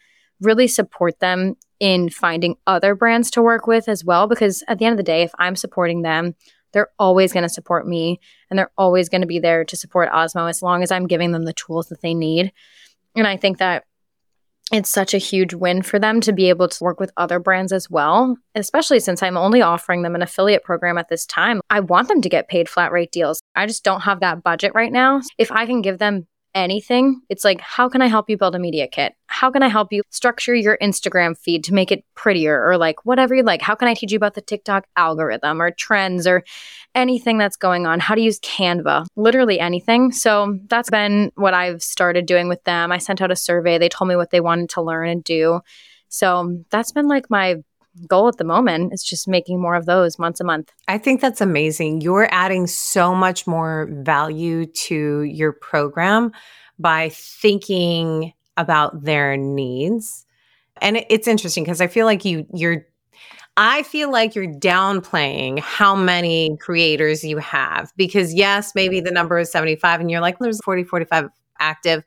really 0.46 0.68
support 0.68 1.20
them 1.20 1.56
in 1.80 2.10
finding 2.10 2.56
other 2.68 2.96
brands 2.96 3.30
to 3.32 3.42
work 3.42 3.68
with 3.68 3.90
as 3.90 4.06
well. 4.06 4.28
Because 4.28 4.64
at 4.68 4.80
the 4.80 4.86
end 4.86 4.94
of 4.94 4.98
the 4.98 5.04
day, 5.04 5.24
if 5.24 5.32
I'm 5.40 5.56
supporting 5.56 6.02
them, 6.02 6.36
they're 6.72 6.92
always 7.00 7.32
going 7.32 7.44
to 7.44 7.50
support 7.50 7.88
me 7.88 8.20
and 8.50 8.60
they're 8.60 8.72
always 8.78 9.10
going 9.10 9.22
to 9.22 9.28
be 9.28 9.40
there 9.40 9.64
to 9.64 9.78
support 9.78 10.12
Osmo 10.12 10.50
as 10.50 10.62
long 10.62 10.84
as 10.84 10.92
I'm 10.92 11.08
giving 11.08 11.32
them 11.32 11.44
the 11.44 11.54
tools 11.54 11.88
that 11.88 12.02
they 12.02 12.14
need. 12.14 12.52
And 13.16 13.26
I 13.26 13.38
think 13.38 13.60
that 13.60 13.86
it's 14.72 14.90
such 14.90 15.14
a 15.14 15.20
huge 15.20 15.54
win 15.54 15.84
for 15.84 16.00
them 16.00 16.20
to 16.22 16.34
be 16.34 16.50
able 16.50 16.68
to 16.68 16.84
work 16.84 17.00
with 17.00 17.12
other 17.18 17.40
brands 17.40 17.72
as 17.72 17.90
well, 17.90 18.36
especially 18.56 19.00
since 19.00 19.22
I'm 19.22 19.38
only 19.38 19.62
offering 19.62 20.02
them 20.02 20.16
an 20.16 20.24
affiliate 20.24 20.64
program 20.64 20.98
at 20.98 21.08
this 21.08 21.26
time. 21.26 21.62
I 21.70 21.82
want 21.82 22.08
them 22.08 22.22
to 22.22 22.30
get 22.30 22.50
paid 22.50 22.68
flat 22.68 22.92
rate 22.92 23.12
deals. 23.12 23.40
I 23.56 23.68
just 23.68 23.84
don't 23.84 24.02
have 24.02 24.22
that 24.22 24.44
budget 24.44 24.74
right 24.74 24.92
now. 24.92 25.22
If 25.38 25.52
I 25.52 25.66
can 25.66 25.82
give 25.82 26.00
them 26.00 26.28
anything, 26.56 27.22
it's 27.30 27.44
like, 27.44 27.60
how 27.60 27.90
can 27.90 28.02
I 28.02 28.08
help 28.08 28.30
you 28.30 28.38
build 28.38 28.56
a 28.56 28.60
media 28.60 28.88
kit? 28.88 29.14
How 29.28 29.52
can 29.52 29.62
I 29.62 29.68
help 29.68 29.92
you 29.92 30.02
structure 30.10 30.56
your 30.56 30.78
Instagram 30.82 31.38
feed 31.38 31.64
to 31.66 31.74
make 31.74 31.92
it 31.92 32.06
prettier 32.16 32.66
or 32.66 32.78
like 32.78 33.06
whatever 33.06 33.36
you 33.36 33.44
like? 33.44 33.62
How 33.62 33.76
can 33.76 33.90
I 33.90 33.94
teach 33.94 34.12
you 34.12 34.16
about 34.16 34.34
the 34.34 34.42
TikTok 34.42 34.88
algorithm 34.96 35.62
or 35.62 35.70
trends 35.70 36.26
or 36.26 36.44
anything 36.96 37.38
that's 37.38 37.58
going 37.58 37.86
on? 37.86 38.00
How 38.00 38.16
to 38.16 38.22
use 38.22 38.40
Canva, 38.40 39.06
literally 39.18 39.60
anything. 39.60 40.14
So 40.14 40.58
that's 40.68 40.90
been 40.90 41.32
what 41.36 41.54
I've 41.54 41.84
started 41.84 42.26
doing 42.26 42.48
with 42.48 42.64
them. 42.64 42.92
I 42.92 42.98
sent 42.98 43.22
out 43.22 43.32
a 43.32 43.36
survey, 43.36 43.78
they 43.78 43.90
told 43.90 44.08
me 44.08 44.16
what 44.16 44.32
they 44.32 44.40
wanted 44.40 44.70
to 44.72 44.82
learn 44.82 45.10
and 45.10 45.24
do. 45.24 45.60
So 46.08 46.64
that's 46.70 46.94
been 46.94 47.10
like 47.10 47.30
my 47.30 47.58
goal 48.08 48.28
at 48.28 48.38
the 48.38 48.44
moment 48.44 48.94
is 48.94 49.04
just 49.04 49.28
making 49.28 49.62
more 49.62 49.76
of 49.76 49.86
those 49.86 50.20
months 50.20 50.40
a 50.40 50.44
month. 50.44 50.72
I 50.88 50.98
think 50.98 51.22
that's 51.22 51.42
amazing. 51.42 52.02
You're 52.02 52.28
adding 52.32 52.68
so 52.68 53.16
much 53.16 53.48
more 53.48 53.88
value 53.92 54.66
to 54.66 55.22
your 55.22 55.54
program 55.54 56.32
by 56.78 57.10
thinking 57.10 58.34
about 58.58 59.04
their 59.04 59.38
needs. 59.38 60.26
And 60.82 61.04
it's 61.10 61.28
interesting 61.28 61.64
because 61.64 61.82
I 61.82 61.88
feel 61.88 62.06
like 62.06 62.26
you 62.26 62.46
you're 62.54 62.86
I 63.58 63.84
feel 63.84 64.12
like 64.12 64.36
you're 64.36 64.48
downplaying 64.48 65.60
how 65.60 65.96
many 65.96 66.58
creators 66.60 67.24
you 67.24 67.38
have 67.38 67.94
because, 67.96 68.34
yes, 68.34 68.74
maybe 68.76 69.00
the 69.00 69.12
number 69.12 69.40
is 69.40 69.50
75 69.50 70.02
and 70.02 70.12
you're 70.12 70.20
like, 70.20 70.40
there's 70.40 70.60
40, 70.62 70.84
45 70.84 71.30
active. 71.60 72.04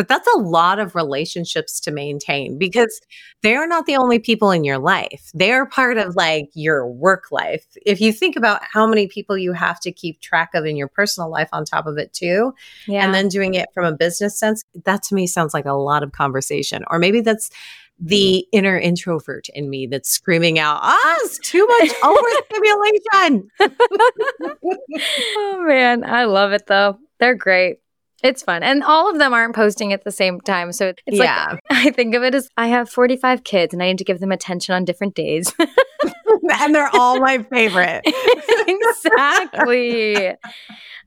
But 0.00 0.08
that's 0.08 0.28
a 0.34 0.38
lot 0.38 0.78
of 0.78 0.94
relationships 0.94 1.78
to 1.80 1.90
maintain 1.90 2.56
because 2.56 3.02
they're 3.42 3.66
not 3.66 3.84
the 3.84 3.96
only 3.96 4.18
people 4.18 4.50
in 4.50 4.64
your 4.64 4.78
life. 4.78 5.30
They're 5.34 5.66
part 5.66 5.98
of 5.98 6.16
like 6.16 6.48
your 6.54 6.86
work 6.86 7.24
life. 7.30 7.66
If 7.84 8.00
you 8.00 8.10
think 8.10 8.34
about 8.34 8.62
how 8.62 8.86
many 8.86 9.08
people 9.08 9.36
you 9.36 9.52
have 9.52 9.78
to 9.80 9.92
keep 9.92 10.22
track 10.22 10.52
of 10.54 10.64
in 10.64 10.78
your 10.78 10.88
personal 10.88 11.28
life 11.28 11.50
on 11.52 11.66
top 11.66 11.86
of 11.86 11.98
it 11.98 12.14
too, 12.14 12.54
yeah. 12.88 13.04
and 13.04 13.12
then 13.12 13.28
doing 13.28 13.52
it 13.52 13.68
from 13.74 13.84
a 13.84 13.92
business 13.94 14.40
sense, 14.40 14.64
that 14.86 15.02
to 15.02 15.14
me 15.14 15.26
sounds 15.26 15.52
like 15.52 15.66
a 15.66 15.74
lot 15.74 16.02
of 16.02 16.12
conversation. 16.12 16.82
Or 16.90 16.98
maybe 16.98 17.20
that's 17.20 17.50
the 17.98 18.46
inner 18.52 18.78
introvert 18.78 19.50
in 19.50 19.68
me 19.68 19.86
that's 19.86 20.08
screaming 20.08 20.58
out, 20.58 20.80
ah, 20.80 21.16
it's 21.24 21.38
too 21.40 21.66
much 21.80 21.90
overstimulation. 22.02 23.50
oh 25.36 25.64
man, 25.66 26.04
I 26.04 26.24
love 26.24 26.52
it 26.52 26.66
though. 26.68 26.98
They're 27.18 27.34
great. 27.34 27.80
It's 28.22 28.42
fun. 28.42 28.62
And 28.62 28.82
all 28.82 29.10
of 29.10 29.18
them 29.18 29.32
aren't 29.32 29.54
posting 29.54 29.92
at 29.92 30.04
the 30.04 30.10
same 30.10 30.40
time. 30.40 30.72
So 30.72 30.92
it's 31.06 31.18
yeah. 31.18 31.46
like, 31.50 31.60
I 31.70 31.90
think 31.90 32.14
of 32.14 32.22
it 32.22 32.34
as 32.34 32.48
I 32.56 32.68
have 32.68 32.90
45 32.90 33.44
kids 33.44 33.72
and 33.72 33.82
I 33.82 33.88
need 33.88 33.98
to 33.98 34.04
give 34.04 34.20
them 34.20 34.32
attention 34.32 34.74
on 34.74 34.84
different 34.84 35.14
days. 35.14 35.52
and 36.60 36.74
they're 36.74 36.94
all 36.94 37.20
my 37.20 37.38
favorite. 37.44 38.02
exactly. 38.66 40.28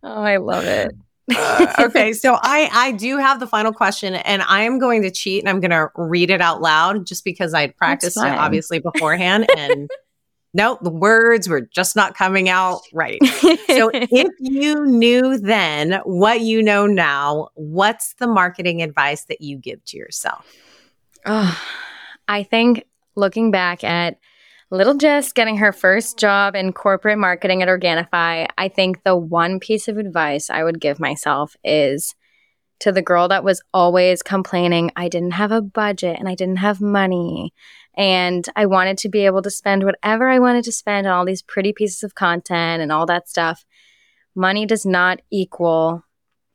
Oh, 0.03 0.22
I 0.24 0.38
love 0.38 0.66
it. 0.66 0.95
uh, 1.34 1.74
okay, 1.80 2.11
so 2.11 2.38
I 2.41 2.70
I 2.74 2.91
do 2.91 3.18
have 3.18 3.39
the 3.39 3.47
final 3.47 3.72
question, 3.72 4.14
and 4.14 4.41
I 4.41 4.64
am 4.64 4.78
going 4.78 5.03
to 5.03 5.09
cheat, 5.09 5.41
and 5.41 5.49
I'm 5.49 5.61
going 5.61 5.72
to 5.72 5.88
read 5.95 6.30
it 6.30 6.41
out 6.41 6.61
loud 6.61 7.05
just 7.05 7.24
because 7.24 7.53
I'd 7.53 7.78
practiced 7.78 8.18
it 8.18 8.28
obviously 8.28 8.80
beforehand, 8.80 9.49
and 9.55 9.89
nope, 10.53 10.79
the 10.81 10.89
words 10.89 11.49
were 11.49 11.61
just 11.61 11.95
not 11.95 12.15
coming 12.15 12.49
out 12.49 12.81
right. 12.93 13.23
so 13.25 13.89
if 13.93 14.31
you 14.39 14.85
knew 14.85 15.37
then 15.37 16.01
what 16.05 16.41
you 16.41 16.61
know 16.61 16.85
now, 16.85 17.49
what's 17.55 18.13
the 18.15 18.27
marketing 18.27 18.81
advice 18.81 19.25
that 19.25 19.41
you 19.41 19.57
give 19.57 19.83
to 19.85 19.97
yourself? 19.97 20.45
Oh, 21.25 21.59
I 22.27 22.43
think 22.43 22.85
looking 23.15 23.51
back 23.51 23.83
at 23.83 24.19
little 24.69 24.95
Jess 24.95 25.31
getting 25.31 25.57
her 25.57 25.71
first 25.71 26.17
job 26.17 26.55
in 26.55 26.73
corporate 26.73 27.19
marketing 27.19 27.61
at 27.61 27.69
Organifi, 27.69 28.47
I 28.57 28.67
think 28.69 29.03
the 29.03 29.15
one 29.15 29.59
piece 29.59 29.87
of 29.87 29.97
advice 29.97 30.49
I 30.49 30.63
would 30.63 30.81
give 30.81 30.99
myself 30.99 31.55
is 31.63 32.15
to 32.79 32.91
the 32.91 33.01
girl 33.01 33.27
that 33.27 33.43
was 33.43 33.61
always 33.73 34.21
complaining 34.21 34.91
I 34.95 35.07
didn't 35.07 35.31
have 35.31 35.51
a 35.51 35.61
budget 35.61 36.17
and 36.19 36.27
I 36.27 36.35
didn't 36.35 36.57
have 36.57 36.81
money 36.81 37.53
and 37.95 38.47
I 38.55 38.65
wanted 38.65 38.97
to 38.99 39.09
be 39.09 39.25
able 39.25 39.41
to 39.41 39.51
spend 39.51 39.83
whatever 39.83 40.29
I 40.29 40.39
wanted 40.39 40.63
to 40.65 40.71
spend 40.71 41.07
on 41.07 41.13
all 41.13 41.25
these 41.25 41.41
pretty 41.41 41.73
pieces 41.73 42.03
of 42.03 42.15
content 42.15 42.81
and 42.81 42.91
all 42.91 43.05
that 43.05 43.29
stuff. 43.29 43.65
Money 44.35 44.65
does 44.65 44.85
not 44.85 45.21
equal 45.31 46.03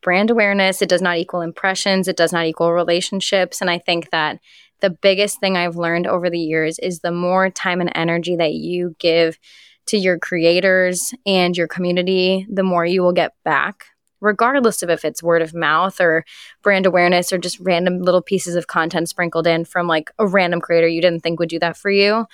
brand 0.03 0.31
awareness. 0.31 0.83
It 0.83 0.89
does 0.89 1.03
not 1.03 1.19
equal 1.19 1.41
impressions. 1.41 2.09
It 2.09 2.17
does 2.17 2.33
not 2.33 2.47
equal 2.47 2.73
relationships. 2.73 3.61
And 3.61 3.71
I 3.71 3.79
think 3.79 4.11
that 4.11 4.41
the 4.81 4.91
biggest 4.91 5.41
thing 5.41 5.57
I've 5.57 5.77
learned 5.77 6.07
over 6.07 6.31
the 6.31 6.39
years 6.39 6.79
is 6.79 7.01
the 7.01 7.13
more 7.13 7.51
time 7.51 7.81
and 7.81 7.93
energy 7.95 8.37
that 8.37 8.55
you 8.55 8.95
give 8.99 9.39
to 9.87 9.97
your 9.97 10.19
creators 10.19 11.13
and 11.27 11.57
your 11.57 11.67
community, 11.67 12.47
the 12.51 12.63
more 12.63 12.85
you 12.85 13.03
will 13.03 13.13
get 13.13 13.33
back 13.45 13.87
regardless 14.21 14.83
of 14.83 14.91
if 14.91 15.05
it's 15.05 15.23
word 15.23 15.43
of 15.43 15.55
mouth 15.55 16.01
or 16.01 16.25
brand 16.63 16.87
awareness 16.87 17.33
or 17.33 17.39
just 17.39 17.61
random 17.61 18.01
little 18.01 18.23
pieces 18.23 18.55
of 18.55 18.67
content 18.67 19.09
sprinkled 19.09 19.47
in 19.47 19.65
from 19.65 19.87
like 19.87 20.11
a 20.19 20.27
random 20.27 20.61
creator 20.61 20.89
you 20.89 21.01
didn't 21.01 21.23
think 21.23 21.39
would 21.39 21.49
do 21.49 21.59
that 21.59 21.77
for 21.77 21.91
you. 21.91 22.27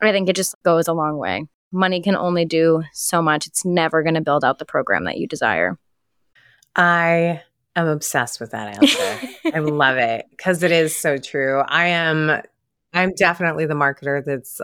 I 0.00 0.12
think 0.12 0.28
it 0.28 0.36
just 0.36 0.54
goes 0.64 0.88
a 0.88 0.92
long 0.92 1.16
way. 1.16 1.46
Money 1.72 2.02
can 2.02 2.14
only 2.14 2.44
do 2.44 2.82
so 2.92 3.22
much. 3.22 3.46
It's 3.46 3.64
never 3.64 4.02
going 4.02 4.14
to 4.14 4.20
build 4.20 4.44
out 4.44 4.58
the 4.58 4.64
program 4.64 5.04
that 5.04 5.16
you 5.16 5.26
desire. 5.26 5.78
I 6.76 7.42
am 7.74 7.88
obsessed 7.88 8.40
with 8.40 8.50
that 8.50 8.76
answer. 8.76 9.28
I 9.54 9.58
love 9.60 9.96
it 9.96 10.26
because 10.30 10.62
it 10.62 10.72
is 10.72 10.94
so 10.94 11.16
true. 11.16 11.60
I 11.66 11.86
am 11.86 12.42
I'm 12.92 13.12
definitely 13.14 13.66
the 13.66 13.74
marketer 13.74 14.24
that's 14.24 14.60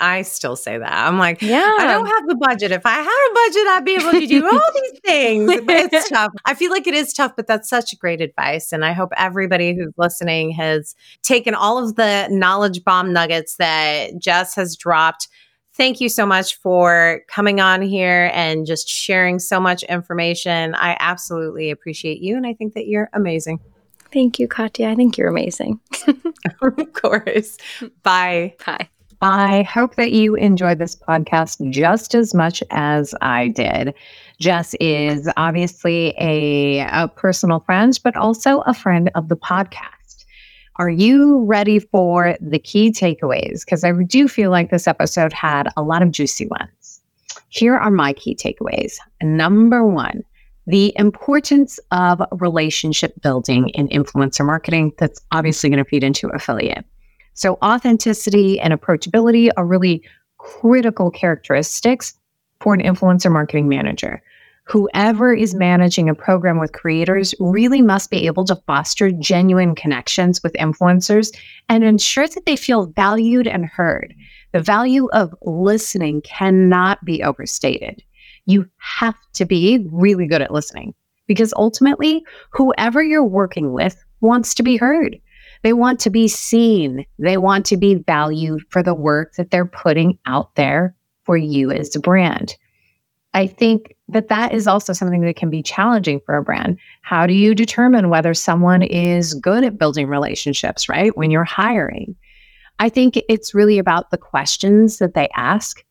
I 0.00 0.22
still 0.22 0.56
say 0.56 0.78
that. 0.78 0.92
I'm 0.92 1.18
like, 1.18 1.42
yeah, 1.42 1.76
I 1.78 1.86
don't 1.86 2.06
have 2.06 2.26
the 2.26 2.36
budget. 2.36 2.72
If 2.72 2.84
I 2.84 2.94
had 2.94 3.30
a 3.30 3.34
budget, 3.34 3.66
I'd 3.68 3.84
be 3.84 3.94
able 3.94 4.20
to 4.20 4.26
do 4.26 4.46
all 4.46 4.60
these 4.74 5.00
things. 5.04 5.60
But 5.64 5.92
it's 5.92 6.08
tough. 6.10 6.32
I 6.44 6.54
feel 6.54 6.70
like 6.70 6.86
it 6.86 6.94
is 6.94 7.12
tough, 7.12 7.32
but 7.36 7.46
that's 7.46 7.68
such 7.68 7.98
great 7.98 8.20
advice. 8.20 8.72
And 8.72 8.84
I 8.84 8.92
hope 8.92 9.10
everybody 9.16 9.74
who's 9.74 9.92
listening 9.96 10.50
has 10.52 10.94
taken 11.22 11.54
all 11.54 11.82
of 11.82 11.96
the 11.96 12.28
knowledge 12.30 12.84
bomb 12.84 13.12
nuggets 13.12 13.56
that 13.56 14.18
Jess 14.18 14.54
has 14.56 14.76
dropped. 14.76 15.28
Thank 15.74 16.00
you 16.00 16.08
so 16.08 16.26
much 16.26 16.56
for 16.56 17.22
coming 17.28 17.60
on 17.60 17.80
here 17.80 18.30
and 18.34 18.66
just 18.66 18.88
sharing 18.88 19.38
so 19.38 19.60
much 19.60 19.82
information. 19.84 20.74
I 20.74 20.96
absolutely 21.00 21.70
appreciate 21.70 22.20
you. 22.20 22.36
And 22.36 22.46
I 22.46 22.54
think 22.54 22.74
that 22.74 22.86
you're 22.86 23.08
amazing. 23.12 23.60
Thank 24.12 24.38
you, 24.38 24.48
Katya. 24.48 24.88
I 24.88 24.94
think 24.94 25.16
you're 25.16 25.28
amazing. 25.28 25.80
of 26.62 26.92
course. 26.92 27.56
Bye. 28.02 28.54
Bye. 28.66 28.88
I 29.22 29.64
hope 29.64 29.96
that 29.96 30.12
you 30.12 30.34
enjoyed 30.34 30.78
this 30.78 30.96
podcast 30.96 31.70
just 31.70 32.14
as 32.14 32.32
much 32.32 32.62
as 32.70 33.14
I 33.20 33.48
did. 33.48 33.92
Jess 34.38 34.74
is 34.80 35.28
obviously 35.36 36.14
a, 36.18 36.80
a 36.80 37.08
personal 37.08 37.60
friend, 37.60 37.98
but 38.02 38.16
also 38.16 38.60
a 38.60 38.72
friend 38.72 39.10
of 39.14 39.28
the 39.28 39.36
podcast. 39.36 40.24
Are 40.76 40.88
you 40.88 41.44
ready 41.44 41.80
for 41.80 42.34
the 42.40 42.58
key 42.58 42.90
takeaways? 42.90 43.62
Because 43.62 43.84
I 43.84 43.92
do 43.92 44.26
feel 44.26 44.50
like 44.50 44.70
this 44.70 44.88
episode 44.88 45.34
had 45.34 45.68
a 45.76 45.82
lot 45.82 46.00
of 46.02 46.12
juicy 46.12 46.46
ones. 46.46 47.02
Here 47.50 47.76
are 47.76 47.90
my 47.90 48.14
key 48.14 48.34
takeaways. 48.34 48.94
Number 49.22 49.86
one, 49.86 50.24
the 50.66 50.94
importance 50.96 51.78
of 51.90 52.22
relationship 52.32 53.20
building 53.20 53.68
in 53.70 53.88
influencer 53.88 54.46
marketing 54.46 54.92
that's 54.96 55.20
obviously 55.30 55.68
going 55.68 55.84
to 55.84 55.88
feed 55.88 56.04
into 56.04 56.28
affiliate. 56.28 56.86
So, 57.34 57.58
authenticity 57.62 58.60
and 58.60 58.72
approachability 58.72 59.50
are 59.56 59.66
really 59.66 60.02
critical 60.38 61.10
characteristics 61.10 62.14
for 62.60 62.74
an 62.74 62.80
influencer 62.80 63.30
marketing 63.30 63.68
manager. 63.68 64.22
Whoever 64.64 65.34
is 65.34 65.54
managing 65.54 66.08
a 66.08 66.14
program 66.14 66.60
with 66.60 66.72
creators 66.72 67.34
really 67.40 67.82
must 67.82 68.10
be 68.10 68.26
able 68.26 68.44
to 68.44 68.56
foster 68.66 69.10
genuine 69.10 69.74
connections 69.74 70.42
with 70.42 70.52
influencers 70.54 71.36
and 71.68 71.82
ensure 71.82 72.28
that 72.28 72.46
they 72.46 72.56
feel 72.56 72.86
valued 72.86 73.48
and 73.48 73.66
heard. 73.66 74.14
The 74.52 74.60
value 74.60 75.08
of 75.12 75.34
listening 75.42 76.22
cannot 76.22 77.04
be 77.04 77.22
overstated. 77.22 78.02
You 78.46 78.68
have 78.78 79.16
to 79.34 79.44
be 79.44 79.86
really 79.90 80.26
good 80.26 80.42
at 80.42 80.52
listening 80.52 80.94
because 81.26 81.54
ultimately, 81.56 82.24
whoever 82.50 83.02
you're 83.02 83.24
working 83.24 83.72
with 83.72 84.02
wants 84.20 84.54
to 84.54 84.62
be 84.62 84.76
heard. 84.76 85.18
They 85.62 85.72
want 85.72 86.00
to 86.00 86.10
be 86.10 86.26
seen. 86.28 87.04
They 87.18 87.36
want 87.36 87.66
to 87.66 87.76
be 87.76 87.94
valued 87.94 88.62
for 88.70 88.82
the 88.82 88.94
work 88.94 89.34
that 89.34 89.50
they're 89.50 89.66
putting 89.66 90.18
out 90.26 90.54
there 90.54 90.94
for 91.24 91.36
you 91.36 91.70
as 91.70 91.94
a 91.94 92.00
brand. 92.00 92.56
I 93.34 93.46
think 93.46 93.94
that 94.08 94.28
that 94.28 94.52
is 94.52 94.66
also 94.66 94.92
something 94.92 95.20
that 95.20 95.36
can 95.36 95.50
be 95.50 95.62
challenging 95.62 96.20
for 96.26 96.36
a 96.36 96.42
brand. 96.42 96.78
How 97.02 97.26
do 97.26 97.34
you 97.34 97.54
determine 97.54 98.08
whether 98.08 98.34
someone 98.34 98.82
is 98.82 99.34
good 99.34 99.62
at 99.62 99.78
building 99.78 100.08
relationships, 100.08 100.88
right? 100.88 101.16
When 101.16 101.30
you're 101.30 101.44
hiring. 101.44 102.16
I 102.80 102.88
think 102.88 103.20
it's 103.28 103.54
really 103.54 103.78
about 103.78 104.10
the 104.10 104.18
questions 104.18 104.98
that 104.98 105.14
they 105.14 105.28
ask. 105.36 105.84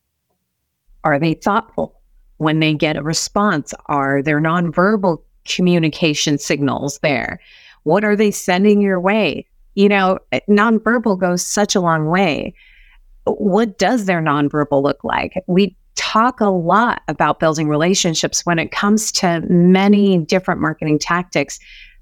Are 1.04 1.20
they 1.20 1.36
thoughtful? 1.36 2.02
When 2.38 2.60
they 2.60 2.74
get 2.74 2.98
a 2.98 3.04
response, 3.04 3.74
are 3.86 4.22
there 4.22 4.42
nonverbal 4.42 5.22
communication 5.46 6.38
signals 6.38 7.00
there? 7.00 7.40
What 7.84 8.04
are 8.04 8.16
they 8.16 8.32
sending 8.32 8.82
your 8.82 9.00
way? 9.00 9.46
You 9.80 9.88
know, 9.88 10.20
nonverbal 10.50 11.18
goes 11.18 11.42
such 11.42 11.74
a 11.74 11.80
long 11.80 12.08
way. 12.08 12.54
What 13.24 13.78
does 13.78 14.04
their 14.04 14.22
nonverbal 14.22 14.84
look 14.84 15.06
like? 15.06 15.42
We 15.48 15.74
talk 15.96 16.42
a 16.42 16.50
lot 16.50 17.02
about 17.08 17.40
building 17.40 17.70
relationships 17.70 18.46
when 18.46 18.60
it 18.60 18.74
comes 18.74 19.10
to 19.14 19.40
many 19.48 20.18
different 20.18 20.60
marketing 20.60 21.00
tactics, 21.00 21.60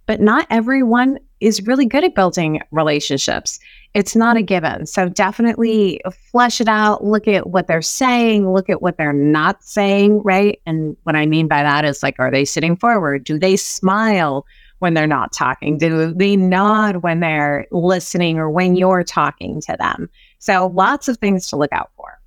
but 0.08 0.20
not 0.20 0.48
everyone 0.50 1.20
is 1.40 1.68
really 1.68 1.86
good 1.86 2.04
at 2.04 2.16
building 2.16 2.62
relationships. 2.72 3.60
It's 3.94 4.16
not 4.16 4.38
a 4.38 4.42
given. 4.42 4.88
So 4.88 5.08
definitely 5.08 6.02
flesh 6.32 6.60
it 6.60 6.68
out, 6.68 7.04
look 7.04 7.28
at 7.28 7.52
what 7.52 7.68
they're 7.68 7.84
saying, 7.84 8.52
look 8.52 8.72
at 8.72 8.82
what 8.82 8.98
they're 8.98 9.14
not 9.14 9.64
saying, 9.64 10.24
right? 10.24 10.60
And 10.66 10.98
what 11.04 11.16
I 11.16 11.28
mean 11.28 11.48
by 11.48 11.62
that 11.62 11.86
is 11.86 12.02
like, 12.02 12.16
are 12.18 12.32
they 12.32 12.44
sitting 12.44 12.76
forward? 12.76 13.24
Do 13.24 13.38
they 13.38 13.56
smile? 13.56 14.48
When 14.80 14.94
they're 14.94 15.08
not 15.08 15.32
talking? 15.32 15.78
Do 15.78 16.14
they 16.14 16.36
nod 16.36 16.98
when 16.98 17.20
they're 17.20 17.68
listening 17.72 18.38
or 18.38 18.50
when 18.50 18.76
you're 18.76 19.04
talking 19.04 19.62
to 19.62 19.76
them? 19.80 20.10
So 20.40 20.68
lots 20.68 21.08
of 21.08 21.18
things 21.18 21.48
to 21.50 21.56
look 21.56 21.74
out 21.74 21.92
for. 21.96 22.20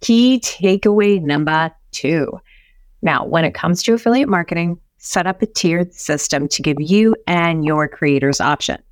Key 0.00 0.40
takeaway 0.40 1.20
number 1.20 1.72
two. 1.92 2.40
Now, 3.02 3.24
when 3.24 3.44
it 3.44 3.54
comes 3.54 3.82
to 3.84 3.94
affiliate 3.94 4.28
marketing, 4.28 4.78
set 4.98 5.26
up 5.26 5.40
a 5.42 5.46
tiered 5.46 5.94
system 5.94 6.48
to 6.48 6.62
give 6.62 6.76
you 6.80 7.16
and 7.26 7.64
your 7.64 7.88
creators 7.88 8.40
options. 8.40 8.82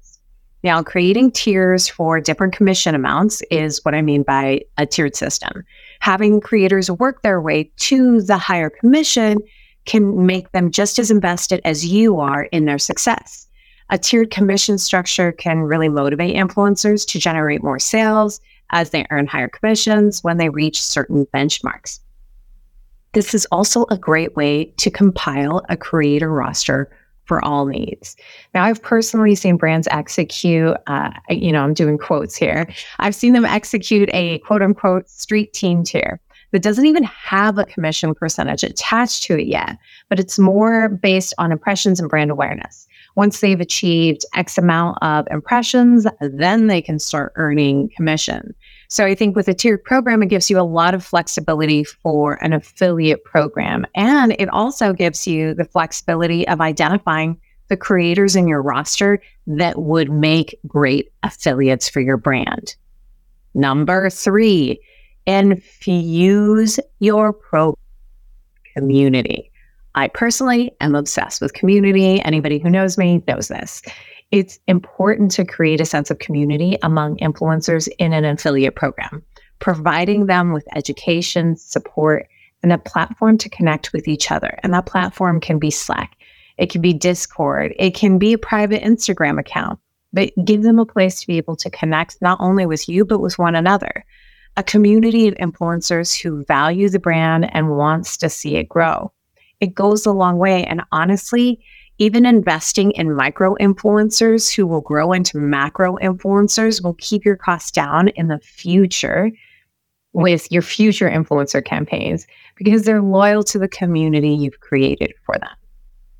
Now, 0.63 0.83
creating 0.83 1.33
tiers 1.33 1.87
for 1.87 2.21
different 2.21 2.55
commission 2.55 2.95
amounts 2.95 3.43
is 3.51 3.85
what 3.85 3.95
I 3.95 4.03
mean 4.03 4.23
by 4.23 4.63
a 4.79 4.87
tiered 4.87 5.15
system. 5.15 5.65
Having 6.01 6.41
creators 6.41 6.91
work 6.91 7.23
their 7.23 7.41
way 7.41 7.71
to 7.77 8.21
the 8.23 8.39
higher 8.39 8.71
commission 8.71 9.39
can 9.87 10.27
make 10.27 10.53
them 10.53 10.71
just 10.71 10.99
as 10.99 11.11
invested 11.11 11.61
as 11.65 11.87
you 11.87 12.21
are 12.21 12.45
in 12.45 12.65
their 12.65 12.79
success. 12.79 13.47
A 13.91 13.99
tiered 13.99 14.31
commission 14.31 14.79
structure 14.79 15.33
can 15.33 15.61
really 15.61 15.89
motivate 15.89 16.35
influencers 16.35 17.07
to 17.09 17.21
generate 17.21 17.63
more 17.63 17.79
sales 17.79 18.41
as 18.71 18.91
they 18.91 19.07
earn 19.11 19.27
higher 19.27 19.49
commissions 19.49 20.25
when 20.25 20.39
they 20.39 20.49
reach 20.49 20.83
certain 20.83 21.25
benchmarks. 21.27 22.01
This 23.13 23.33
is 23.33 23.47
also 23.53 23.87
a 23.89 23.97
great 23.97 24.35
way 24.37 24.67
to 24.77 24.91
compile 24.91 25.63
a 25.69 25.77
creator 25.77 26.31
roster 26.31 26.91
for 27.25 27.45
all 27.45 27.67
needs. 27.67 28.17
Now, 28.55 28.65
I've 28.65 28.83
personally 28.83 29.35
seen 29.35 29.57
brands 29.57 29.89
execute, 29.91 30.77
uh, 30.87 31.11
you 31.29 31.53
know, 31.53 31.63
I'm 31.63 31.75
doing 31.75 31.99
quotes 31.99 32.37
here. 32.37 32.69
I've 32.99 33.15
seen 33.15 33.33
them 33.33 33.45
execute 33.45 34.11
a 34.13 34.39
quote 34.41 34.63
unquote 34.63 35.09
street 35.09 35.53
team 35.53 35.83
tier 35.83 36.21
that 36.57 36.63
doesn't 36.63 36.87
even 36.87 37.05
have 37.05 37.59
a 37.59 37.67
commission 37.67 38.15
percentage 38.15 38.63
attached 38.63 39.25
to 39.25 39.39
it 39.39 39.47
yet, 39.47 39.77
but 40.09 40.19
it's 40.19 40.39
more 40.39 40.89
based 40.89 41.35
on 41.37 41.53
impressions 41.53 42.01
and 42.01 42.09
brand 42.09 42.31
awareness. 42.31 42.89
Once 43.15 43.41
they've 43.41 43.61
achieved 43.61 44.25
X 44.35 44.57
amount 44.57 44.97
of 45.03 45.29
impressions, 45.31 46.07
then 46.19 46.67
they 46.67 46.81
can 46.81 46.99
start 46.99 47.35
earning 47.37 47.91
commission. 47.95 48.55
So 48.89 49.05
I 49.05 49.15
think 49.15 49.37
with 49.37 49.49
a 49.49 49.55
tiered 49.55 49.85
program, 49.85 50.23
it 50.23 50.31
gives 50.31 50.49
you 50.49 50.59
a 50.59 50.63
lot 50.63 50.95
of 50.95 51.05
flexibility 51.05 51.85
for 51.85 52.43
an 52.43 52.55
affiliate 52.55 53.23
program. 53.23 53.85
And 53.95 54.35
it 54.39 54.49
also 54.49 54.95
gives 54.95 55.27
you 55.27 55.53
the 55.53 55.67
flexibility 55.67 56.49
of 56.49 56.63
identifying 56.63 57.39
the 57.69 57.77
creators 57.77 58.35
in 58.35 58.49
your 58.49 58.63
roster 58.63 59.21
that 59.47 59.79
would 59.79 60.11
make 60.11 60.59
great 60.67 61.13
affiliates 61.23 61.87
for 61.87 62.01
your 62.01 62.17
brand. 62.17 62.77
Number 63.53 64.09
three, 64.09 64.81
infuse 65.27 66.79
your 67.01 67.33
pro 67.33 67.77
community. 68.75 69.51
I 69.95 70.09
personally 70.09 70.73
am 70.81 70.95
obsessed 70.95 71.41
with 71.41 71.55
community. 71.55 72.21
Anybody 72.21 72.59
who 72.59 72.71
knows 72.71 72.99
me 72.99 73.23
knows 73.27 73.49
this. 73.49 73.83
It's 74.31 74.59
important 74.67 75.31
to 75.33 75.45
create 75.45 75.81
a 75.81 75.87
sense 75.87 76.11
of 76.11 76.19
community 76.19 76.77
among 76.83 77.17
influencers 77.19 77.89
in 77.99 78.13
an 78.13 78.25
affiliate 78.25 78.75
program, 78.75 79.23
providing 79.61 80.27
them 80.27 80.53
with 80.53 80.67
education, 80.75 81.57
support, 81.57 82.29
and 82.63 82.73
a 82.73 82.79
platform 82.79 83.39
to 83.39 83.49
connect 83.49 83.93
with 83.93 84.09
each 84.09 84.31
other. 84.31 84.59
And 84.63 84.75
that 84.75 84.87
platform 84.87 85.41
can 85.41 85.59
be 85.59 85.71
Slack, 85.71 86.17
it 86.59 86.71
can 86.71 86.81
be 86.81 86.93
Discord, 86.93 87.75
it 87.79 87.95
can 87.95 88.19
be 88.19 88.33
a 88.33 88.39
private 88.39 88.83
Instagram 88.83 89.39
account, 89.39 89.79
but 90.13 90.33
give 90.45 90.63
them 90.63 90.79
a 90.79 90.87
place 90.87 91.21
to 91.21 91.27
be 91.27 91.37
able 91.37 91.57
to 91.57 91.71
connect 91.71 92.21
not 92.21 92.39
only 92.41 92.67
with 92.67 92.89
you, 92.89 93.05
but 93.05 93.21
with 93.21 93.39
one 93.39 93.55
another. 93.55 94.05
A 94.57 94.63
community 94.63 95.29
of 95.29 95.35
influencers 95.35 96.19
who 96.21 96.45
value 96.45 96.89
the 96.89 96.99
brand 96.99 97.49
and 97.55 97.77
wants 97.77 98.17
to 98.19 98.31
see 98.31 98.57
it 98.57 98.69
grow. 98.69 99.13
It 99.61 99.75
goes 99.75 100.07
a 100.07 100.13
long 100.13 100.39
way. 100.39 100.65
And 100.65 100.83
honestly, 100.93 101.61
even 101.99 102.27
investing 102.27 102.91
in 102.93 103.15
micro 103.15 103.55
influencers 103.57 104.55
who 104.55 104.67
will 104.67 104.83
grow 104.83 105.13
into 105.13 105.39
macro 105.39 105.97
influencers 105.97 106.83
will 106.83 106.95
keep 106.95 107.25
your 107.25 107.37
costs 107.37 107.71
down 107.71 108.09
in 108.09 108.29
the 108.29 108.39
future 108.41 109.31
with 110.13 110.51
your 110.51 110.63
future 110.63 111.11
influencer 111.11 111.65
campaigns 111.65 112.27
because 112.57 112.85
they're 112.85 113.03
loyal 113.03 113.43
to 113.45 113.59
the 113.59 113.69
community 113.69 114.31
you've 114.31 114.61
created 114.61 115.13
for 115.25 115.39
them. 115.39 115.51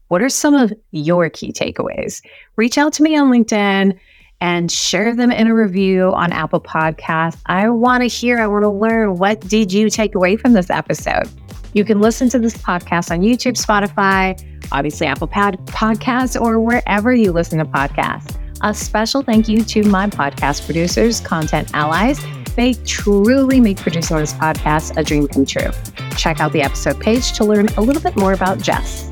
What 0.09 0.23
are 0.23 0.29
some 0.29 0.55
of 0.55 0.73
your 0.93 1.29
key 1.31 1.53
takeaways? 1.53 2.23
Reach 2.57 2.79
out 2.79 2.93
to 2.95 3.03
me 3.03 3.17
on 3.17 3.31
LinkedIn 3.31 3.99
and 4.41 4.71
share 4.71 5.15
them 5.15 5.31
in 5.31 5.47
a 5.47 5.55
review 5.55 6.13
on 6.13 6.33
Apple 6.33 6.61
Podcasts. 6.61 7.39
I 7.47 7.69
want 7.69 8.03
to 8.03 8.07
hear, 8.07 8.39
I 8.39 8.47
want 8.47 8.65
to 8.65 8.71
learn 8.71 9.17
what 9.19 9.41
did 9.41 9.73
you 9.73 9.89
take 9.91 10.15
away 10.15 10.37
from 10.37 10.53
this 10.53 10.71
episode? 10.71 11.29
You 11.73 11.85
can 11.85 12.01
listen 12.01 12.29
to 12.31 12.39
this 12.39 12.57
podcast 12.57 13.11
on 13.11 13.21
YouTube, 13.21 13.63
Spotify, 13.63 14.41
obviously 14.73 15.07
Apple 15.07 15.27
Pod- 15.27 15.59
Podcasts, 15.67 16.41
or 16.41 16.61
wherever 16.61 17.13
you 17.13 17.33
listen 17.33 17.59
to 17.59 17.65
podcasts. 17.65 18.37
A 18.63 18.73
special 18.73 19.23
thank 19.23 19.49
you 19.49 19.63
to 19.65 19.83
my 19.85 20.07
podcast 20.07 20.65
producers, 20.65 21.21
Content 21.21 21.71
Allies. 21.75 22.25
They 22.57 22.73
truly 22.87 23.61
make 23.61 23.77
producing 23.77 24.17
this 24.17 24.33
podcast 24.33 24.97
a 24.97 25.05
dream 25.05 25.29
come 25.29 25.45
true. 25.45 25.71
Check 26.17 26.41
out 26.41 26.53
the 26.53 26.63
episode 26.63 26.99
page 26.99 27.33
to 27.35 27.45
learn 27.45 27.69
a 27.77 27.83
little 27.83 28.01
bit 28.01 28.17
more 28.17 28.33
about 28.33 28.59
Jess. 28.59 29.11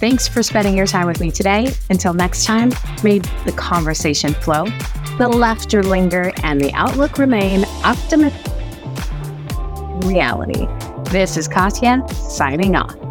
Thanks 0.00 0.26
for 0.26 0.42
spending 0.42 0.74
your 0.78 0.86
time 0.86 1.06
with 1.06 1.20
me 1.20 1.30
today. 1.30 1.70
Until 1.90 2.14
next 2.14 2.46
time, 2.46 2.72
may 3.04 3.18
the 3.18 3.52
conversation 3.54 4.32
flow, 4.32 4.64
the 5.18 5.28
laughter 5.28 5.82
linger, 5.82 6.32
and 6.42 6.58
the 6.58 6.72
outlook 6.72 7.18
remain 7.18 7.66
optimistic 7.84 8.50
reality. 10.06 10.66
This 11.10 11.36
is 11.36 11.46
Katya 11.46 12.02
signing 12.14 12.76
off. 12.76 13.09